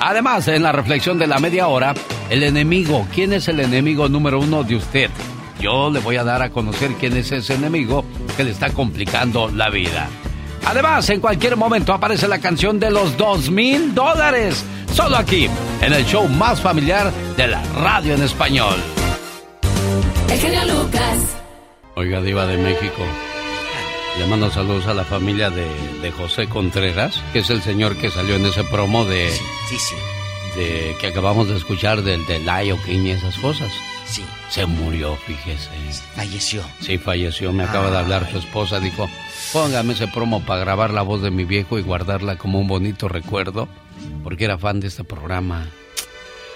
[0.01, 1.93] Además, en la reflexión de la media hora,
[2.29, 3.05] el enemigo.
[3.13, 5.09] ¿Quién es el enemigo número uno de usted?
[5.59, 8.05] Yo le voy a dar a conocer quién es ese enemigo
[8.37, 10.07] que le está complicando la vida.
[10.65, 14.63] Además, en cualquier momento aparece la canción de los dos mil dólares.
[14.93, 15.49] Solo aquí,
[15.81, 18.75] en el show más familiar de la radio en español.
[20.29, 21.37] El genio Lucas.
[21.95, 23.03] Oiga, Diva de México.
[24.17, 25.67] Le mando saludos a la familia de,
[26.01, 29.29] de José Contreras, que es el señor que salió en ese promo de.
[29.31, 29.95] Sí, sí.
[30.59, 33.71] de que acabamos de escuchar del de Lion King y esas cosas.
[34.09, 34.25] Sí.
[34.49, 35.69] Se murió, fíjese.
[36.15, 36.63] Falleció.
[36.81, 37.53] Sí, falleció.
[37.53, 38.79] Me acaba de hablar su esposa.
[38.79, 39.07] Dijo,
[39.53, 43.07] póngame ese promo para grabar la voz de mi viejo y guardarla como un bonito
[43.07, 43.67] recuerdo,
[44.23, 45.67] porque era fan de este programa.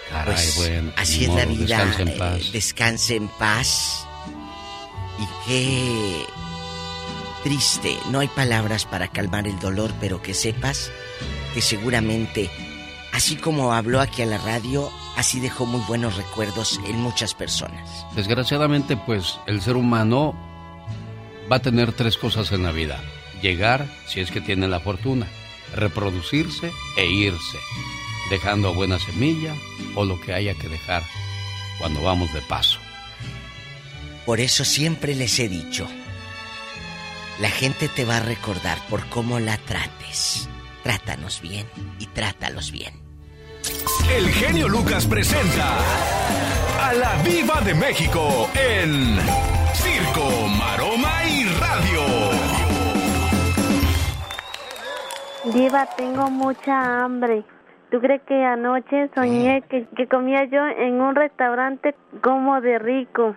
[0.09, 0.91] Caray, Pues, bueno.
[0.97, 1.59] así es la vida.
[1.85, 2.51] descanse en eh, paz.
[2.51, 4.07] descanse en paz.
[5.19, 6.25] Y qué
[7.43, 7.97] triste.
[8.09, 10.91] No hay palabras para calmar el dolor, pero que sepas
[11.53, 12.49] que seguramente,
[13.11, 18.05] así como habló aquí a la radio, así dejó muy buenos recuerdos en muchas personas.
[18.15, 20.35] Desgraciadamente, pues el ser humano
[21.51, 22.99] va a tener tres cosas en la vida.
[23.41, 25.27] Llegar, si es que tiene la fortuna,
[25.75, 27.57] reproducirse e irse,
[28.29, 29.53] dejando buena semilla
[29.95, 31.03] o lo que haya que dejar
[31.79, 32.79] cuando vamos de paso.
[34.25, 35.87] Por eso siempre les he dicho,
[37.39, 40.47] la gente te va a recordar por cómo la trates.
[40.83, 41.67] Trátanos bien
[41.99, 43.02] y trátalos bien.
[44.09, 45.77] El genio Lucas presenta
[46.81, 49.17] a la Viva de México en
[49.73, 52.01] Circo, Maroma y Radio.
[55.53, 57.43] Diva, tengo mucha hambre.
[57.93, 61.93] ¿Tú crees que anoche soñé que, que comía yo en un restaurante
[62.23, 63.35] como de rico?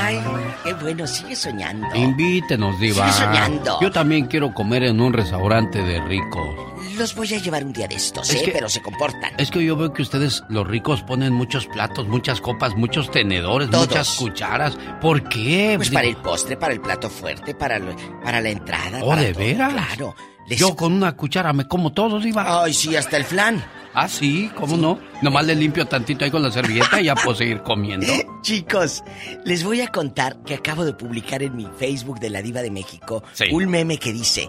[0.00, 0.20] Ay,
[0.62, 1.88] qué bueno, sigue soñando.
[1.96, 3.10] Invítenos, Diva.
[3.10, 3.78] Sigue soñando.
[3.80, 6.48] Yo también quiero comer en un restaurante de ricos.
[6.96, 8.44] Los voy a llevar un día de estos, Es ¿eh?
[8.44, 9.32] que- Pero se comportan.
[9.38, 13.70] Es que yo veo que ustedes, los ricos, ponen muchos platos, muchas copas, muchos tenedores,
[13.70, 13.88] Todos.
[13.88, 14.76] muchas cucharas.
[15.00, 15.72] ¿Por qué?
[15.76, 19.00] Pues para el postre, para el plato fuerte, para, lo- para la entrada.
[19.02, 19.72] ¿Oh, para de todo, veras?
[19.72, 20.14] Claro.
[20.46, 22.62] Yo con una cuchara me como todo, Diva.
[22.64, 23.62] Ay, sí, hasta el flan.
[23.92, 25.00] Ah, sí, ¿cómo no?
[25.20, 28.06] Nomás le limpio tantito ahí con la servilleta y ya puedo seguir comiendo.
[28.42, 29.02] Chicos,
[29.44, 32.70] les voy a contar que acabo de publicar en mi Facebook de la Diva de
[32.70, 33.46] México Sí.
[33.50, 34.48] un meme que dice: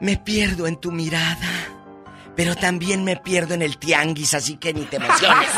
[0.00, 1.48] Me pierdo en tu mirada,
[2.36, 5.48] pero también me pierdo en el tianguis, así que ni te emociones.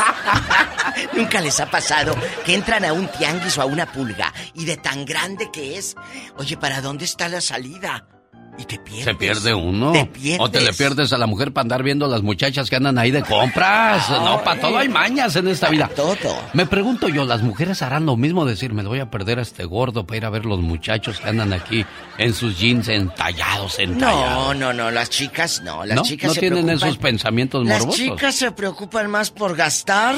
[1.13, 2.15] Nunca les ha pasado
[2.45, 5.95] que entran a un tianguis o a una pulga y de tan grande que es,
[6.37, 8.07] oye, ¿para dónde está la salida?
[8.55, 9.05] Y te pierdes.
[9.05, 9.91] Se pierde uno.
[9.93, 10.39] Te pierdes.
[10.39, 13.09] O te le pierdes a la mujer para andar viendo las muchachas que andan ahí
[13.09, 14.07] de compras.
[14.11, 15.87] no, para todo hay mañas en esta vida.
[15.87, 16.15] Todo.
[16.53, 18.45] Me pregunto yo, ¿las mujeres harán lo mismo?
[18.45, 21.19] Decir, me lo voy a perder a este gordo para ir a ver los muchachos
[21.19, 21.83] que andan aquí
[22.19, 24.49] en sus jeans entallados, entallados.
[24.49, 25.83] No, no, no, las chicas no.
[25.83, 26.03] Las ¿No?
[26.03, 27.99] chicas ¿No se tienen preocupan- esos pensamientos Las morbosos?
[28.05, 30.15] chicas se preocupan más por gastar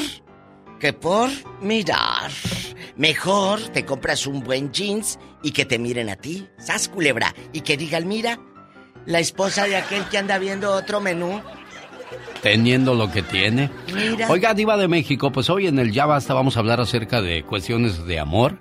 [0.78, 1.30] que por
[1.62, 2.30] mirar.
[2.96, 7.60] Mejor te compras un buen jeans y que te miren a ti, sas culebra, y
[7.60, 8.40] que digan, mira,
[9.06, 11.40] la esposa de aquel que anda viendo otro menú.
[12.42, 13.70] Teniendo lo que tiene.
[13.94, 14.28] Mira.
[14.28, 17.44] Oiga, Diva de México, pues hoy en el Ya Basta vamos a hablar acerca de
[17.44, 18.58] cuestiones de amor.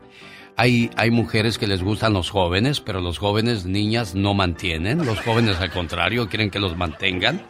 [0.57, 5.03] Hay, hay mujeres que les gustan los jóvenes, pero los jóvenes, niñas, no mantienen.
[5.03, 7.41] Los jóvenes, al contrario, quieren que los mantengan.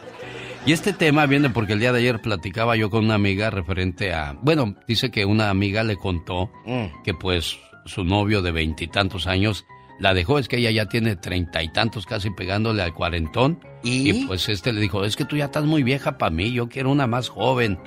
[0.64, 4.14] Y este tema viene porque el día de ayer platicaba yo con una amiga referente
[4.14, 4.34] a...
[4.40, 7.02] Bueno, dice que una amiga le contó Mm.
[7.04, 9.66] que pues su novio de veintitantos años
[9.98, 13.60] la dejó, es que ella ya tiene treinta y tantos casi pegándole al cuarentón.
[13.82, 14.26] ¿Y?
[14.26, 16.90] pues este le dijo, es que tú ya estás muy vieja para mí, yo quiero
[16.90, 17.78] una más joven.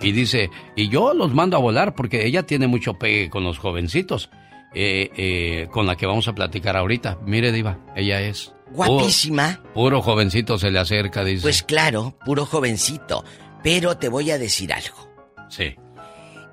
[0.00, 3.58] Y dice, y yo los mando a volar porque ella tiene mucho pegue con los
[3.58, 4.28] jovencitos,
[4.74, 7.18] eh, eh, con la que vamos a platicar ahorita.
[7.24, 8.52] Mire, Diva, ella es...
[8.72, 9.60] Guapísima.
[9.62, 11.42] Puro, puro jovencito se le acerca, dice.
[11.42, 13.24] Pues claro, puro jovencito.
[13.62, 15.08] Pero te voy a decir algo.
[15.48, 15.76] Sí.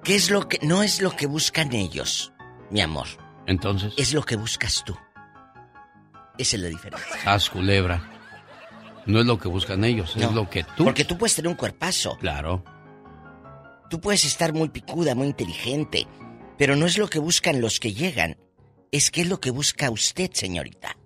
[0.04, 2.33] ¿Qué es lo que no es lo que buscan ellos,
[2.74, 3.08] mi amor?
[3.46, 4.98] Entonces, Es lo que buscas tú.
[6.38, 7.16] Esa es la diferencia.
[7.26, 8.10] haz culebra.
[9.06, 10.84] No es lo que buscan ellos, es lo que tú...
[10.86, 12.18] Porque tú puedes tener un cuerpazo.
[12.20, 12.64] Claro.
[13.90, 16.08] Tú puedes estar muy picuda, muy inteligente.
[16.58, 18.38] Pero no es lo que buscan los que llegan.
[18.92, 20.98] Es qué es lo que busca usted, señorita.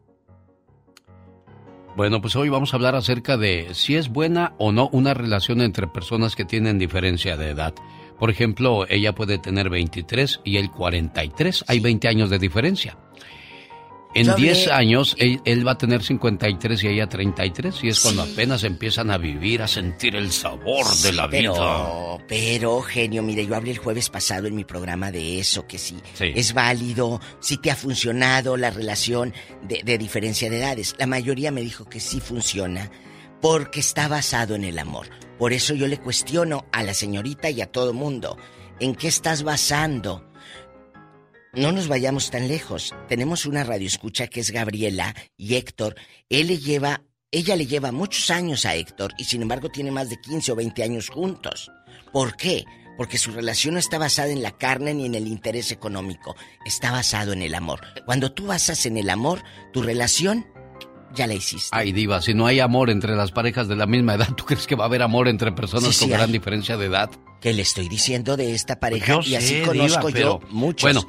[1.97, 5.61] Bueno, pues hoy vamos a hablar acerca de si es buena o no una relación
[5.61, 7.73] entre personas que tienen diferencia de edad.
[8.19, 11.65] Por ejemplo, ella puede tener 23 y él 43.
[11.67, 12.97] Hay 20 años de diferencia.
[14.15, 17.83] En Yo hablé- 10 años, él, él va a tener 53 y ella 33.
[17.83, 21.51] Y es cuando apenas empiezan a vivir, a sentir el sabor de la vida.
[21.51, 25.77] Pero, pero, genio, mire, yo hablé el jueves pasado en mi programa de eso, que
[25.77, 26.31] sí, Sí.
[26.33, 29.33] es válido, si te ha funcionado la relación
[29.67, 30.95] de, de diferencia de edades.
[30.97, 32.89] La mayoría me dijo que sí funciona
[33.41, 35.09] porque está basado en el amor.
[35.37, 38.37] Por eso yo le cuestiono a la señorita y a todo mundo,
[38.79, 40.27] ¿en qué estás basando?
[41.53, 42.93] No nos vayamos tan lejos.
[43.07, 45.95] Tenemos una radioescucha que es Gabriela y Héctor.
[46.29, 50.09] Él le lleva, ella le lleva muchos años a Héctor y sin embargo tiene más
[50.09, 51.71] de 15 o 20 años juntos.
[52.11, 52.65] ¿Por qué?
[52.97, 56.35] Porque su relación no está basada en la carne ni en el interés económico.
[56.65, 57.81] Está basado en el amor.
[58.05, 60.47] Cuando tú basas en el amor, tu relación
[61.15, 61.69] ya la hiciste.
[61.71, 64.67] Ay, Diva, si no hay amor entre las parejas de la misma edad, ¿tú crees
[64.67, 66.31] que va a haber amor entre personas Sí, con sí gran hay.
[66.33, 67.09] diferencia de edad?
[67.41, 70.51] Que le estoy diciendo de esta pareja Yo y así sé, conozco Diva, yo pero,
[70.51, 70.81] muchos.
[70.83, 71.07] bueno,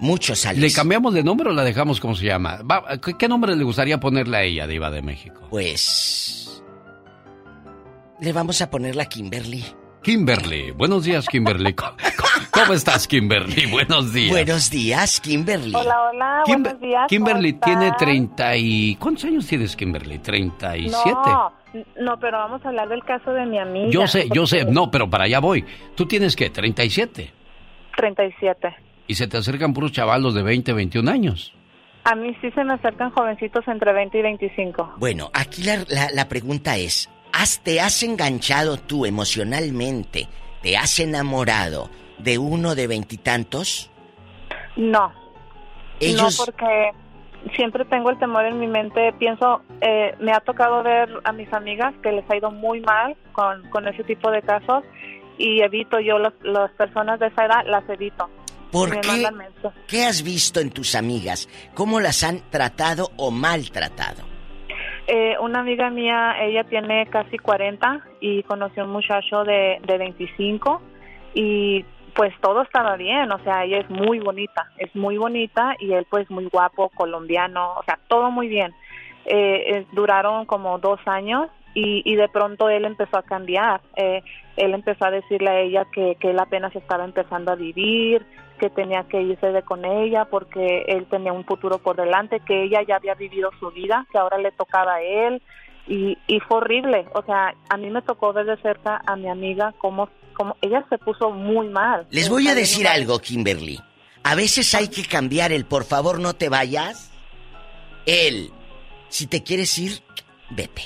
[0.00, 0.60] muchos Alex.
[0.60, 2.60] ¿Le cambiamos de nombre o la dejamos como se llama?
[3.04, 5.40] ¿qué, qué nombre le gustaría ponerle a ella, Diva de México?
[5.50, 6.62] Pues.
[8.20, 9.64] Le vamos a poner la Kimberly.
[10.02, 10.72] Kimberly.
[10.72, 11.72] Buenos días, Kimberly.
[11.74, 11.92] ¿Cómo,
[12.50, 13.66] cómo estás, Kimberly?
[13.66, 14.30] Buenos días.
[14.32, 15.74] Buenos días, Kimberly.
[15.74, 17.06] Hola, hola, Kim- buenos días.
[17.08, 18.06] Kimberly ¿cómo tiene están?
[18.06, 18.96] 30 y...
[18.96, 20.18] ¿Cuántos años tienes, Kimberly?
[20.18, 20.90] 37.
[21.30, 21.52] No,
[22.00, 23.90] no, pero vamos a hablar del caso de mi amiga.
[23.90, 24.64] yo sé, yo sé.
[24.64, 25.64] No, pero para allá voy.
[25.94, 26.50] ¿Tú tienes qué?
[26.50, 27.30] 37.
[27.96, 28.76] 37.
[29.06, 31.52] Y se te acercan puros chavalos de 20, 21 años.
[32.04, 34.94] A mí sí se me acercan jovencitos entre 20 y 25.
[34.98, 40.28] Bueno, aquí la, la- la pregunta es: ¿has, ¿te has enganchado tú emocionalmente?
[40.62, 43.90] ¿Te has enamorado de uno de veintitantos?
[44.76, 45.12] No.
[46.00, 46.38] Ellos.
[46.38, 46.90] No, porque
[47.56, 49.12] siempre tengo el temor en mi mente.
[49.18, 53.16] Pienso, eh, me ha tocado ver a mis amigas que les ha ido muy mal
[53.32, 54.84] con, con ese tipo de casos
[55.38, 58.28] y evito yo los- las personas de esa edad, las evito.
[58.70, 59.28] ¿Por qué?
[59.86, 61.48] ¿Qué has visto en tus amigas?
[61.74, 64.22] ¿Cómo las han tratado o maltratado?
[65.06, 69.98] Eh, una amiga mía, ella tiene casi 40 y conoció a un muchacho de, de
[69.98, 70.80] 25
[71.34, 71.84] y
[72.14, 76.06] pues todo estaba bien, o sea, ella es muy bonita, es muy bonita y él
[76.10, 78.72] pues muy guapo, colombiano, o sea, todo muy bien.
[79.24, 83.80] Eh, eh, duraron como dos años y, y de pronto él empezó a cambiar.
[83.96, 84.22] Eh,
[84.56, 88.24] él empezó a decirle a ella que, que él apenas estaba empezando a vivir,
[88.58, 92.64] que tenía que irse de con ella porque él tenía un futuro por delante, que
[92.64, 95.42] ella ya había vivido su vida, que ahora le tocaba a él
[95.88, 97.06] y, y fue horrible.
[97.14, 100.84] O sea, a mí me tocó ver de cerca a mi amiga cómo, cómo ella
[100.88, 102.06] se puso muy mal.
[102.10, 103.80] Les voy a decir algo, Kimberly.
[104.24, 107.10] A veces hay que cambiar el por favor no te vayas.
[108.06, 108.50] El
[109.08, 110.02] si te quieres ir,
[110.50, 110.84] vete.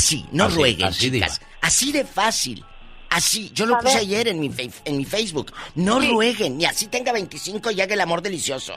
[0.00, 1.42] Así, no Así, rueguen, así, chicas.
[1.60, 2.64] Así de fácil.
[3.10, 4.02] Así, yo lo A puse ver.
[4.06, 4.50] ayer en mi,
[4.86, 5.52] en mi Facebook.
[5.74, 6.08] No Sí.
[6.10, 8.72] rueguen, ni así tenga 25 y haga el amor delicioso.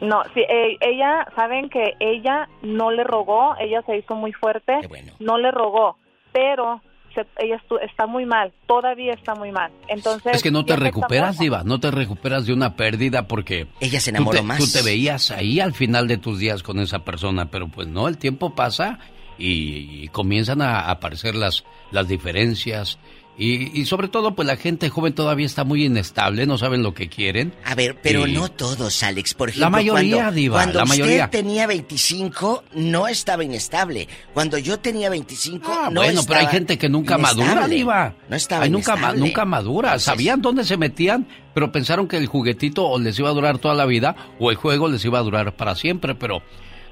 [0.00, 4.72] No, sí, eh, ella, saben que ella no le rogó, ella se hizo muy fuerte,
[5.20, 5.96] no le rogó,
[6.32, 6.82] pero
[7.14, 9.70] se- ella estu- está muy mal, todavía está muy mal.
[9.86, 13.68] Entonces Es que no te recuperas, Diva, no te recuperas de una pérdida porque...
[13.78, 14.58] Ella se tú enamoró te- más.
[14.58, 18.08] Tú te veías ahí al final de tus días con esa persona, pero pues no,
[18.08, 18.98] el tiempo pasa
[19.42, 22.98] y, y comienzan a aparecer las, las diferencias.
[23.38, 26.92] Y, y sobre todo, pues la gente joven todavía está muy inestable, no saben lo
[26.92, 27.54] que quieren.
[27.64, 29.32] A ver, pero Y- no todos, Alex.
[29.32, 31.30] Por ejemplo, La mayoría, cuando, Diva, cuando la usted mayoría.
[31.30, 34.06] tenía 25, no estaba inestable.
[34.34, 37.66] Cuando yo tenía 25, Ah, no bueno, pero hay gente que nunca madura.
[37.66, 38.14] Diva.
[38.28, 39.98] No estaba Ay, nunca, ma- nunca madura.
[39.98, 43.74] Sabían dónde se metían, pero pensaron que el juguetito o les iba a durar toda
[43.74, 46.14] la vida o el juego les iba a durar para siempre.
[46.14, 46.42] Pero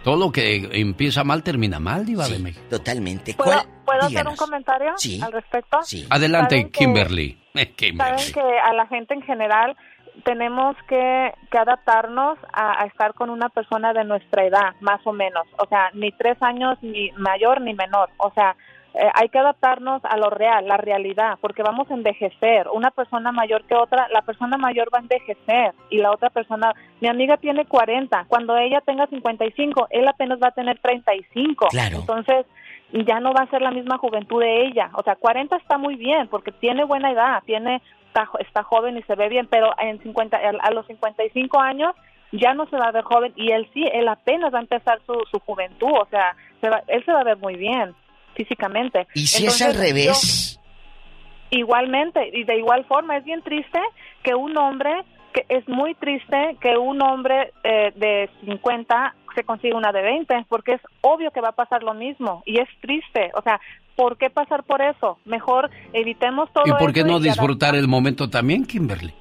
[0.05, 2.65] todo lo que empieza mal termina mal, Diva de México.
[2.71, 3.35] Totalmente.
[3.35, 5.21] ¿Puedo, ¿puedo hacer un comentario Sí.
[5.23, 5.79] al respecto?
[6.11, 7.37] Adelante, ¿Saben que- Kimberly.
[7.55, 8.19] Eh, Kimberly.
[8.19, 9.77] Saben que a la gente en general
[10.25, 15.13] tenemos que, que adaptarnos a, a estar con una persona de nuestra edad, más o
[15.13, 15.47] menos.
[15.59, 18.11] O sea, ni tres años ni mayor ni menor.
[18.19, 18.55] O sea,
[18.95, 22.69] eh, hay que adaptarnos a lo real, la realidad, porque vamos a envejecer.
[22.73, 26.75] Una persona mayor que otra, la persona mayor va a envejecer y la otra persona,
[27.01, 31.69] mi amiga tiene 40, cuando ella tenga 55, él apenas va a tener 35.
[31.69, 31.99] Claro.
[31.99, 32.47] Entonces,
[32.93, 34.91] ya no va a ser la misma juventud de ella.
[34.95, 38.97] O sea, 40 está muy bien porque tiene buena edad, tiene está, jo- está joven
[38.99, 41.95] y se ve bien, pero en 50 a a los 55 años
[42.33, 44.99] ya no se va a ver joven y él sí, él apenas va a empezar
[45.07, 47.95] su, su juventud, o sea, se va- él se va a ver muy bien
[48.45, 49.07] físicamente.
[49.15, 50.59] ¿Y si es al revés?
[51.53, 53.81] yo- igualmente, y de igual forma, es bien triste
[54.23, 54.91] que un hombre,
[55.33, 60.47] que es muy triste que un hombre eh, de 50 se consiga una de 20,
[60.49, 63.61] porque es obvio que va a pasar lo mismo, y es triste, o sea,
[63.97, 65.19] ¿por qué pasar por eso?
[65.25, 69.13] Mejor evitemos todo ¿Y por qué no disfrutar el momento también, Kimberly?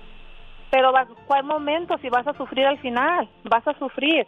[0.72, 0.94] pero
[1.26, 3.28] ¿cuál momento si vas a sufrir al final?
[3.44, 4.28] Vas a sufrir.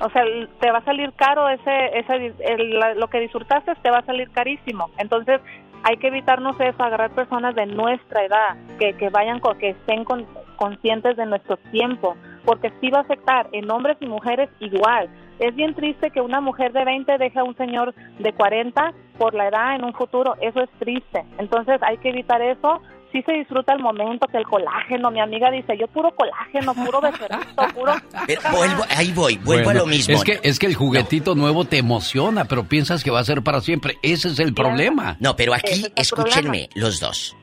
[0.00, 0.22] O sea,
[0.60, 4.30] te va a salir caro ese, ese el- lo que disfrutaste te va a salir
[4.30, 4.90] carísimo.
[4.98, 5.40] Entonces,
[5.84, 10.04] hay que evitarnos eso, agarrar personas de nuestra edad, que, que vayan, con, que estén
[10.04, 10.26] con-
[10.56, 15.08] conscientes de nuestro tiempo, porque sí va a afectar en hombres y mujeres igual.
[15.38, 19.34] Es bien triste que una mujer de 20 deje a un señor de 40 por
[19.34, 21.24] la edad en un futuro, eso es triste.
[21.38, 22.80] Entonces, hay que evitar eso.
[23.12, 27.00] Sí se disfruta el momento que el colágeno, mi amiga dice, yo puro colágeno, puro
[27.00, 27.94] becerrito, puro...
[28.26, 30.14] Pero vuelvo, ahí voy, vuelvo a lo mismo.
[30.14, 33.42] Es que, es que el juguetito nuevo te emociona, pero piensas que va a ser
[33.42, 33.96] para siempre.
[34.02, 35.16] Ese es el problema.
[35.20, 37.34] No, pero aquí, es escúchenme, los dos.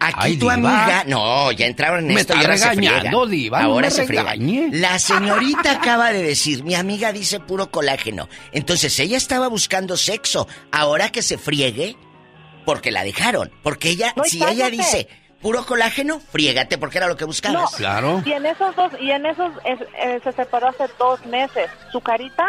[0.00, 0.54] Aquí Ay, tu Diva.
[0.54, 2.76] amiga, no, ya entraron en Me esto y ahora se.
[3.28, 4.68] Diva, ahora se regañe.
[4.72, 8.28] La señorita acaba de decir, mi amiga dice puro colágeno.
[8.52, 10.46] Entonces ella estaba buscando sexo.
[10.70, 11.96] Ahora que se friegue,
[12.68, 13.50] porque la dejaron.
[13.62, 15.08] Porque ella, No, si ella dice
[15.40, 17.74] puro colágeno, friégate porque era lo que buscabas.
[17.76, 18.20] Claro.
[18.26, 21.70] Y en esos dos, y en esos es- eh, se separó hace dos meses.
[21.92, 22.44] Su carita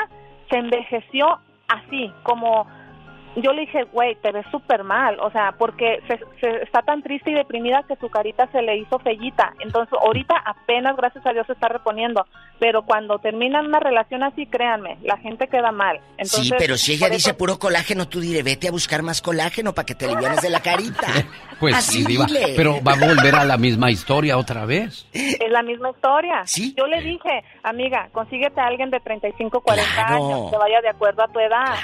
[0.49, 1.39] se envejeció
[1.69, 2.67] así, como
[3.35, 7.01] yo le dije, güey, te ves súper mal, o sea, porque se, se- está tan
[7.03, 9.53] triste y deprimida que su carita se le hizo fellita.
[9.59, 12.25] Entonces, ahorita apenas, gracias a Dios, se está reponiendo.
[12.59, 15.99] Pero cuando terminan una relación así, créanme, la gente queda mal.
[16.17, 19.21] Entonces, sí, pero si ella dice eso- puro colágeno, tú diré, vete a buscar más
[19.21, 21.07] colágeno para que te alivianes de la carita.
[21.59, 22.23] Pues Así sí, Diva.
[22.25, 22.53] dile.
[22.55, 25.05] Pero va a volver a la misma historia otra vez.
[25.11, 26.43] Es la misma historia.
[26.77, 30.25] Yo le dije, amiga, consíguete a alguien de 35, 40 Claro.
[30.25, 31.75] años que vaya de acuerdo a tu edad.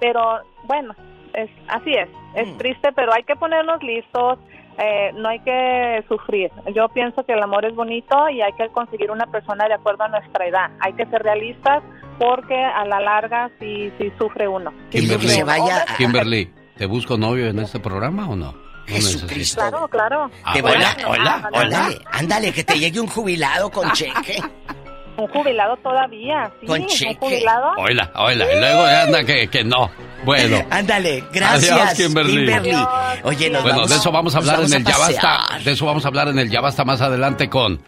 [0.00, 0.94] Pero bueno,
[1.34, 2.08] es así es.
[2.34, 2.58] Es Mm.
[2.58, 4.38] triste, pero hay que ponernos listos.
[4.82, 6.50] eh, no hay que sufrir.
[6.74, 10.04] Yo pienso que el amor es bonito y hay que conseguir una persona de acuerdo
[10.04, 10.70] a nuestra edad.
[10.80, 11.82] Hay que ser realistas
[12.18, 14.70] porque a la larga sí, sí sufre uno.
[14.90, 15.52] Sí Kimberly, sufre uno.
[15.64, 18.54] Hombres- Kimberly, ¿te busco novio en este programa o no?
[18.88, 19.60] Necesito.
[19.60, 20.30] Claro, claro.
[20.44, 21.88] Ah, hola, voy a- hola, hola.
[22.12, 24.38] Ándale, que te llegue un jubilado con cheque.
[25.20, 26.66] Un jubilado todavía, sí.
[26.66, 27.16] Con un cheque.
[27.20, 27.72] jubilado.
[27.78, 28.44] Hola, hola.
[28.52, 29.90] Y luego anda que, que no.
[30.24, 30.64] Bueno.
[30.70, 32.36] Ándale, gracias, Adiós, Kimberly.
[32.46, 32.76] Kimberly.
[33.24, 35.38] Oye, nos bueno, vamos- de eso vamos a hablar en el Ya Basta.
[35.64, 37.82] De eso vamos a hablar en el Ya Basta más adelante con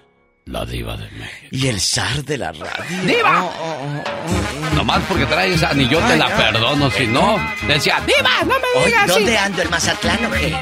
[0.44, 1.48] la diva de México.
[1.52, 3.02] Y el zar de la radio.
[3.04, 3.44] ¡Diva!
[3.44, 7.36] Oh, Nomás porque traes anillo te la perdono, si no,
[7.68, 9.06] decía, ¡Diva, no me digas!
[9.06, 9.46] ¿dónde así".
[9.46, 9.62] ando?
[9.62, 10.56] ¿El Mazatlán o qué?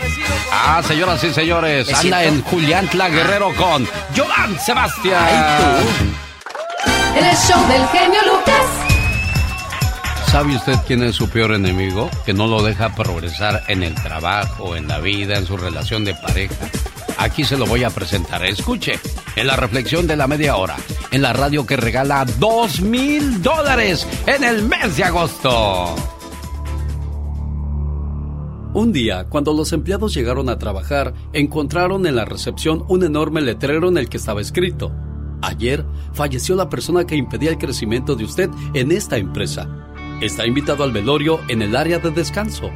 [0.52, 5.28] Ah, señoras y señores, anda siento- en Julián Tla Guerrero con Joan Sebastián.
[7.16, 8.90] En el show del genio Lucas.
[10.30, 12.08] ¿Sabe usted quién es su peor enemigo?
[12.24, 16.14] Que no lo deja progresar en el trabajo, en la vida, en su relación de
[16.14, 16.70] pareja.
[17.18, 18.44] Aquí se lo voy a presentar.
[18.44, 18.98] Escuche,
[19.34, 20.76] en la reflexión de la media hora,
[21.10, 25.96] en la radio que regala dos mil dólares en el mes de agosto.
[28.72, 33.88] Un día, cuando los empleados llegaron a trabajar, encontraron en la recepción un enorme letrero
[33.88, 34.92] en el que estaba escrito,
[35.42, 39.68] Ayer falleció la persona que impedía el crecimiento de usted en esta empresa.
[40.20, 42.70] Está invitado al velorio en el área de descanso.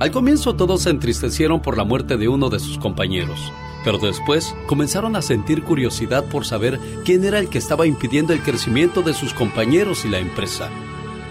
[0.00, 3.52] Al comienzo todos se entristecieron por la muerte de uno de sus compañeros,
[3.84, 8.42] pero después comenzaron a sentir curiosidad por saber quién era el que estaba impidiendo el
[8.42, 10.68] crecimiento de sus compañeros y la empresa.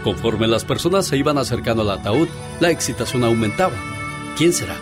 [0.03, 2.27] Conforme las personas se iban acercando al ataúd,
[2.61, 3.75] la excitación aumentaba.
[4.37, 4.77] ¿Quién será?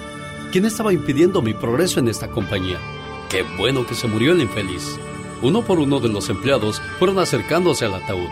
[0.52, 2.78] ¿Quién estaba impidiendo mi progreso en esta compañía?
[3.30, 5.00] Qué bueno que se murió el infeliz.
[5.42, 8.30] Uno por uno de los empleados fueron acercándose al ataúd,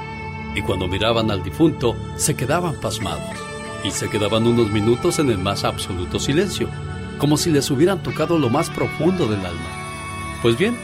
[0.56, 3.36] y cuando miraban al difunto, se quedaban pasmados,
[3.84, 6.69] y se quedaban unos minutos en el más absoluto silencio,
[7.18, 10.40] como si les hubieran tocado lo más profundo del alma.
[10.41, 10.77] Pues bien,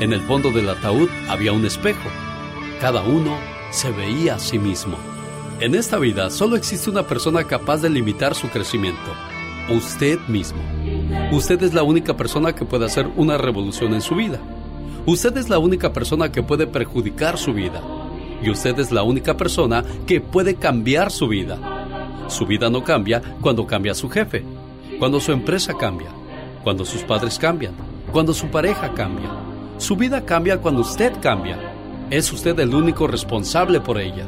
[0.00, 2.08] en el fondo del ataúd había un espejo.
[2.80, 3.36] Cada uno
[3.70, 4.96] se veía a sí mismo.
[5.60, 9.12] En esta vida solo existe una persona capaz de limitar su crecimiento.
[9.68, 10.60] Usted mismo.
[11.30, 14.40] Usted es la única persona que puede hacer una revolución en su vida.
[15.04, 17.82] Usted es la única persona que puede perjudicar su vida.
[18.40, 21.58] Y usted es la única persona que puede cambiar su vida.
[22.28, 24.44] Su vida no cambia cuando cambia su jefe,
[25.00, 26.10] cuando su empresa cambia,
[26.62, 27.74] cuando sus padres cambian,
[28.12, 29.28] cuando su pareja cambia.
[29.78, 31.58] Su vida cambia cuando usted cambia.
[32.08, 34.26] Es usted el único responsable por ella.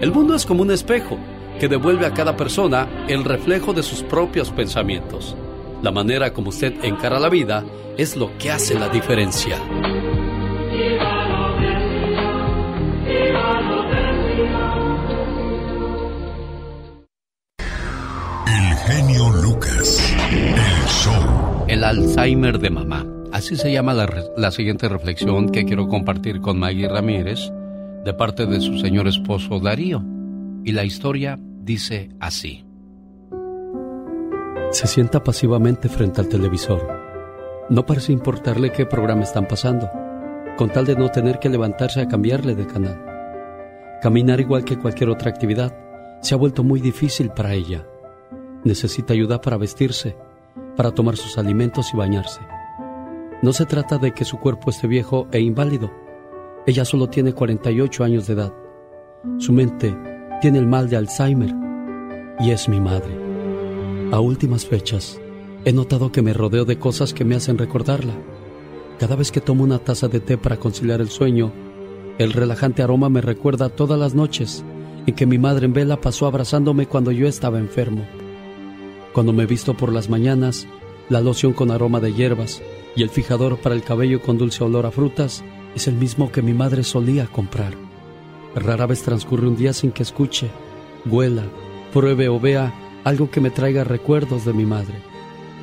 [0.00, 1.16] El mundo es como un espejo
[1.60, 5.36] que devuelve a cada persona el reflejo de sus propios pensamientos.
[5.82, 7.64] La manera como usted encara la vida
[7.98, 9.56] es lo que hace la diferencia.
[18.46, 20.14] El genio Lucas.
[20.30, 21.64] El show.
[21.66, 23.04] El Alzheimer de mamá.
[23.32, 27.50] Así se llama la, la, siguiente reflexión que quiero compartir con Maggie Ramírez
[28.04, 30.04] de parte de su señor esposo Darío.
[30.64, 32.64] Y la historia dice así.
[34.72, 36.88] Se sienta pasivamente frente al televisor.
[37.68, 39.90] No parece importarle qué programa están pasando,
[40.56, 43.04] con tal de no tener que levantarse a cambiarle de canal.
[44.00, 45.76] Caminar igual que cualquier otra actividad
[46.22, 47.86] se ha vuelto muy difícil para ella.
[48.64, 50.16] Necesita ayuda para vestirse,
[50.74, 52.40] para tomar sus alimentos y bañarse.
[53.42, 55.92] No se trata de que su cuerpo esté viejo e inválido.
[56.66, 58.54] Ella solo tiene 48 años de edad.
[59.36, 59.94] Su mente
[60.40, 61.54] tiene el mal de Alzheimer
[62.40, 63.31] y es mi madre.
[64.12, 65.18] A últimas fechas,
[65.64, 68.12] he notado que me rodeo de cosas que me hacen recordarla.
[68.98, 71.50] Cada vez que tomo una taza de té para conciliar el sueño,
[72.18, 74.66] el relajante aroma me recuerda todas las noches
[75.06, 78.06] en que mi madre en vela pasó abrazándome cuando yo estaba enfermo.
[79.14, 80.66] Cuando me visto por las mañanas,
[81.08, 82.60] la loción con aroma de hierbas
[82.94, 85.42] y el fijador para el cabello con dulce olor a frutas
[85.74, 87.72] es el mismo que mi madre solía comprar.
[88.54, 90.50] Rara vez transcurre un día sin que escuche,
[91.06, 91.44] huela,
[91.94, 94.94] pruebe o vea algo que me traiga recuerdos de mi madre,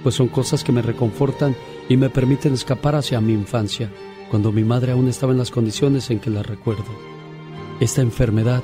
[0.03, 1.55] pues son cosas que me reconfortan
[1.87, 3.89] y me permiten escapar hacia mi infancia,
[4.29, 6.85] cuando mi madre aún estaba en las condiciones en que la recuerdo.
[7.79, 8.63] Esta enfermedad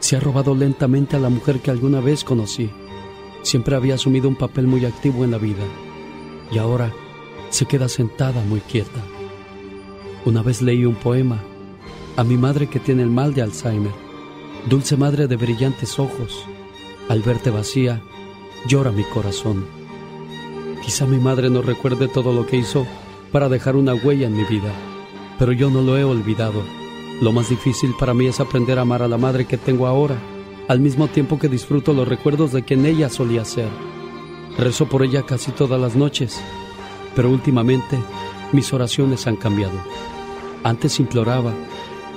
[0.00, 2.70] se ha robado lentamente a la mujer que alguna vez conocí.
[3.42, 5.64] Siempre había asumido un papel muy activo en la vida
[6.50, 6.92] y ahora
[7.50, 9.00] se queda sentada muy quieta.
[10.24, 11.40] Una vez leí un poema
[12.16, 13.92] a mi madre que tiene el mal de Alzheimer.
[14.68, 16.44] Dulce madre de brillantes ojos,
[17.08, 18.02] al verte vacía,
[18.66, 19.66] llora mi corazón.
[20.82, 22.86] Quizá mi madre no recuerde todo lo que hizo
[23.32, 24.72] para dejar una huella en mi vida,
[25.38, 26.62] pero yo no lo he olvidado.
[27.20, 30.16] Lo más difícil para mí es aprender a amar a la madre que tengo ahora,
[30.68, 33.68] al mismo tiempo que disfruto los recuerdos de quien ella solía ser.
[34.58, 36.40] Rezo por ella casi todas las noches,
[37.14, 37.98] pero últimamente
[38.52, 39.78] mis oraciones han cambiado.
[40.62, 41.52] Antes imploraba,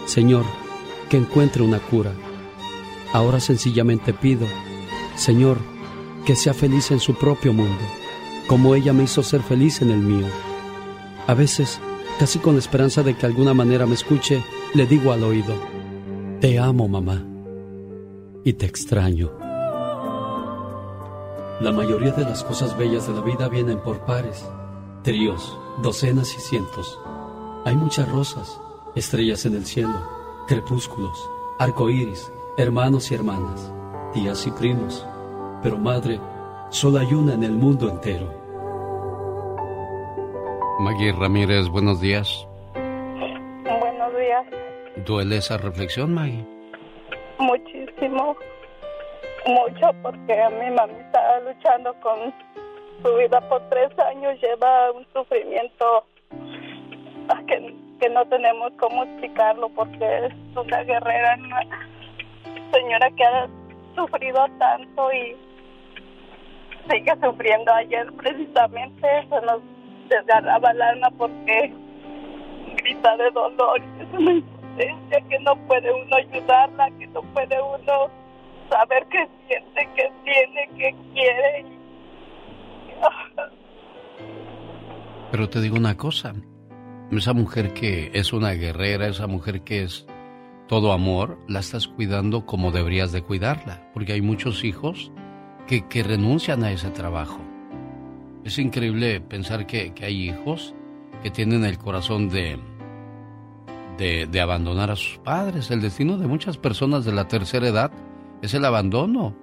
[0.05, 0.45] Señor,
[1.09, 2.13] que encuentre una cura.
[3.13, 4.45] Ahora sencillamente pido,
[5.15, 5.57] Señor,
[6.27, 7.81] que sea feliz en su propio mundo,
[8.47, 10.27] como ella me hizo ser feliz en el mío.
[11.25, 11.79] A veces,
[12.19, 14.43] casi con la esperanza de que de alguna manera me escuche,
[14.73, 15.55] le digo al oído,
[16.41, 17.23] Te amo, mamá,
[18.43, 19.31] y te extraño.
[21.61, 24.45] La mayoría de las cosas bellas de la vida vienen por pares,
[25.03, 26.99] tríos, docenas y cientos.
[27.63, 28.59] Hay muchas rosas,
[28.95, 29.97] estrellas en el cielo,
[30.45, 31.17] crepúsculos,
[31.57, 33.71] arcoíris, hermanos y hermanas,
[34.13, 35.05] tías y primos.
[35.63, 36.19] Pero madre,
[36.69, 38.31] solo hay una en el mundo entero.
[40.79, 42.47] Maggie Ramírez, buenos días.
[42.73, 44.45] Buenos días.
[45.05, 46.45] ¿Duele esa reflexión, Maggie?
[47.39, 48.37] Muchísimo.
[49.47, 52.33] Mucho porque a mi mamá está luchando con
[53.01, 54.39] su vida por tres años.
[54.39, 56.05] Lleva un sufrimiento
[57.47, 61.61] que, que no tenemos cómo explicarlo porque es una guerrera, una
[62.71, 63.47] señora que ha
[63.95, 65.46] sufrido tanto y
[66.89, 67.73] sigue sufriendo.
[67.73, 69.61] Ayer precisamente se nos
[70.09, 71.73] desgarraba el alma porque
[72.77, 73.81] grita de dolor.
[73.99, 78.09] Es una impotencia que no puede uno ayudarla, que no puede uno
[78.69, 81.65] saber qué siente, qué tiene, qué quiere.
[85.31, 86.33] Pero te digo una cosa,
[87.11, 90.07] esa mujer que es una guerrera, esa mujer que es
[90.67, 95.11] todo amor, la estás cuidando como deberías de cuidarla, porque hay muchos hijos
[95.67, 97.39] que, renuncian a ese trabajo.
[98.43, 100.73] Es increíble pensar que, que hay hijos
[101.21, 102.57] que tienen el corazón de,
[103.97, 105.69] de, de abandonar a sus padres.
[105.69, 107.91] El destino de muchas personas de la tercera edad
[108.41, 109.35] es el abandono.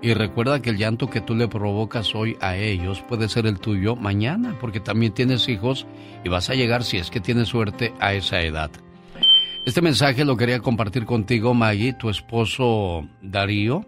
[0.00, 3.58] Y recuerda que el llanto que tú le provocas hoy a ellos puede ser el
[3.58, 5.86] tuyo mañana, porque también tienes hijos
[6.24, 8.70] y vas a llegar, si es que tienes suerte, a esa edad.
[9.64, 13.84] Este mensaje lo quería compartir contigo, Maggie, tu esposo Darío,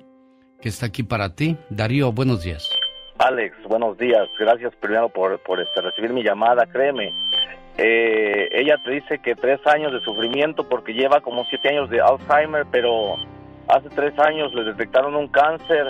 [0.61, 1.57] que está aquí para ti.
[1.69, 2.71] Darío, buenos días.
[3.19, 4.29] Alex, buenos días.
[4.39, 7.13] Gracias primero por, por este, recibir mi llamada, créeme.
[7.77, 12.01] Eh, ella te dice que tres años de sufrimiento porque lleva como siete años de
[12.01, 13.17] Alzheimer, pero
[13.69, 15.87] hace tres años le detectaron un cáncer,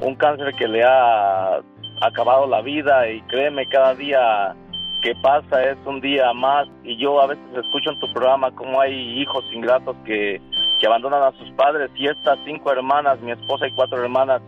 [0.00, 1.60] un cáncer que le ha
[2.00, 4.54] acabado la vida y créeme, cada día
[5.02, 8.80] que pasa es un día más y yo a veces escucho en tu programa cómo
[8.80, 10.40] hay hijos ingratos que,
[10.80, 14.40] que abandonan a sus padres y estas cinco hermanas, mi esposa y cuatro hermanas,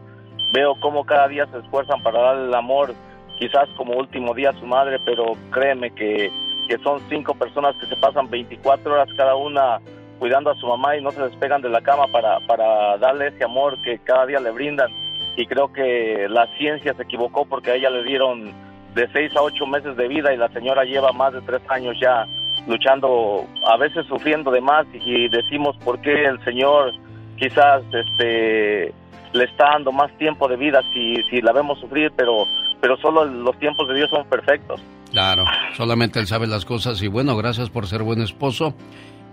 [0.53, 2.95] veo cómo cada día se esfuerzan para darle el amor,
[3.39, 6.33] quizás como último día a su madre, pero créeme que,
[6.69, 9.79] que son cinco personas que se pasan 24 horas cada una
[10.19, 13.45] cuidando a su mamá y no se despegan de la cama para, para darle ese
[13.45, 14.91] amor que cada día le brindan.
[15.37, 18.53] Y creo que la ciencia se equivocó porque a ella le dieron
[18.95, 21.97] de seis a ocho meses de vida y la señora lleva más de tres años
[22.01, 22.27] ya
[22.67, 26.93] luchando, a veces sufriendo de más y decimos por qué el Señor
[27.37, 28.95] quizás este
[29.33, 32.45] le está dando más tiempo de vida si, si la vemos sufrir, pero,
[32.81, 34.83] pero solo los tiempos de Dios son perfectos.
[35.11, 35.45] Claro,
[35.75, 38.75] solamente Él sabe las cosas y bueno, gracias por ser buen esposo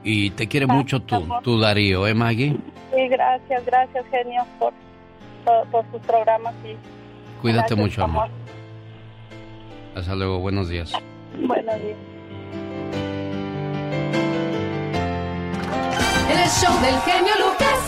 [0.03, 2.55] y te quiere mucho tú, tú Darío, ¿eh Maggie?
[2.95, 4.73] Sí, gracias, gracias genio por,
[5.43, 6.75] por, por sus programas y
[7.41, 8.29] Cuídate gracias, mucho, amor.
[9.95, 10.93] Hasta luego, buenos días.
[11.35, 11.97] Buenos días.
[16.31, 17.79] El show del genio Lucas.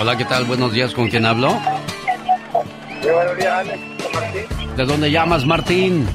[0.00, 0.44] Hola, ¿qué tal?
[0.44, 1.58] Buenos días, ¿con quién hablo?
[3.02, 3.80] buenos días, Alex.
[4.14, 4.76] Martín.
[4.76, 6.06] ¿De dónde llamas, Martín?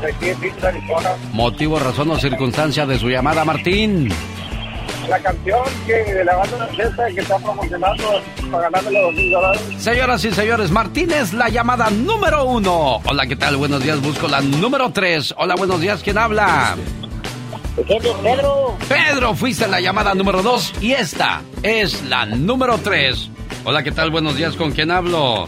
[0.00, 1.10] De aquí en Phoenix, Arizona.
[1.32, 4.08] Motivo, razón o circunstancia de su llamada, Martín.
[5.08, 9.30] La canción que de la banda César que está promocionando para ganarme los dos mil
[9.30, 9.62] dólares.
[9.78, 13.00] Señoras y señores, Martín es la llamada número uno.
[13.04, 13.56] Hola, ¿qué tal?
[13.56, 15.34] Buenos días, busco la número tres.
[15.36, 16.76] Hola, buenos días, ¿quién habla?
[17.76, 18.76] Pedro.
[18.88, 23.30] Pedro, fuiste la llamada número dos y esta es la número tres.
[23.64, 24.10] Hola, ¿qué tal?
[24.10, 25.46] Buenos días, ¿con quién hablo?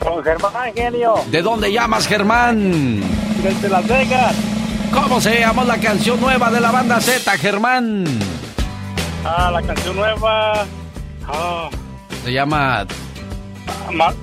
[0.00, 1.14] Con Germán Genio.
[1.30, 3.00] ¿De dónde llamas, Germán?
[3.42, 4.34] Desde Las Vegas.
[4.92, 8.04] ¿Cómo se llama la canción nueva de la banda Z, Germán?
[9.24, 10.64] Ah, la canción nueva.
[11.28, 11.68] Ah,
[12.24, 12.86] Se llama...
[13.92, 14.14] Ma-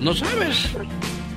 [0.00, 0.68] ¿No sabes?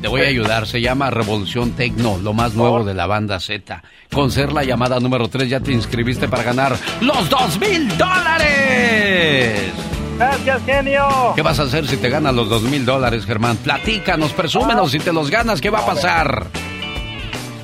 [0.01, 3.83] Te voy a ayudar, se llama Revolución Tecno, lo más nuevo de la banda Z.
[4.13, 9.73] Con ser la llamada número 3 ya te inscribiste para ganar los dos mil dólares.
[10.17, 11.07] Gracias, genio.
[11.35, 13.57] ¿Qué vas a hacer si te ganas los dos mil dólares, Germán?
[13.57, 16.47] Platícanos, presúmenos, si te los ganas, ¿qué va a pasar?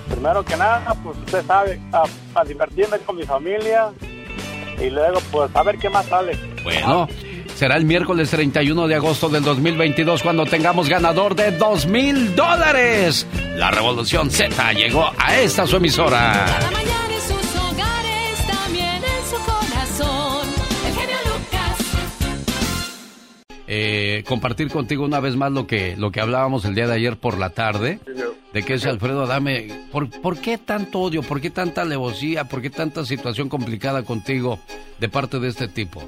[0.09, 2.03] Primero que nada, pues usted sabe, a,
[2.39, 3.91] a divertirme con mi familia
[4.81, 6.37] y luego, pues, a ver qué más sale.
[6.63, 7.07] Bueno,
[7.55, 13.25] será el miércoles 31 de agosto del 2022 cuando tengamos ganador de dos mil dólares.
[13.55, 16.45] La Revolución Z llegó a esta su emisora.
[16.45, 20.47] Cada mañana en sus hogares, también en su corazón.
[20.87, 21.77] El genio Lucas.
[23.67, 27.17] eh, compartir contigo una vez más lo que, lo que hablábamos el día de ayer
[27.17, 27.99] por la tarde,
[28.53, 31.21] de que ese Alfredo Dame, ¿por, ¿por qué tanto odio?
[31.23, 32.45] ¿Por qué tanta alevosía?
[32.45, 34.59] ¿Por qué tanta situación complicada contigo
[34.99, 36.03] de parte de este tipo?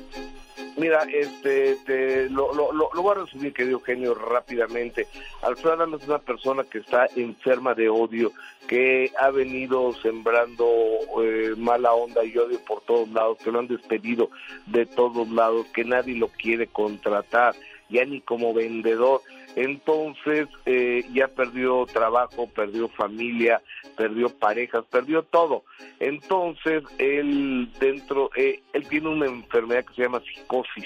[0.78, 5.08] Mira, este, te- lo, lo, lo, voy a resumir, querido genio, rápidamente.
[5.42, 8.32] Alfredo Adame es una persona que está enferma de odio,
[8.68, 10.68] que ha venido sembrando
[11.24, 14.30] eh, mala onda y odio por todos lados, que lo han despedido
[14.68, 17.56] de todos lados, que nadie lo quiere contratar,
[17.90, 19.22] ya ni como vendedor.
[19.58, 23.60] Entonces eh, ya perdió trabajo, perdió familia,
[23.98, 25.64] perdió parejas, perdió todo.
[26.00, 30.86] Entonces él dentro, eh, él tiene una enfermedad que se llama psicosis.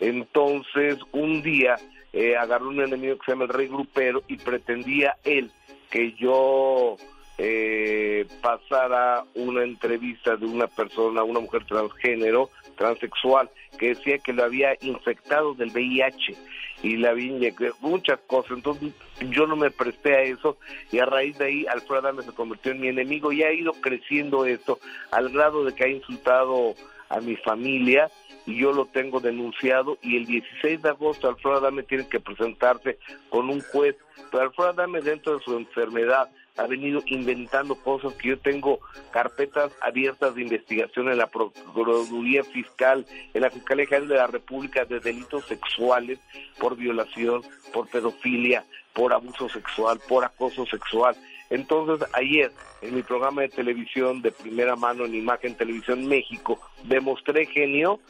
[0.00, 1.76] Entonces un día
[2.14, 5.50] eh, agarró un enemigo que se llama el rey grupero y pretendía él
[5.90, 6.96] que yo
[7.36, 12.48] eh, pasara una entrevista de una persona, una mujer transgénero,
[12.78, 16.34] transexual, que decía que lo había infectado del VIH
[16.82, 17.50] y la viña,
[17.80, 18.52] muchas cosas.
[18.52, 18.92] Entonces
[19.30, 20.56] yo no me presté a eso
[20.92, 23.72] y a raíz de ahí Alfredo Adame se convirtió en mi enemigo y ha ido
[23.72, 24.78] creciendo esto
[25.10, 26.74] al grado de que ha insultado
[27.08, 28.10] a mi familia
[28.46, 32.98] y yo lo tengo denunciado y el 16 de agosto Alfredo Adame tiene que presentarse
[33.28, 33.96] con un juez,
[34.30, 38.80] pero Alfredo Adame dentro de su enfermedad ha venido inventando cosas que yo tengo
[39.10, 44.84] carpetas abiertas de investigación en la Procuraduría Fiscal, en la Fiscalía General de la República
[44.84, 46.18] de delitos sexuales
[46.58, 47.42] por violación,
[47.72, 51.14] por pedofilia, por abuso sexual, por acoso sexual.
[51.50, 52.50] Entonces, ayer,
[52.82, 58.00] en mi programa de televisión de primera mano en Imagen Televisión México, demostré, genio,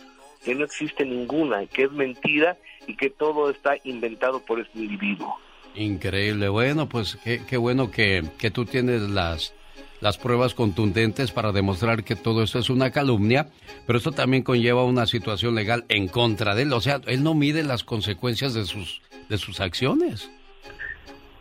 [0.45, 2.57] que no existe ninguna, que es mentira
[2.87, 5.37] y que todo está inventado por este individuo.
[5.77, 6.49] Increíble.
[6.49, 9.53] Bueno, pues qué, bueno que, que, tú tienes las,
[10.01, 13.49] las pruebas contundentes para demostrar que todo esto es una calumnia,
[13.87, 16.73] pero esto también conlleva una situación legal en contra de él.
[16.73, 20.31] O sea, él no mide las consecuencias de sus, de sus acciones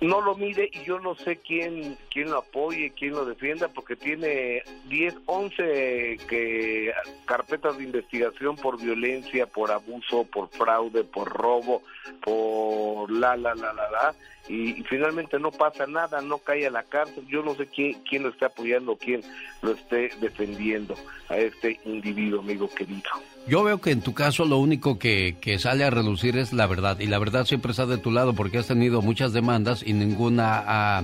[0.06, 3.95] no lo mide y yo no sé quién quién lo apoye, quién lo defienda, porque
[3.95, 6.94] tiene 10, 11 que,
[7.26, 11.82] carpetas de investigación por violencia, por abuso, por fraude, por robo,
[12.22, 14.15] por la, la, la, la, la,
[14.47, 17.26] y, finalmente no pasa nada, no cae a la cárcel.
[17.27, 19.22] Yo no sé quién, quién lo está apoyando, quién
[19.61, 20.95] lo esté defendiendo
[21.30, 23.09] a este individuo, amigo querido.
[23.47, 26.67] Yo veo que en tu caso lo único que, que, sale a relucir es la
[26.67, 26.99] verdad.
[26.99, 30.63] Y la verdad siempre está de tu lado porque has tenido muchas demandas y ninguna
[30.65, 31.03] ha,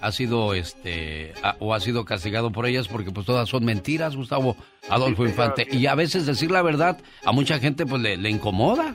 [0.00, 4.56] ha sido este o ha sido castigado por ellas porque pues todas son mentiras, Gustavo
[4.88, 5.66] Adolfo Infante.
[5.70, 8.94] Y a veces decir la verdad a mucha gente pues le, le incomoda.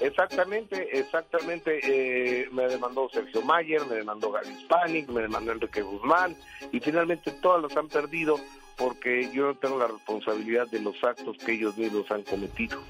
[0.00, 1.80] Exactamente, exactamente.
[1.82, 6.36] Eh, me demandó Sergio Mayer, me demandó Gary Hispanic, me demandó Enrique Guzmán
[6.72, 8.38] y finalmente todas los han perdido
[8.76, 12.80] porque yo no tengo la responsabilidad de los actos que ellos mismos han cometido.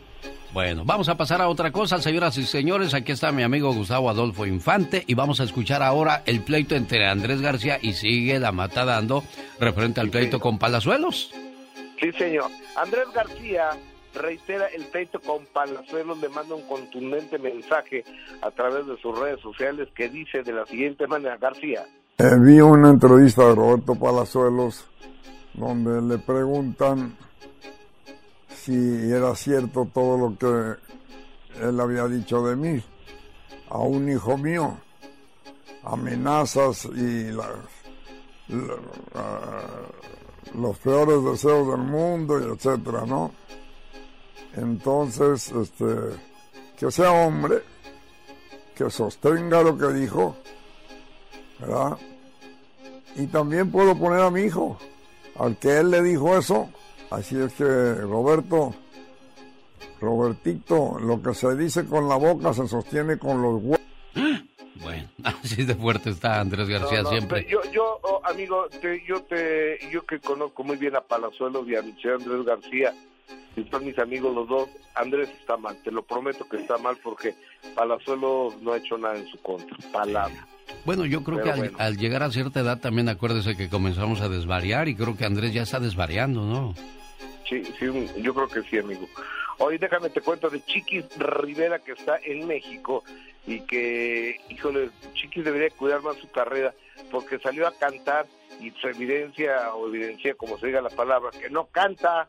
[0.52, 2.94] Bueno, vamos a pasar a otra cosa, señoras y señores.
[2.94, 7.06] Aquí está mi amigo Gustavo Adolfo Infante y vamos a escuchar ahora el pleito entre
[7.08, 9.22] Andrés García y sigue la mata dando
[9.58, 11.32] referente al pleito con Palazuelos.
[12.00, 12.50] Sí, señor.
[12.76, 13.70] Andrés García
[14.14, 18.05] reitera el pleito con Palazuelos, le manda un contundente mensaje
[18.40, 21.86] a través de sus redes sociales que dice de la siguiente manera, García.
[22.18, 24.86] Eh, vi una entrevista de Roberto Palazuelos
[25.55, 27.16] donde le preguntan
[28.48, 32.82] si era cierto todo lo que él había dicho de mí
[33.68, 34.76] a un hijo mío,
[35.82, 37.30] amenazas y
[40.55, 43.32] los peores deseos del mundo y etcétera, ¿no?
[44.56, 45.86] Entonces, este,
[46.78, 47.62] que sea hombre,
[48.74, 50.36] que sostenga lo que dijo,
[51.58, 51.96] ¿verdad?
[53.16, 54.78] Y también puedo poner a mi hijo,
[55.38, 56.68] al que él le dijo eso.
[57.10, 58.74] Así es que, Roberto,
[60.00, 63.80] Robertito, lo que se dice con la boca se sostiene con los huevos.
[64.82, 67.46] Bueno, así de fuerte está Andrés García siempre.
[67.48, 68.66] Yo, yo oh, amigo,
[69.06, 72.94] yo te, yo que conozco muy bien a Palazuelos y a Andrés García,
[73.56, 76.96] y son mis amigos los dos, Andrés está mal, te lo prometo que está mal
[77.02, 77.34] porque
[77.74, 80.46] Palazuelos no ha hecho nada en su contra, palabra.
[80.84, 84.88] Bueno, yo creo que al, llegar a cierta edad también acuérdese que comenzamos a desvariar
[84.88, 86.74] y creo que Andrés ya está desvariando, ¿no?
[87.48, 87.86] Sí, sí,
[88.18, 89.06] yo creo que sí, amigo.
[89.58, 93.04] Hoy déjame te cuento de Chiquis Rivera que está en México
[93.46, 96.74] y que, híjole, Chiquis debería cuidar más su carrera
[97.10, 98.26] porque salió a cantar
[98.60, 102.28] y su evidencia o evidencia, como se diga la palabra, que no canta,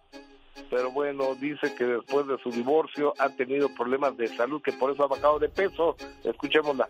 [0.70, 4.92] pero bueno, dice que después de su divorcio ha tenido problemas de salud, que por
[4.92, 5.96] eso ha bajado de peso.
[6.24, 6.90] Escuchémosla.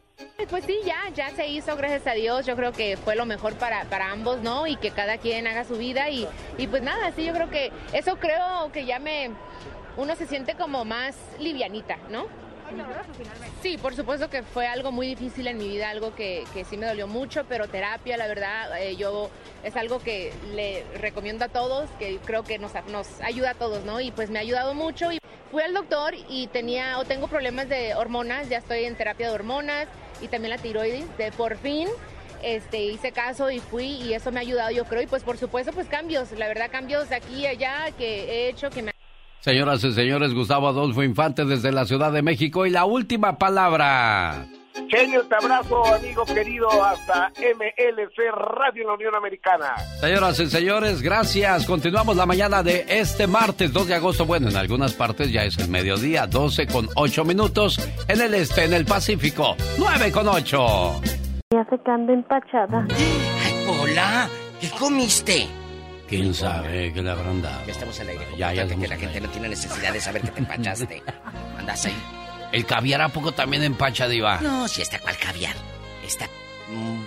[0.50, 2.46] Pues sí, ya, ya se hizo, gracias a Dios.
[2.46, 4.68] Yo creo que fue lo mejor para, para ambos, ¿no?
[4.68, 6.10] Y que cada quien haga su vida.
[6.10, 6.28] Y,
[6.58, 9.32] y pues nada, sí, yo creo que eso creo que ya me.
[9.96, 12.26] Uno se siente como más livianita, ¿no?
[13.62, 16.78] Sí, por supuesto que fue algo muy difícil en mi vida, algo que, que sí
[16.78, 19.30] me dolió mucho, pero terapia, la verdad, eh, yo
[19.64, 23.86] es algo que le recomiendo a todos, que creo que nos, nos ayuda a todos,
[23.86, 24.02] ¿no?
[24.02, 25.12] Y pues me ha ayudado mucho.
[25.12, 25.20] Y
[25.52, 29.34] fui al doctor y tenía o tengo problemas de hormonas, ya estoy en terapia de
[29.34, 29.88] hormonas
[30.22, 31.88] y también la tiroides, de por fin.
[32.42, 35.38] Este, hice caso y fui y eso me ha ayudado yo creo y pues por
[35.38, 38.93] supuesto pues cambios, la verdad cambios aquí y allá que he hecho que me
[39.44, 44.46] Señoras y señores, Gustavo Adolfo Infante desde la Ciudad de México y la última palabra.
[44.88, 49.76] Genio, te abrazo, amigo querido, hasta MLC Radio en la Unión Americana.
[50.00, 51.66] Señoras y señores, gracias.
[51.66, 54.26] Continuamos la mañana de este martes 2 de agosto.
[54.26, 57.86] Bueno, en algunas partes ya es el mediodía, 12 con 8 minutos.
[58.08, 61.02] En el este, en el Pacífico, 9 con 8.
[61.52, 62.88] Ya se empachada.
[63.68, 64.30] Hola,
[64.62, 65.63] ¿qué comiste?
[66.22, 67.66] ¿Quién sabe qué le habrán dado?
[67.66, 68.28] Ya estamos al aire.
[68.38, 71.04] Ya, ya que la gente no tiene necesidad de saber que te empachaste.
[71.58, 71.96] Andas ahí.
[72.52, 74.40] ¿El caviar a poco también empacha, Diva?
[74.42, 75.56] No, si está cual caviar.
[76.06, 76.26] Está.
[76.70, 77.04] mm,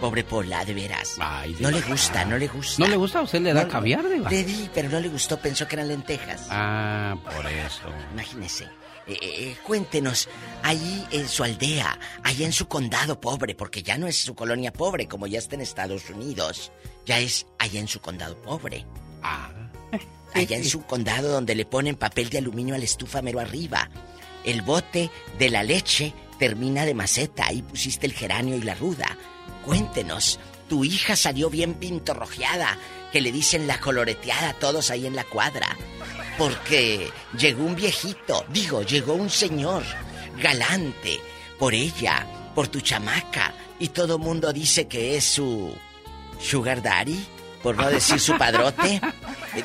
[0.00, 1.16] pobre Pola, de veras.
[1.20, 2.82] Ay, no le gusta, no le gusta.
[2.82, 3.40] ¿No le gusta a usted?
[3.42, 4.30] ¿Le da No, caviar, Diva?
[4.30, 6.46] Le di, pero no le gustó, pensó que eran lentejas.
[6.50, 7.82] Ah, por eso.
[8.12, 8.66] Imagínese.
[9.08, 10.28] Eh, eh, cuéntenos,
[10.62, 14.72] ahí en su aldea, ahí en su condado pobre, porque ya no es su colonia
[14.72, 16.72] pobre como ya está en Estados Unidos,
[17.06, 18.84] ya es allá en su condado pobre.
[19.22, 19.50] Ah.
[20.34, 23.88] Allá en su condado donde le ponen papel de aluminio a la estufa mero arriba.
[24.44, 29.16] El bote de la leche termina de maceta, ahí pusiste el geranio y la ruda.
[29.64, 32.78] Cuéntenos, tu hija salió bien pintorrojeada,
[33.10, 35.76] que le dicen la coloreteada a todos ahí en la cuadra.
[36.38, 39.82] Porque llegó un viejito, digo, llegó un señor
[40.40, 41.20] galante
[41.58, 45.74] por ella, por tu chamaca, y todo mundo dice que es su
[46.40, 47.18] sugar daddy,
[47.62, 49.00] por no decir su padrote.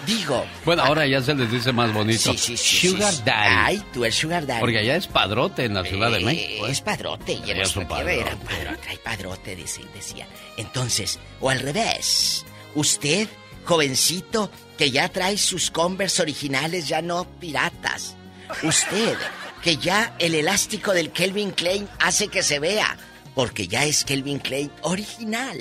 [0.08, 2.32] Digo, Bueno, ahora ya se les dice más bonito.
[2.34, 3.24] Sí, sí, sí, Sugar sí, sí.
[3.26, 3.56] Daddy.
[3.60, 4.62] Ay, tú eres Sugar Daddy.
[4.62, 6.68] Porque allá es padrote en la Ciudad de Eh, México.
[6.68, 6.72] ¿eh?
[6.72, 8.46] Es padrote, y en es un tierra era padrote.
[8.56, 8.90] padrote.
[8.90, 10.28] Hay padrote, decía.
[10.58, 12.44] Entonces, o al revés,
[12.74, 13.28] usted,
[13.66, 18.16] jovencito, que ya trae sus Converse originales, ya no piratas.
[18.62, 19.18] Usted,
[19.62, 22.98] que ya el elástico del Kelvin Klein hace que se vea,
[23.36, 25.60] porque ya es Kelvin Klein original.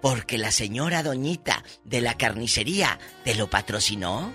[0.00, 4.32] Porque la señora doñita de la carnicería te lo patrocinó.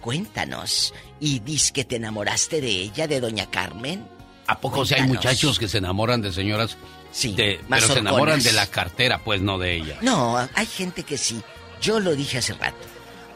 [0.00, 0.94] Cuéntanos.
[1.18, 4.06] ¿Y dices que te enamoraste de ella, de doña Carmen?
[4.46, 6.76] ¿A poco si hay muchachos que se enamoran de señoras?
[7.10, 9.98] Sí, de- pero se enamoran de la cartera, pues no de ella.
[10.02, 11.42] No, hay gente que sí.
[11.80, 12.76] Yo lo dije hace rato.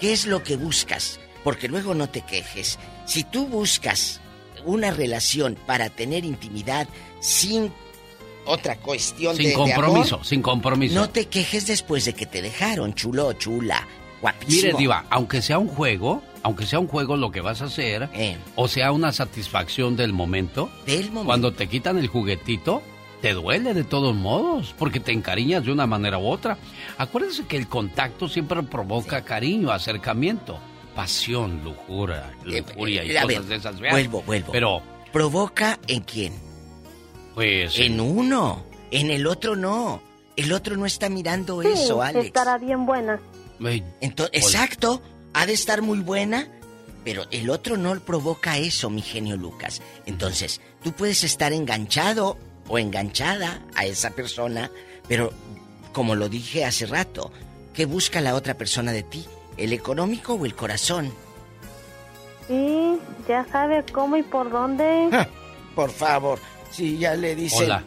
[0.00, 1.20] ¿Qué es lo que buscas?
[1.44, 2.78] Porque luego no te quejes.
[3.06, 4.20] Si tú buscas
[4.64, 6.86] una relación para tener intimidad
[7.20, 7.72] sin
[8.46, 10.94] otra cuestión de, Sin de compromiso, amor, sin compromiso.
[10.94, 13.86] no te quejes después de que te dejaron, chulo chula.
[14.20, 14.66] Guapísimo.
[14.66, 18.08] Mire, Diva, aunque sea un juego, aunque sea un juego lo que vas a hacer,
[18.12, 18.36] Eh.
[18.56, 21.24] o sea una satisfacción del momento, Del momento.
[21.26, 22.82] cuando te quitan el juguetito,
[23.22, 26.56] te duele de todos modos, porque te encariñas de una manera u otra.
[26.98, 30.58] Acuérdense que el contacto siempre provoca cariño, acercamiento,
[30.94, 33.80] pasión, lujuria, lujuria y Eh, cosas ver, de esas.
[33.80, 33.92] veas.
[33.94, 34.52] vuelvo, vuelvo.
[34.52, 34.82] Pero,
[35.12, 36.32] ¿Provoca en quién?
[37.34, 37.78] pues...
[37.78, 38.64] En uno.
[38.90, 40.02] En el otro no.
[40.36, 42.26] El otro no está mirando Sí, eso, Alex.
[42.26, 43.20] estará bien buena.
[44.00, 45.02] Entonces, exacto,
[45.34, 46.48] ha de estar muy buena,
[47.04, 49.82] pero el otro no provoca eso, mi genio Lucas.
[50.06, 52.38] Entonces, tú puedes estar enganchado
[52.70, 54.70] o enganchada a esa persona,
[55.08, 55.32] pero
[55.92, 57.32] como lo dije hace rato,
[57.74, 59.26] ¿qué busca la otra persona de ti?
[59.56, 61.12] ¿El económico o el corazón?
[62.46, 62.96] Sí,
[63.28, 65.26] ya sabe cómo y por dónde.
[65.74, 66.38] Por favor,
[66.70, 67.64] si ya le dicen...
[67.64, 67.84] Hola.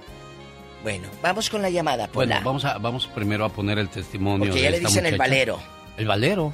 [0.84, 2.36] Bueno, vamos con la llamada, Pola.
[2.36, 5.06] Bueno, vamos, a, vamos primero a poner el testimonio Porque de ya le esta dicen
[5.06, 5.60] el valero.
[5.96, 6.54] ¿El valero?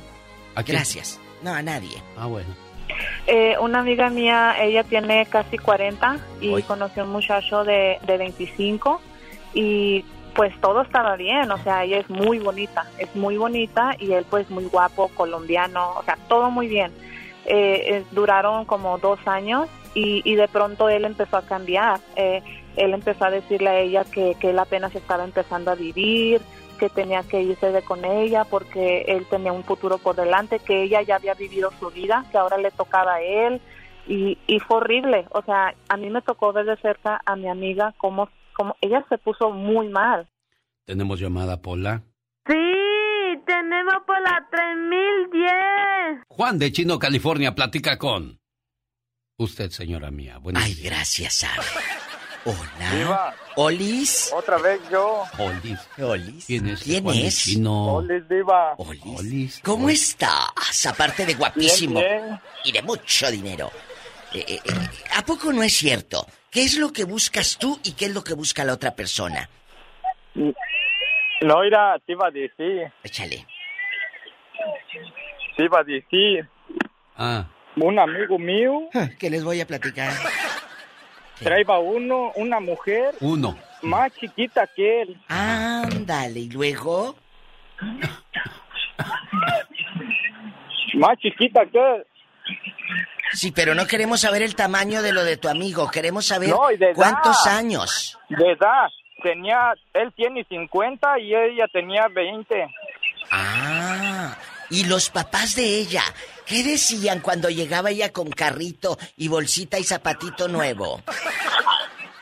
[0.54, 0.76] ¿A quién?
[0.78, 1.20] Gracias.
[1.42, 2.02] No, a nadie.
[2.16, 2.69] Ah, bueno.
[3.28, 9.02] Eh, una amiga mía, ella tiene casi 40 y conoció un muchacho de, de 25
[9.54, 14.14] y pues todo estaba bien, o sea, ella es muy bonita, es muy bonita y
[14.14, 16.92] él pues muy guapo, colombiano, o sea, todo muy bien.
[17.46, 22.00] Eh, eh, duraron como dos años y, y de pronto él empezó a cambiar.
[22.16, 22.44] Eh,
[22.76, 26.42] él empezó a decirle a ella que, que él apenas estaba empezando a vivir,
[26.80, 30.84] que tenía que irse de con ella porque él tenía un futuro por delante, que
[30.84, 33.62] ella ya había vivido su vida, que ahora le tocaba a él
[34.08, 35.28] y, y fue horrible.
[35.32, 39.06] O sea, a mí me tocó ver de cerca a mi amiga cómo, cómo ella
[39.10, 40.28] se puso muy mal.
[40.86, 42.02] Tenemos llamada, Pola.
[42.48, 42.56] Sí,
[43.46, 46.24] tenemos por la 3010.
[46.30, 48.40] Juan de Chino, California, platica con...
[49.38, 50.38] Usted, señora mía.
[50.40, 50.86] Buenos Ay, días.
[50.92, 51.62] gracias, Sara.
[52.46, 52.92] Hola.
[52.92, 53.34] Diva.
[53.56, 54.32] Olis.
[54.34, 55.24] Otra vez yo.
[55.38, 55.80] Olis.
[55.98, 56.46] Olis.
[56.46, 56.84] ¿Quién es?
[56.84, 57.44] ¿Quién es?
[57.44, 57.96] Chino.
[57.96, 58.76] Olis, Diva.
[58.78, 59.62] Olis.
[59.64, 60.86] ¿Cómo estás?
[60.86, 62.00] Aparte de guapísimo.
[62.00, 62.40] Bien, bien.
[62.64, 63.72] Y de mucho dinero.
[64.34, 64.72] Eh, eh, eh,
[65.18, 66.26] ¿A poco no es cierto?
[66.52, 69.50] ¿Qué es lo que buscas tú y qué es lo que busca la otra persona?
[70.34, 72.92] No, mira, te iba a decir.
[73.04, 73.46] Échale.
[75.58, 76.48] Te iba a decir.
[77.18, 77.46] Ah.
[77.76, 78.90] Un amigo mío.
[79.20, 80.12] ¿Qué les voy a platicar?
[81.40, 83.58] Traía uno, una mujer Uno.
[83.82, 85.18] más chiquita que él.
[85.28, 87.16] Ándale, y luego.
[90.96, 92.06] Más chiquita que él.
[93.34, 95.90] Sí, pero no queremos saber el tamaño de lo de tu amigo.
[95.92, 96.90] Queremos saber No, edad.
[96.96, 98.18] cuántos años.
[98.30, 98.88] De edad.
[99.22, 102.68] Tenía, él tiene 50 y ella tenía 20.
[103.32, 104.36] Ah,
[104.70, 106.02] y los papás de ella,
[106.50, 111.02] ¿qué decían cuando llegaba ella con carrito y bolsita y zapatito nuevo?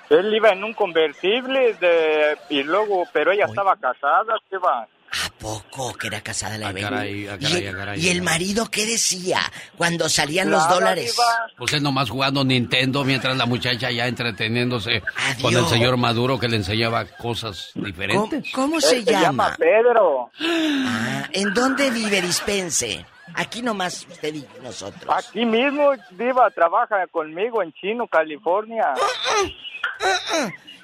[0.10, 4.84] Él iba en un convertible de, y luego, pero ella estaba casada, se va.
[5.10, 5.94] ¿A poco?
[5.94, 8.70] Que era casada la Ah, caray, ah, ¿Y, caray, el- ah, caray, y el marido
[8.70, 9.40] qué decía
[9.78, 11.12] cuando salían los dólares?
[11.14, 11.48] Diva.
[11.58, 15.02] Pues él nomás jugando Nintendo mientras la muchacha ya entreteniéndose
[15.42, 15.70] con el Adiós.
[15.70, 18.52] señor Maduro que le enseñaba cosas ¿Cómo, diferentes.
[18.54, 19.22] cómo se Él se llama
[19.52, 19.56] llama?
[19.58, 20.30] Pedro.
[20.42, 23.06] Ah, ¿En dónde vive Dispense?
[23.36, 25.06] Aquí nomás usted y nosotros.
[25.16, 28.94] Aquí mismo, Diva, trabaja conmigo en Chino, California.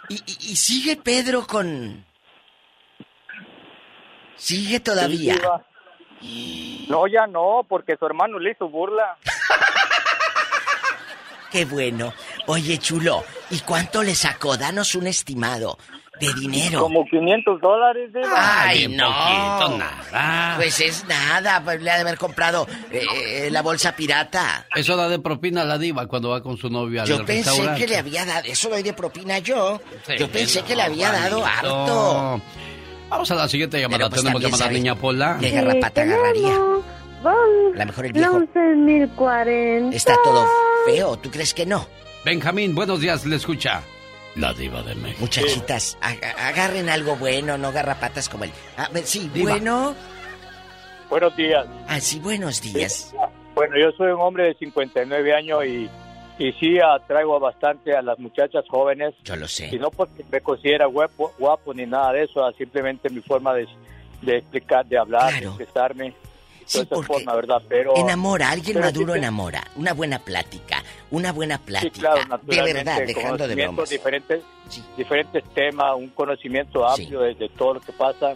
[0.10, 2.06] ¿Y, y- y sigue Pedro con...?
[4.36, 5.36] ¿Sigue todavía?
[6.20, 6.86] Sí.
[6.90, 9.18] No, ya no, porque su hermano le hizo burla.
[11.52, 12.14] Qué bueno.
[12.48, 14.58] Oye, chulo, ¿y cuánto le sacó?
[14.58, 15.78] Danos un estimado
[16.28, 16.80] de dinero.
[16.82, 18.64] Como 500 dólares, Diva.
[18.68, 19.08] Ay, bien no.
[19.08, 20.54] poquito, nada.
[20.58, 24.66] Pues es nada, pues le ha de haber comprado eh, eh, la bolsa pirata.
[24.76, 27.62] Eso da de propina a la diva cuando va con su novio al Yo pensé
[27.78, 29.80] que le había dado, eso doy de propina yo.
[30.08, 31.68] Sí, yo pensé no, que le había dado Juanito.
[32.38, 32.42] harto.
[33.10, 34.10] Vamos a la siguiente llamada.
[34.10, 35.38] Pues, Tenemos llamada sabe niña Pola.
[35.40, 36.58] que garrapata agarraría.
[37.22, 37.76] Vamos.
[37.76, 39.94] A lo mejor el viejo 11.040.
[39.94, 40.46] está todo
[40.86, 41.88] feo, ¿tú crees que no?
[42.26, 43.82] Benjamín, buenos días, le escucha.
[44.36, 45.22] La diva de México.
[45.22, 48.52] Muchachitas, ag- agarren algo bueno, no garrapatas como él.
[48.78, 49.52] A ver, sí, Diva.
[49.52, 49.96] bueno.
[51.10, 51.66] Buenos días.
[51.88, 53.14] Ah, sí, buenos días.
[53.54, 55.88] Bueno, yo soy un hombre de 59 años y,
[56.40, 59.14] y sí atraigo bastante a las muchachas jóvenes.
[59.24, 59.70] Yo lo sé.
[59.72, 63.68] Y no porque me considera guapo, guapo ni nada de eso, simplemente mi forma de,
[64.24, 66.16] de explicar, de hablar, de expresarme.
[66.66, 67.62] Sí, porque forma, ¿verdad?
[67.68, 69.64] Pero, Enamora, alguien pero maduro sí, enamora.
[69.76, 70.82] Una buena plática,
[71.14, 72.14] una buena Sí, plática.
[72.14, 73.90] claro, de verdad, dejando de bromas.
[73.90, 74.44] Diferentes,
[74.98, 78.36] diferentes temas, un conocimiento amplio de, de todo lo que pasa.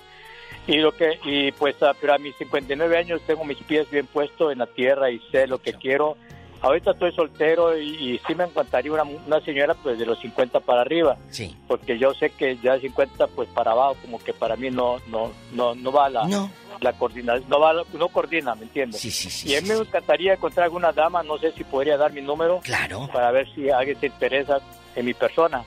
[0.68, 4.52] Y lo que y pues pero a mis 59 años tengo mis pies bien puestos
[4.52, 6.18] en la tierra y sé lo que quiero.
[6.62, 10.60] Ahorita estoy soltero y, y sí me encantaría una, una señora pues de los 50
[10.62, 11.18] para arriba.
[11.30, 11.56] Sí.
[11.68, 14.98] Porque yo sé que ya de 50 pues para abajo como que para mí no
[15.08, 16.50] no no no va la No.
[16.82, 19.00] la coordinación, no va no coordina, ¿me entiendes?
[19.00, 19.50] Sí, sí, sí.
[19.50, 22.60] Y a mí me encantaría encontrar alguna dama, no sé si podría dar mi número.
[22.64, 23.08] Claro.
[23.14, 24.60] Para ver si alguien se interesa
[24.96, 25.64] en mi persona.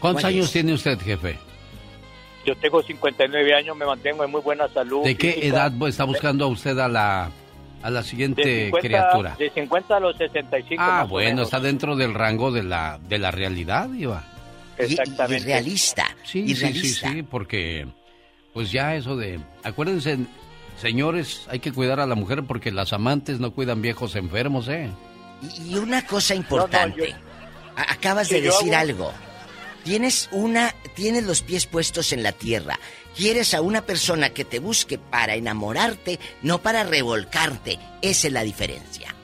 [0.00, 1.38] ¿Cuántos años tiene usted, jefe?
[2.44, 5.04] Yo tengo 59 años, me mantengo en muy buena salud.
[5.04, 5.46] ¿De qué física.
[5.68, 7.30] edad está buscando usted a la,
[7.82, 9.34] a la siguiente De 50, criatura?
[9.38, 10.82] De 50 a los 65.
[10.82, 11.44] Ah, más o bueno, menos.
[11.46, 14.24] está dentro del rango de la, de la realidad, Iba.
[14.78, 15.44] Exactamente.
[15.46, 16.06] realista.
[16.24, 17.08] Sí, y sí, realista.
[17.08, 17.86] sí, sí, porque
[18.52, 19.38] pues ya eso de...
[19.62, 20.18] Acuérdense,
[20.80, 24.90] señores, hay que cuidar a la mujer porque las amantes no cuidan viejos enfermos, ¿eh?
[25.66, 27.14] Y una cosa importante.
[27.76, 29.12] A- Acabas Sí, de yo decir hago- algo.
[29.84, 32.78] Tienes una, tienes los pies puestos en la tierra.
[33.16, 37.78] Quieres a una persona que te busque para enamorarte, no para revolcarte.
[38.00, 39.14] Esa es la diferencia.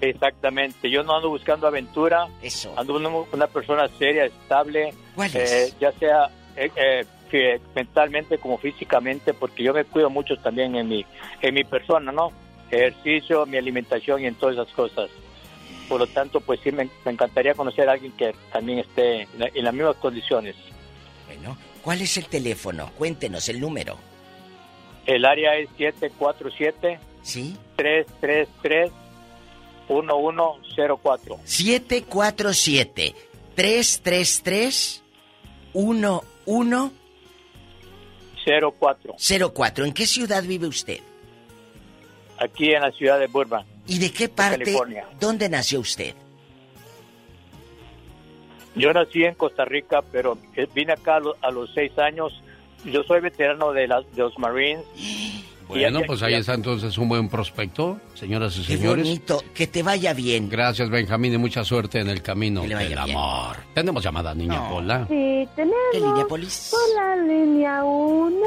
[0.00, 0.90] Exactamente.
[0.90, 2.28] Yo no ando buscando aventura.
[2.42, 2.72] Eso.
[2.76, 4.94] Ando una, una persona seria, estable.
[5.14, 5.78] ¿Cuál eh, es?
[5.78, 10.88] ya sea eh, eh, que mentalmente como físicamente, porque yo me cuido mucho también en
[10.88, 11.06] mi,
[11.40, 12.32] en mi persona, ¿no?
[12.70, 15.10] Ejercicio, mi alimentación y en todas esas cosas.
[15.88, 19.28] Por lo tanto, pues sí, me, me encantaría conocer a alguien que también esté en,
[19.38, 20.56] la- en las mismas condiciones.
[21.26, 22.90] Bueno, ¿cuál es el teléfono?
[22.96, 23.96] Cuéntenos el número.
[25.06, 27.56] El área es 747 ¿Sí?
[27.76, 28.90] 333
[29.88, 31.38] 1104.
[31.44, 33.14] 747
[33.54, 35.02] 333
[35.72, 36.92] 04.
[39.50, 39.84] 04.
[39.84, 41.00] ¿En qué ciudad vive usted?
[42.38, 43.66] Aquí en la ciudad de Burbank.
[43.86, 44.58] ¿Y de qué parte?
[44.64, 45.06] California.
[45.20, 46.14] ¿Dónde nació usted?
[48.76, 52.32] Yo nací en Costa Rica, pero eh, vine acá a, lo- a los seis años.
[52.84, 54.84] Yo soy veterano de, las de los Marines.
[55.80, 59.04] Bueno, pues ahí está entonces un buen prospecto, señoras y Qué señores.
[59.04, 60.48] bonito, que te vaya bien.
[60.48, 62.98] Gracias, Benjamín, y mucha suerte en el camino del bien.
[62.98, 63.56] amor.
[63.74, 65.06] Tenemos llamada, niña Pola.
[65.08, 65.78] Sí, tenemos.
[65.92, 66.70] ¿Qué línea, Polis?
[66.72, 68.46] Por la línea 1.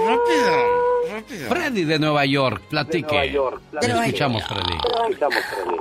[1.49, 3.07] Freddy de Nueva York, platique.
[3.07, 3.99] De Nueva York, platique.
[4.05, 4.73] escuchamos, Freddy.
[5.09, 5.77] Escuchamos, Freddy.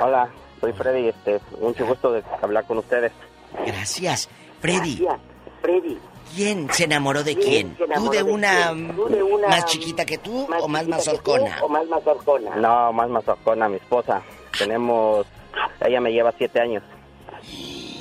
[0.00, 0.28] Hola,
[0.60, 3.12] soy Freddy, este, mucho gusto de hablar con ustedes.
[3.66, 4.28] Gracias.
[4.60, 5.04] Freddy.
[5.60, 5.98] Freddy.
[6.34, 7.76] ¿Quién se enamoró de quién?
[7.76, 8.96] ¿Tú de de una, quién?
[8.96, 11.58] ¿Tú de una más chiquita que tú o más mazorcona?
[11.62, 12.56] ¿O más mazorcona?
[12.56, 14.22] No, más mazorcona, mi esposa.
[14.58, 15.26] Tenemos,
[15.84, 16.82] ella me lleva siete años.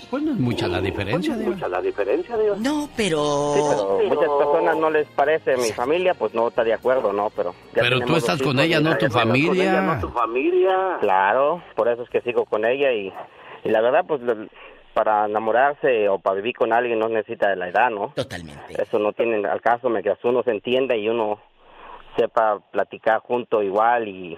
[0.10, 2.58] Pues no es mucha la diferencia, mucha la diferencia, Dios.
[2.60, 3.54] No, pero...
[3.56, 7.30] Sí, pero muchas personas no les parece, mi familia pues no está de acuerdo, ¿no?
[7.30, 9.72] Pero, Pero tú estás con ella, no tu familia.
[9.72, 10.98] ella, no tu familia.
[11.00, 13.14] Claro, por eso es que sigo con ella y,
[13.64, 14.36] y la verdad pues lo-
[14.94, 18.14] para enamorarse o para vivir con alguien no necesita de la edad, ¿no?
[18.16, 18.82] Totalmente.
[18.82, 21.40] Eso no tiene al caso, mientras uno se entienda y uno
[22.18, 24.38] sepa platicar junto igual y...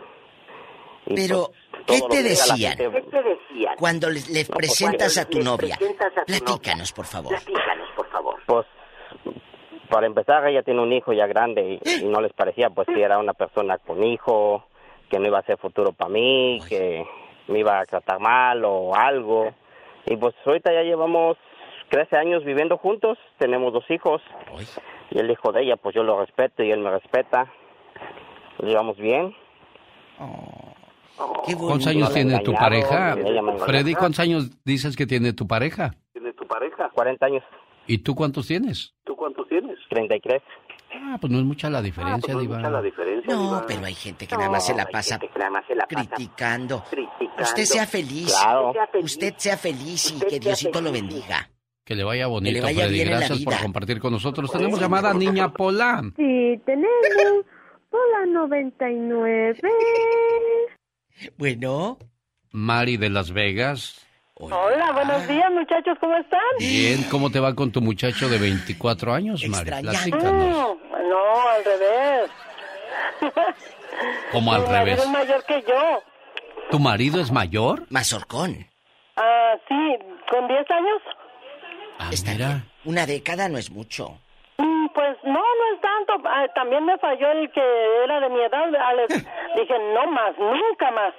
[1.08, 1.52] y, Pero,
[1.88, 3.76] pues, ¿qué te que diga la decían?
[3.80, 7.06] Cuando le, le No, pues, presentas cuando a tu novia, presentas a tu platícanos, por
[7.06, 7.36] favor.
[7.96, 8.36] por favor.
[8.46, 8.66] Pues
[9.90, 13.02] para empezar, ella tiene un hijo ya grande y, y no les parecía pues que
[13.02, 14.66] era una persona con hijo,
[15.10, 17.06] que no iba a ser futuro para mí, que
[17.48, 19.52] me iba a tratar mal o algo.
[20.06, 21.38] Y pues ahorita ya llevamos
[21.90, 24.22] 13 años viviendo juntos, tenemos dos hijos.
[25.12, 27.52] Y el hijo de ella, pues yo lo respeto y él me respeta.
[28.62, 29.36] Llevamos bien.
[31.18, 33.16] ¿Cuántos años Me tiene tu pareja?
[33.66, 35.94] Freddy, ¿cuántos años dices que tiene tu pareja?
[36.14, 36.90] ¿Tiene tu pareja?
[36.94, 37.44] 40 años.
[37.86, 38.94] ¿Y tú cuántos tienes?
[39.04, 39.78] ¿Tú cuántos tienes?
[39.90, 40.42] 33.
[41.06, 42.60] Ah, pues no es mucha la diferencia, Diva.
[42.60, 45.20] No, pero hay gente que nada más se la pasa
[45.88, 46.84] criticando.
[47.40, 48.28] Usted sea feliz.
[48.34, 48.74] Claro.
[49.02, 51.50] Usted sea feliz y que Diosito lo bendiga.
[51.84, 52.94] Que le vaya bonito, Que le vaya Freddy.
[52.94, 54.50] bien en la Gracias por compartir con nosotros.
[54.50, 56.02] Tenemos llamada Niña Pola.
[56.16, 57.46] Sí, tenemos
[57.90, 59.58] Pola 99.
[61.38, 62.00] Bueno.
[62.52, 64.06] Mari de Las Vegas.
[64.36, 66.40] Hola, buenos días, muchachos, ¿cómo están?
[66.60, 69.70] Bien, ¿cómo te va con tu muchacho de 24 años, Mari?
[69.82, 70.76] Platícanos.
[70.76, 72.32] Mm, no, al revés.
[74.32, 75.00] ¿Cómo al Mi marido revés?
[75.04, 76.04] es mayor que yo.
[76.72, 77.86] ¿Tu marido es mayor?
[77.90, 78.68] Mazorcón.
[79.16, 79.98] Ah, sí,
[80.32, 81.02] con 10 años.
[82.00, 82.64] Ah, mira.
[82.86, 84.18] Una década no es mucho.
[84.58, 86.13] Mm, Pues no, no es tanto.
[86.26, 87.62] Ah, también me falló el que
[88.04, 88.76] era de mi edad.
[88.76, 89.14] Alex.
[89.56, 91.14] Dije, no más, nunca más.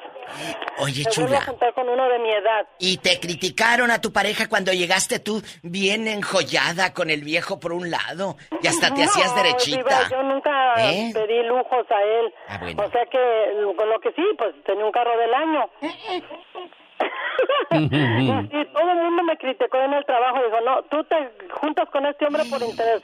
[0.79, 1.39] Oye, Me chula.
[1.39, 2.67] a juntar con uno de mi edad.
[2.79, 7.73] Y te criticaron a tu pareja cuando llegaste tú bien enjollada con el viejo por
[7.73, 10.09] un lado y hasta te No, hacías derechita.
[10.11, 11.11] Yo nunca ¿Eh?
[11.13, 12.35] pedí lujos a él.
[12.49, 12.83] Ah, bueno.
[12.85, 15.69] O sea que, con lo que sí, pues tenía un carro del año.
[17.71, 20.37] y todo el mundo me criticó en el trabajo.
[20.45, 21.17] Dijo, no, tú te
[21.61, 23.03] juntas con este hombre por interés.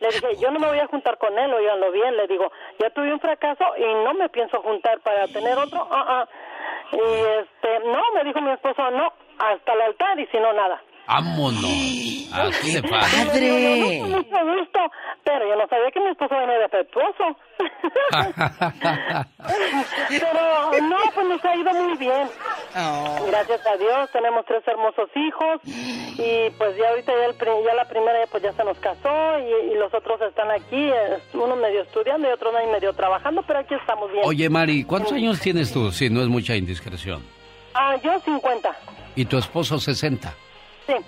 [0.00, 2.16] Le dije, yo no me voy a juntar con él, oiganlo bien.
[2.16, 5.86] Le digo, ya tuve un fracaso y no me pienso juntar para tener otro.
[5.90, 6.28] ah, ah.
[6.92, 10.82] Y este, no, me dijo mi esposo, no, hasta el altar y si no, nada.
[11.06, 11.64] Vámonos.
[12.32, 13.28] Así de fácil.
[13.34, 14.78] Y le digo, "No, con mucho gusto,
[15.24, 17.36] pero yo no sabía que mi esposo venía defectuoso.
[20.08, 22.28] pero no, pues nos ha ido muy bien.
[23.28, 27.74] Gracias a Dios, tenemos tres hermosos hijos y pues ya ahorita ya, el pri- ya
[27.74, 31.56] la primera pues ya se nos casó y, y los otros están aquí, eh, uno
[31.56, 34.22] medio estudiando y otro medio trabajando, pero aquí estamos bien.
[34.24, 35.90] Oye, Mari, ¿cuántos años tienes tú?
[35.90, 37.22] Si no es mucha indiscreción.
[37.74, 38.70] Ah, yo 50,
[39.16, 40.32] Y tu esposo 60.
[40.96, 41.04] Sí.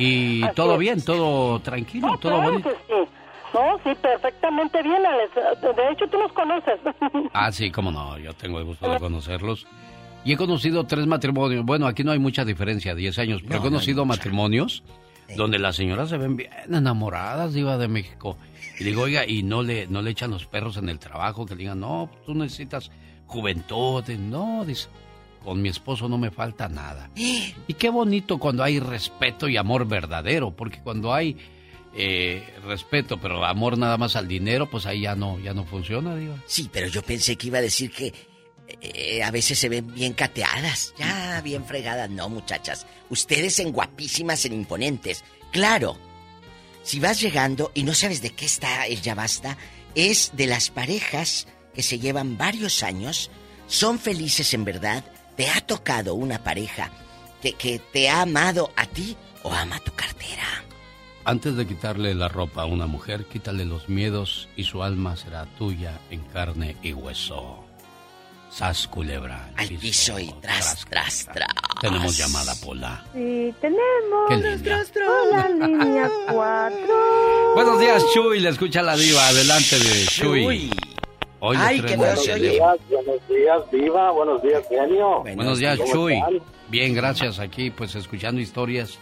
[0.00, 0.78] Y Así todo es.
[0.78, 2.70] bien, todo tranquilo, todo Claro bonito.
[2.86, 2.94] sí.
[3.54, 5.34] No, sí, perfectamente bien, Alex.
[5.34, 6.78] De hecho, tú nos conoces.
[7.32, 9.66] Ah, sí, cómo no, yo tengo el gusto de conocerlos.
[10.24, 11.64] Y he conocido tres matrimonios.
[11.64, 14.82] Bueno, aquí no hay mucha diferencia, 10 años, pero he conocido matrimonios
[15.36, 18.36] donde las señoras se ven bien enamoradas, Diva de México.
[18.78, 21.54] Y digo, oiga, y no le, no le echan los perros en el trabajo, que
[21.54, 22.90] le digan, no, tú necesitas
[23.26, 24.04] juventud.
[24.18, 24.88] No, dice,
[25.42, 27.10] con mi esposo no me falta nada.
[27.68, 31.36] Y qué bonito cuando hay respeto y amor verdadero, porque cuando hay
[31.94, 36.16] eh, respeto, pero amor nada más al dinero, pues ahí ya no, ya no funciona,
[36.16, 36.42] Diva.
[36.46, 38.12] Sí, pero yo pensé que iba a decir que
[38.80, 42.10] eh, a veces se ven bien cateadas, ya bien fregadas.
[42.10, 42.86] No, muchachas.
[43.10, 45.24] Ustedes en guapísimas, en imponentes.
[45.50, 45.96] Claro,
[46.82, 49.56] si vas llegando y no sabes de qué está el ya basta,
[49.94, 53.30] es de las parejas que se llevan varios años,
[53.66, 55.04] son felices en verdad.
[55.38, 56.90] ¿Te ha tocado una pareja
[57.40, 60.42] que, que te ha amado a ti o ama tu cartera?
[61.24, 65.46] Antes de quitarle la ropa a una mujer, quítale los miedos y su alma será
[65.56, 67.64] tuya en carne y hueso.
[68.50, 69.52] Sas culebra.
[69.56, 71.54] Al piso y tras, tras, tras.
[71.80, 73.04] Tenemos llamada Pola.
[73.14, 74.84] Sí, tenemos Qué linda.
[75.06, 76.78] Hola, línea 4.
[77.54, 78.40] Buenos días, Chuy.
[78.40, 79.24] Le escucha la diva.
[79.28, 80.70] Adelante de Chuy.
[81.40, 82.60] Hoy Ay, traemos qué bueno se el- oye.
[82.90, 84.10] Buenos días, Diva.
[84.10, 85.20] Buenos días, genio.
[85.20, 86.14] Buenos días, ¿Cómo Chuy.
[86.14, 86.40] están?
[86.68, 87.38] Bien, gracias.
[87.38, 88.98] Aquí, pues, escuchando historias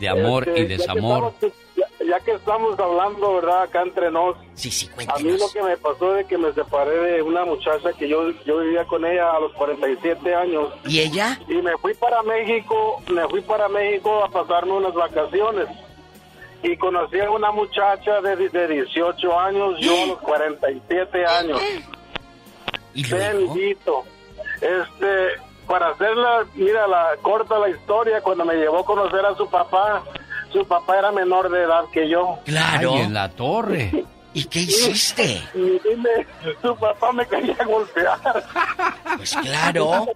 [0.00, 1.32] de amor Este, y ya que desamor.
[1.34, 3.62] estamos- Ya, ya que estamos hablando, ¿verdad?
[3.64, 4.36] Acá entre nos.
[4.54, 7.92] Sí, sí, A mí lo que me pasó de que me separé de una muchacha
[7.92, 10.68] que yo, yo vivía con ella a los 47 años.
[10.86, 11.38] ¿Y ella?
[11.48, 15.66] Y me fui para México, me fui para México a pasarme unas vacaciones.
[16.64, 21.60] Y conocí a una muchacha de, de 18 años, yo a los 47 años.
[22.94, 24.04] Bendito.
[24.62, 25.28] Este,
[25.66, 30.02] para hacerla, mira, la corta la historia, cuando me llevó a conocer a su papá,
[30.52, 32.38] su papá era menor de edad que yo.
[32.46, 34.04] Ay, en la torre.
[34.34, 35.40] ¿Y qué hiciste?
[35.54, 36.26] Y dime,
[36.60, 38.18] su papá me quería golpear.
[39.16, 40.08] Pues claro.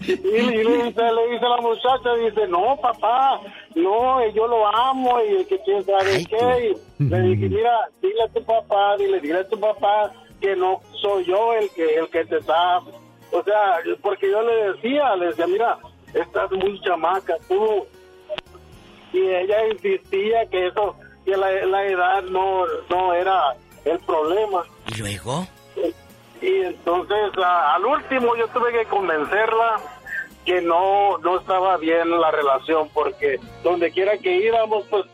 [0.00, 3.38] Y, y le, dice, le dice a la muchacha, dice, no, papá,
[3.74, 6.74] no, eh, yo lo amo y que quién sabe qué.
[6.98, 10.80] Y le dije, mira, dile a tu papá, dile, dile a tu papá que no
[11.02, 12.78] soy yo el que el que te está...
[12.78, 15.78] O sea, porque yo le decía, le decía, mira,
[16.14, 17.86] estás muy chamaca tú.
[19.12, 20.96] Y ella insistía que eso
[21.26, 23.54] que la, la edad no, no era
[23.86, 24.64] el problema.
[24.94, 25.46] ¿Y luego?
[26.42, 29.80] Y entonces a- al último yo tuve que convencerla
[30.44, 35.04] que no, no estaba bien la relación porque donde quiera que íbamos pues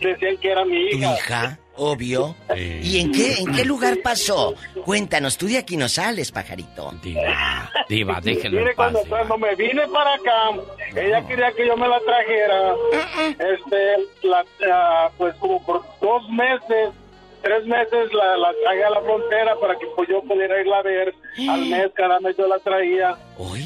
[0.00, 1.14] decían que era mi ¿Tu hija.
[1.14, 1.58] hija?
[1.74, 2.34] Obvio.
[2.54, 4.54] ¿Y en qué, en qué lugar pasó?
[4.84, 6.92] Cuéntanos, tú de aquí no sales, pajarito.
[7.88, 8.92] Diva, déjelo Mire, en paz.
[8.92, 10.50] cuando, cuando me vine para acá,
[10.94, 12.74] ella quería que yo me la trajera.
[13.38, 16.90] Este, la, ah, pues como por dos meses,
[17.42, 20.82] tres meses la, la traje a la frontera para que pues, yo pudiera irla a
[20.82, 21.14] ver.
[21.48, 23.16] Al mes, cada mes yo la traía.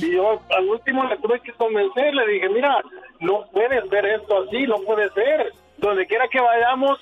[0.01, 2.81] Y yo al último le tuve que convencer, le dije, mira,
[3.21, 5.53] no puedes ver esto así, no puede ser.
[5.79, 6.99] Donde quiera que vayamos,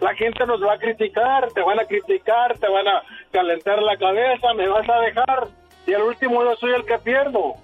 [0.00, 3.02] la gente nos va a criticar, te van a criticar, te van a
[3.32, 5.48] calentar la cabeza, me vas a dejar.
[5.86, 7.54] Y al último yo soy el que pierdo.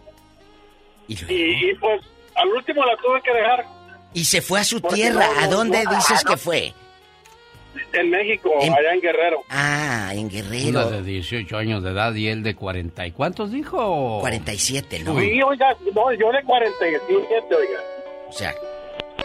[1.07, 2.01] ¿Y, y, pues
[2.35, 3.65] al último la tuve que dejar
[4.15, 5.27] Y se fue a su Porque tierra.
[5.35, 6.31] no, ¿A dónde no, dices no.
[6.31, 6.73] que fue?
[7.93, 9.41] En México, En- allá en Guerrero.
[9.51, 10.91] Ah, en Una Guerrero.
[10.91, 13.07] de 18 años de edad y él de 40.
[13.07, 14.19] ¿Y cuántos dijo?
[14.21, 15.19] 47, ¿no?
[15.19, 17.81] Sí, oiga, no, yo de 47, oiga.
[18.29, 18.55] O sea,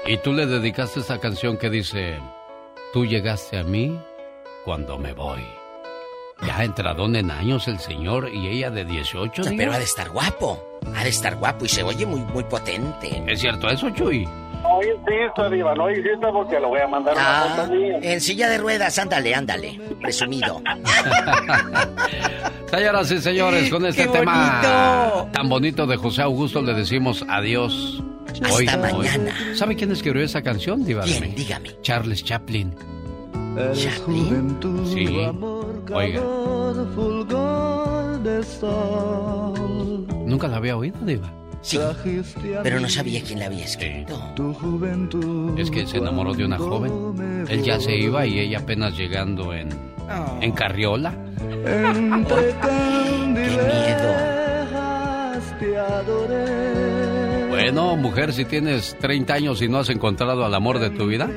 [0.05, 2.17] Y tú le dedicaste esa canción que dice,
[2.93, 3.99] tú llegaste a mí
[4.65, 5.43] cuando me voy.
[6.47, 9.41] Ya entradón en años el señor y ella de 18.
[9.43, 9.57] No, diga.
[9.61, 10.80] pero ha de estar guapo.
[10.95, 13.21] Ha de estar guapo y se oye muy, muy potente.
[13.27, 14.26] ¿Es cierto eso, Chuy?
[14.80, 17.99] No insista, Diva, no insista porque lo voy a mandar una Ah, foto mía.
[18.01, 19.80] en silla de ruedas, ándale, ándale.
[20.01, 20.61] Presumido.
[22.72, 25.30] Señoras y señores, con este ¡Qué tema bonito!
[25.34, 28.01] tan bonito de José Augusto le decimos adiós.
[28.43, 29.34] Hasta mañana.
[29.56, 31.03] ¿Sabe quién escribió esa canción, Diva?
[31.03, 31.35] ¿Quién?
[31.35, 31.72] Dígame.
[31.81, 32.73] Charles Chaplin.
[33.73, 34.57] ¿Chaplin?
[34.85, 35.07] Sí.
[35.91, 36.22] Oiga,
[40.26, 41.30] nunca la había oído, Diva.
[41.61, 41.77] Sí,
[42.64, 44.18] pero no sabía quién la había escrito.
[45.57, 47.45] Es que se enamoró de una joven.
[47.49, 49.69] Él ya se iba y ella apenas llegando en,
[50.41, 51.14] en carriola.
[51.40, 54.40] ¡Qué miedo!
[57.49, 61.30] Bueno, mujer, si tienes 30 años y no has encontrado al amor de tu vida,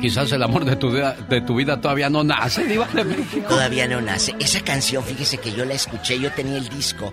[0.00, 3.46] quizás el amor de tu, vida- de tu vida todavía no nace, Diva de México.
[3.48, 4.34] Todavía no nace.
[4.38, 7.12] Esa canción, fíjese que yo la escuché, yo tenía el disco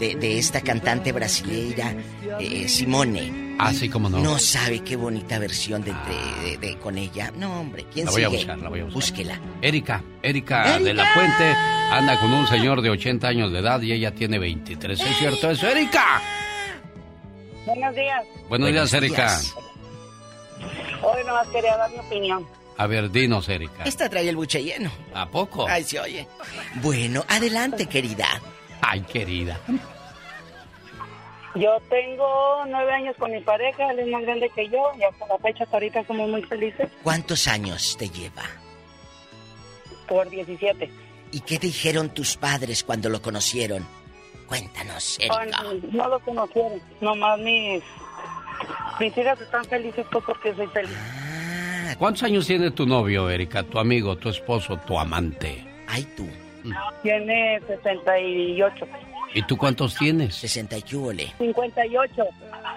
[0.00, 1.94] de, de esta cantante brasileira,
[2.40, 3.44] eh, Simone.
[3.58, 4.18] Así como no.
[4.18, 7.32] No sabe qué bonita versión de, de- de- de- con ella.
[7.38, 9.00] No, hombre, ¿quién La voy a buscar, la voy a buscar.
[9.00, 9.40] Búsquela.
[9.62, 11.54] Erika, Erika de la Fuente
[11.92, 15.00] anda con un señor de 80 años de edad y ella tiene 23.
[15.00, 16.20] ¿Es cierto eso, Erika?
[17.66, 18.24] Buenos días.
[18.48, 19.38] Buenos, días, Erika.
[21.02, 22.46] Hoy nomás quería dar mi opinión.
[22.76, 23.84] A ver, dinos, Erika.
[23.84, 24.90] Esta trae el buche lleno.
[25.14, 25.66] ¿A poco?
[25.68, 26.26] Ay, se oye.
[26.76, 28.26] Bueno, adelante, querida.
[28.80, 29.60] Ay, querida.
[31.54, 35.26] Yo tengo nueve años con mi pareja, él es más grande que yo y hasta
[35.28, 38.42] la fecha hasta ahorita somos muy felices ¿Cuántos años te lleva?
[40.08, 40.90] por 17.
[41.30, 43.86] ¿Y qué dijeron tus padres cuando lo conocieron?
[44.48, 45.62] Cuéntanos, Erika.
[45.62, 47.82] Ay, no lo conocieron, nomás mis,
[49.00, 50.96] mis hijas están felices pues porque soy feliz.
[51.98, 53.62] ¿Cuántos años tiene tu novio, Erika?
[53.62, 55.64] Tu amigo, tu esposo, tu amante.
[55.86, 56.26] Ay, tú.
[57.02, 58.86] Tiene 68.
[59.34, 60.34] ¿Y tú cuántos tienes?
[60.36, 61.32] 60 y qué huele.
[61.38, 62.22] 58.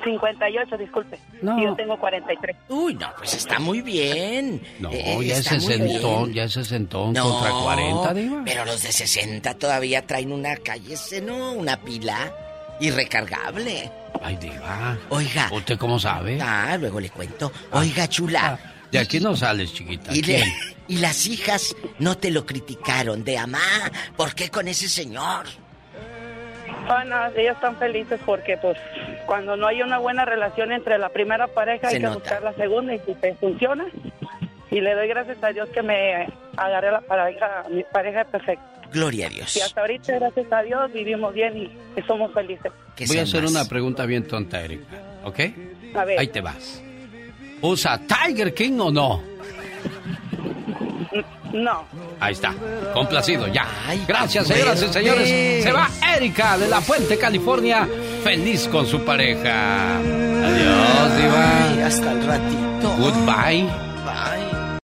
[0.03, 1.19] 58, disculpe.
[1.41, 1.57] No.
[1.59, 2.55] Y yo tengo 43.
[2.69, 4.61] Uy, no, pues está muy bien.
[4.79, 8.41] No, Eh, ya está ese muy sesentón, ya ese sesentón No, contra 40, Diva.
[8.45, 11.53] Pero los de 60 todavía traen una calle, ¿no?
[11.53, 12.31] Una pila
[12.79, 13.89] y recargable.
[14.23, 14.97] Ay, Diva.
[15.09, 15.49] Oiga.
[15.51, 16.39] ¿Usted cómo sabe?
[16.41, 17.51] Ah, luego le cuento.
[17.71, 18.57] Oiga, chula.
[18.91, 20.13] De aquí no sales, chiquita.
[20.13, 20.43] Y, le-
[20.87, 23.59] y las hijas no te lo criticaron de amá.
[24.15, 25.45] ¿Por qué con ese señor?
[26.87, 28.77] Bueno, ellas están felices porque pues
[29.25, 32.19] cuando no hay una buena relación entre la primera pareja Se hay que nota.
[32.19, 33.85] buscar la segunda y si te funciona.
[34.71, 38.23] Y le doy gracias a Dios que me agarré a la pareja, a mi pareja
[38.25, 38.63] perfecta.
[38.91, 39.55] Gloria a Dios.
[39.55, 42.71] Y hasta ahorita, gracias a Dios, vivimos bien y, somos felices.
[43.07, 45.01] Voy a hacer una pregunta bien tonta, Erika.
[45.23, 45.39] ¿Ok?
[45.95, 46.19] A ver.
[46.19, 46.81] Ahí te vas.
[47.61, 49.23] ¿Usa Tiger King o no?
[51.53, 51.85] No.
[52.19, 52.53] Ahí está.
[52.93, 53.67] Complacido, ya.
[54.07, 55.63] Gracias, señoras y señores.
[55.63, 57.87] Se va Erika de la Fuente, California.
[58.23, 59.97] Feliz con su pareja.
[59.97, 61.33] Adiós.
[61.35, 62.95] Ay, hasta el ratito.
[62.99, 63.67] Goodbye.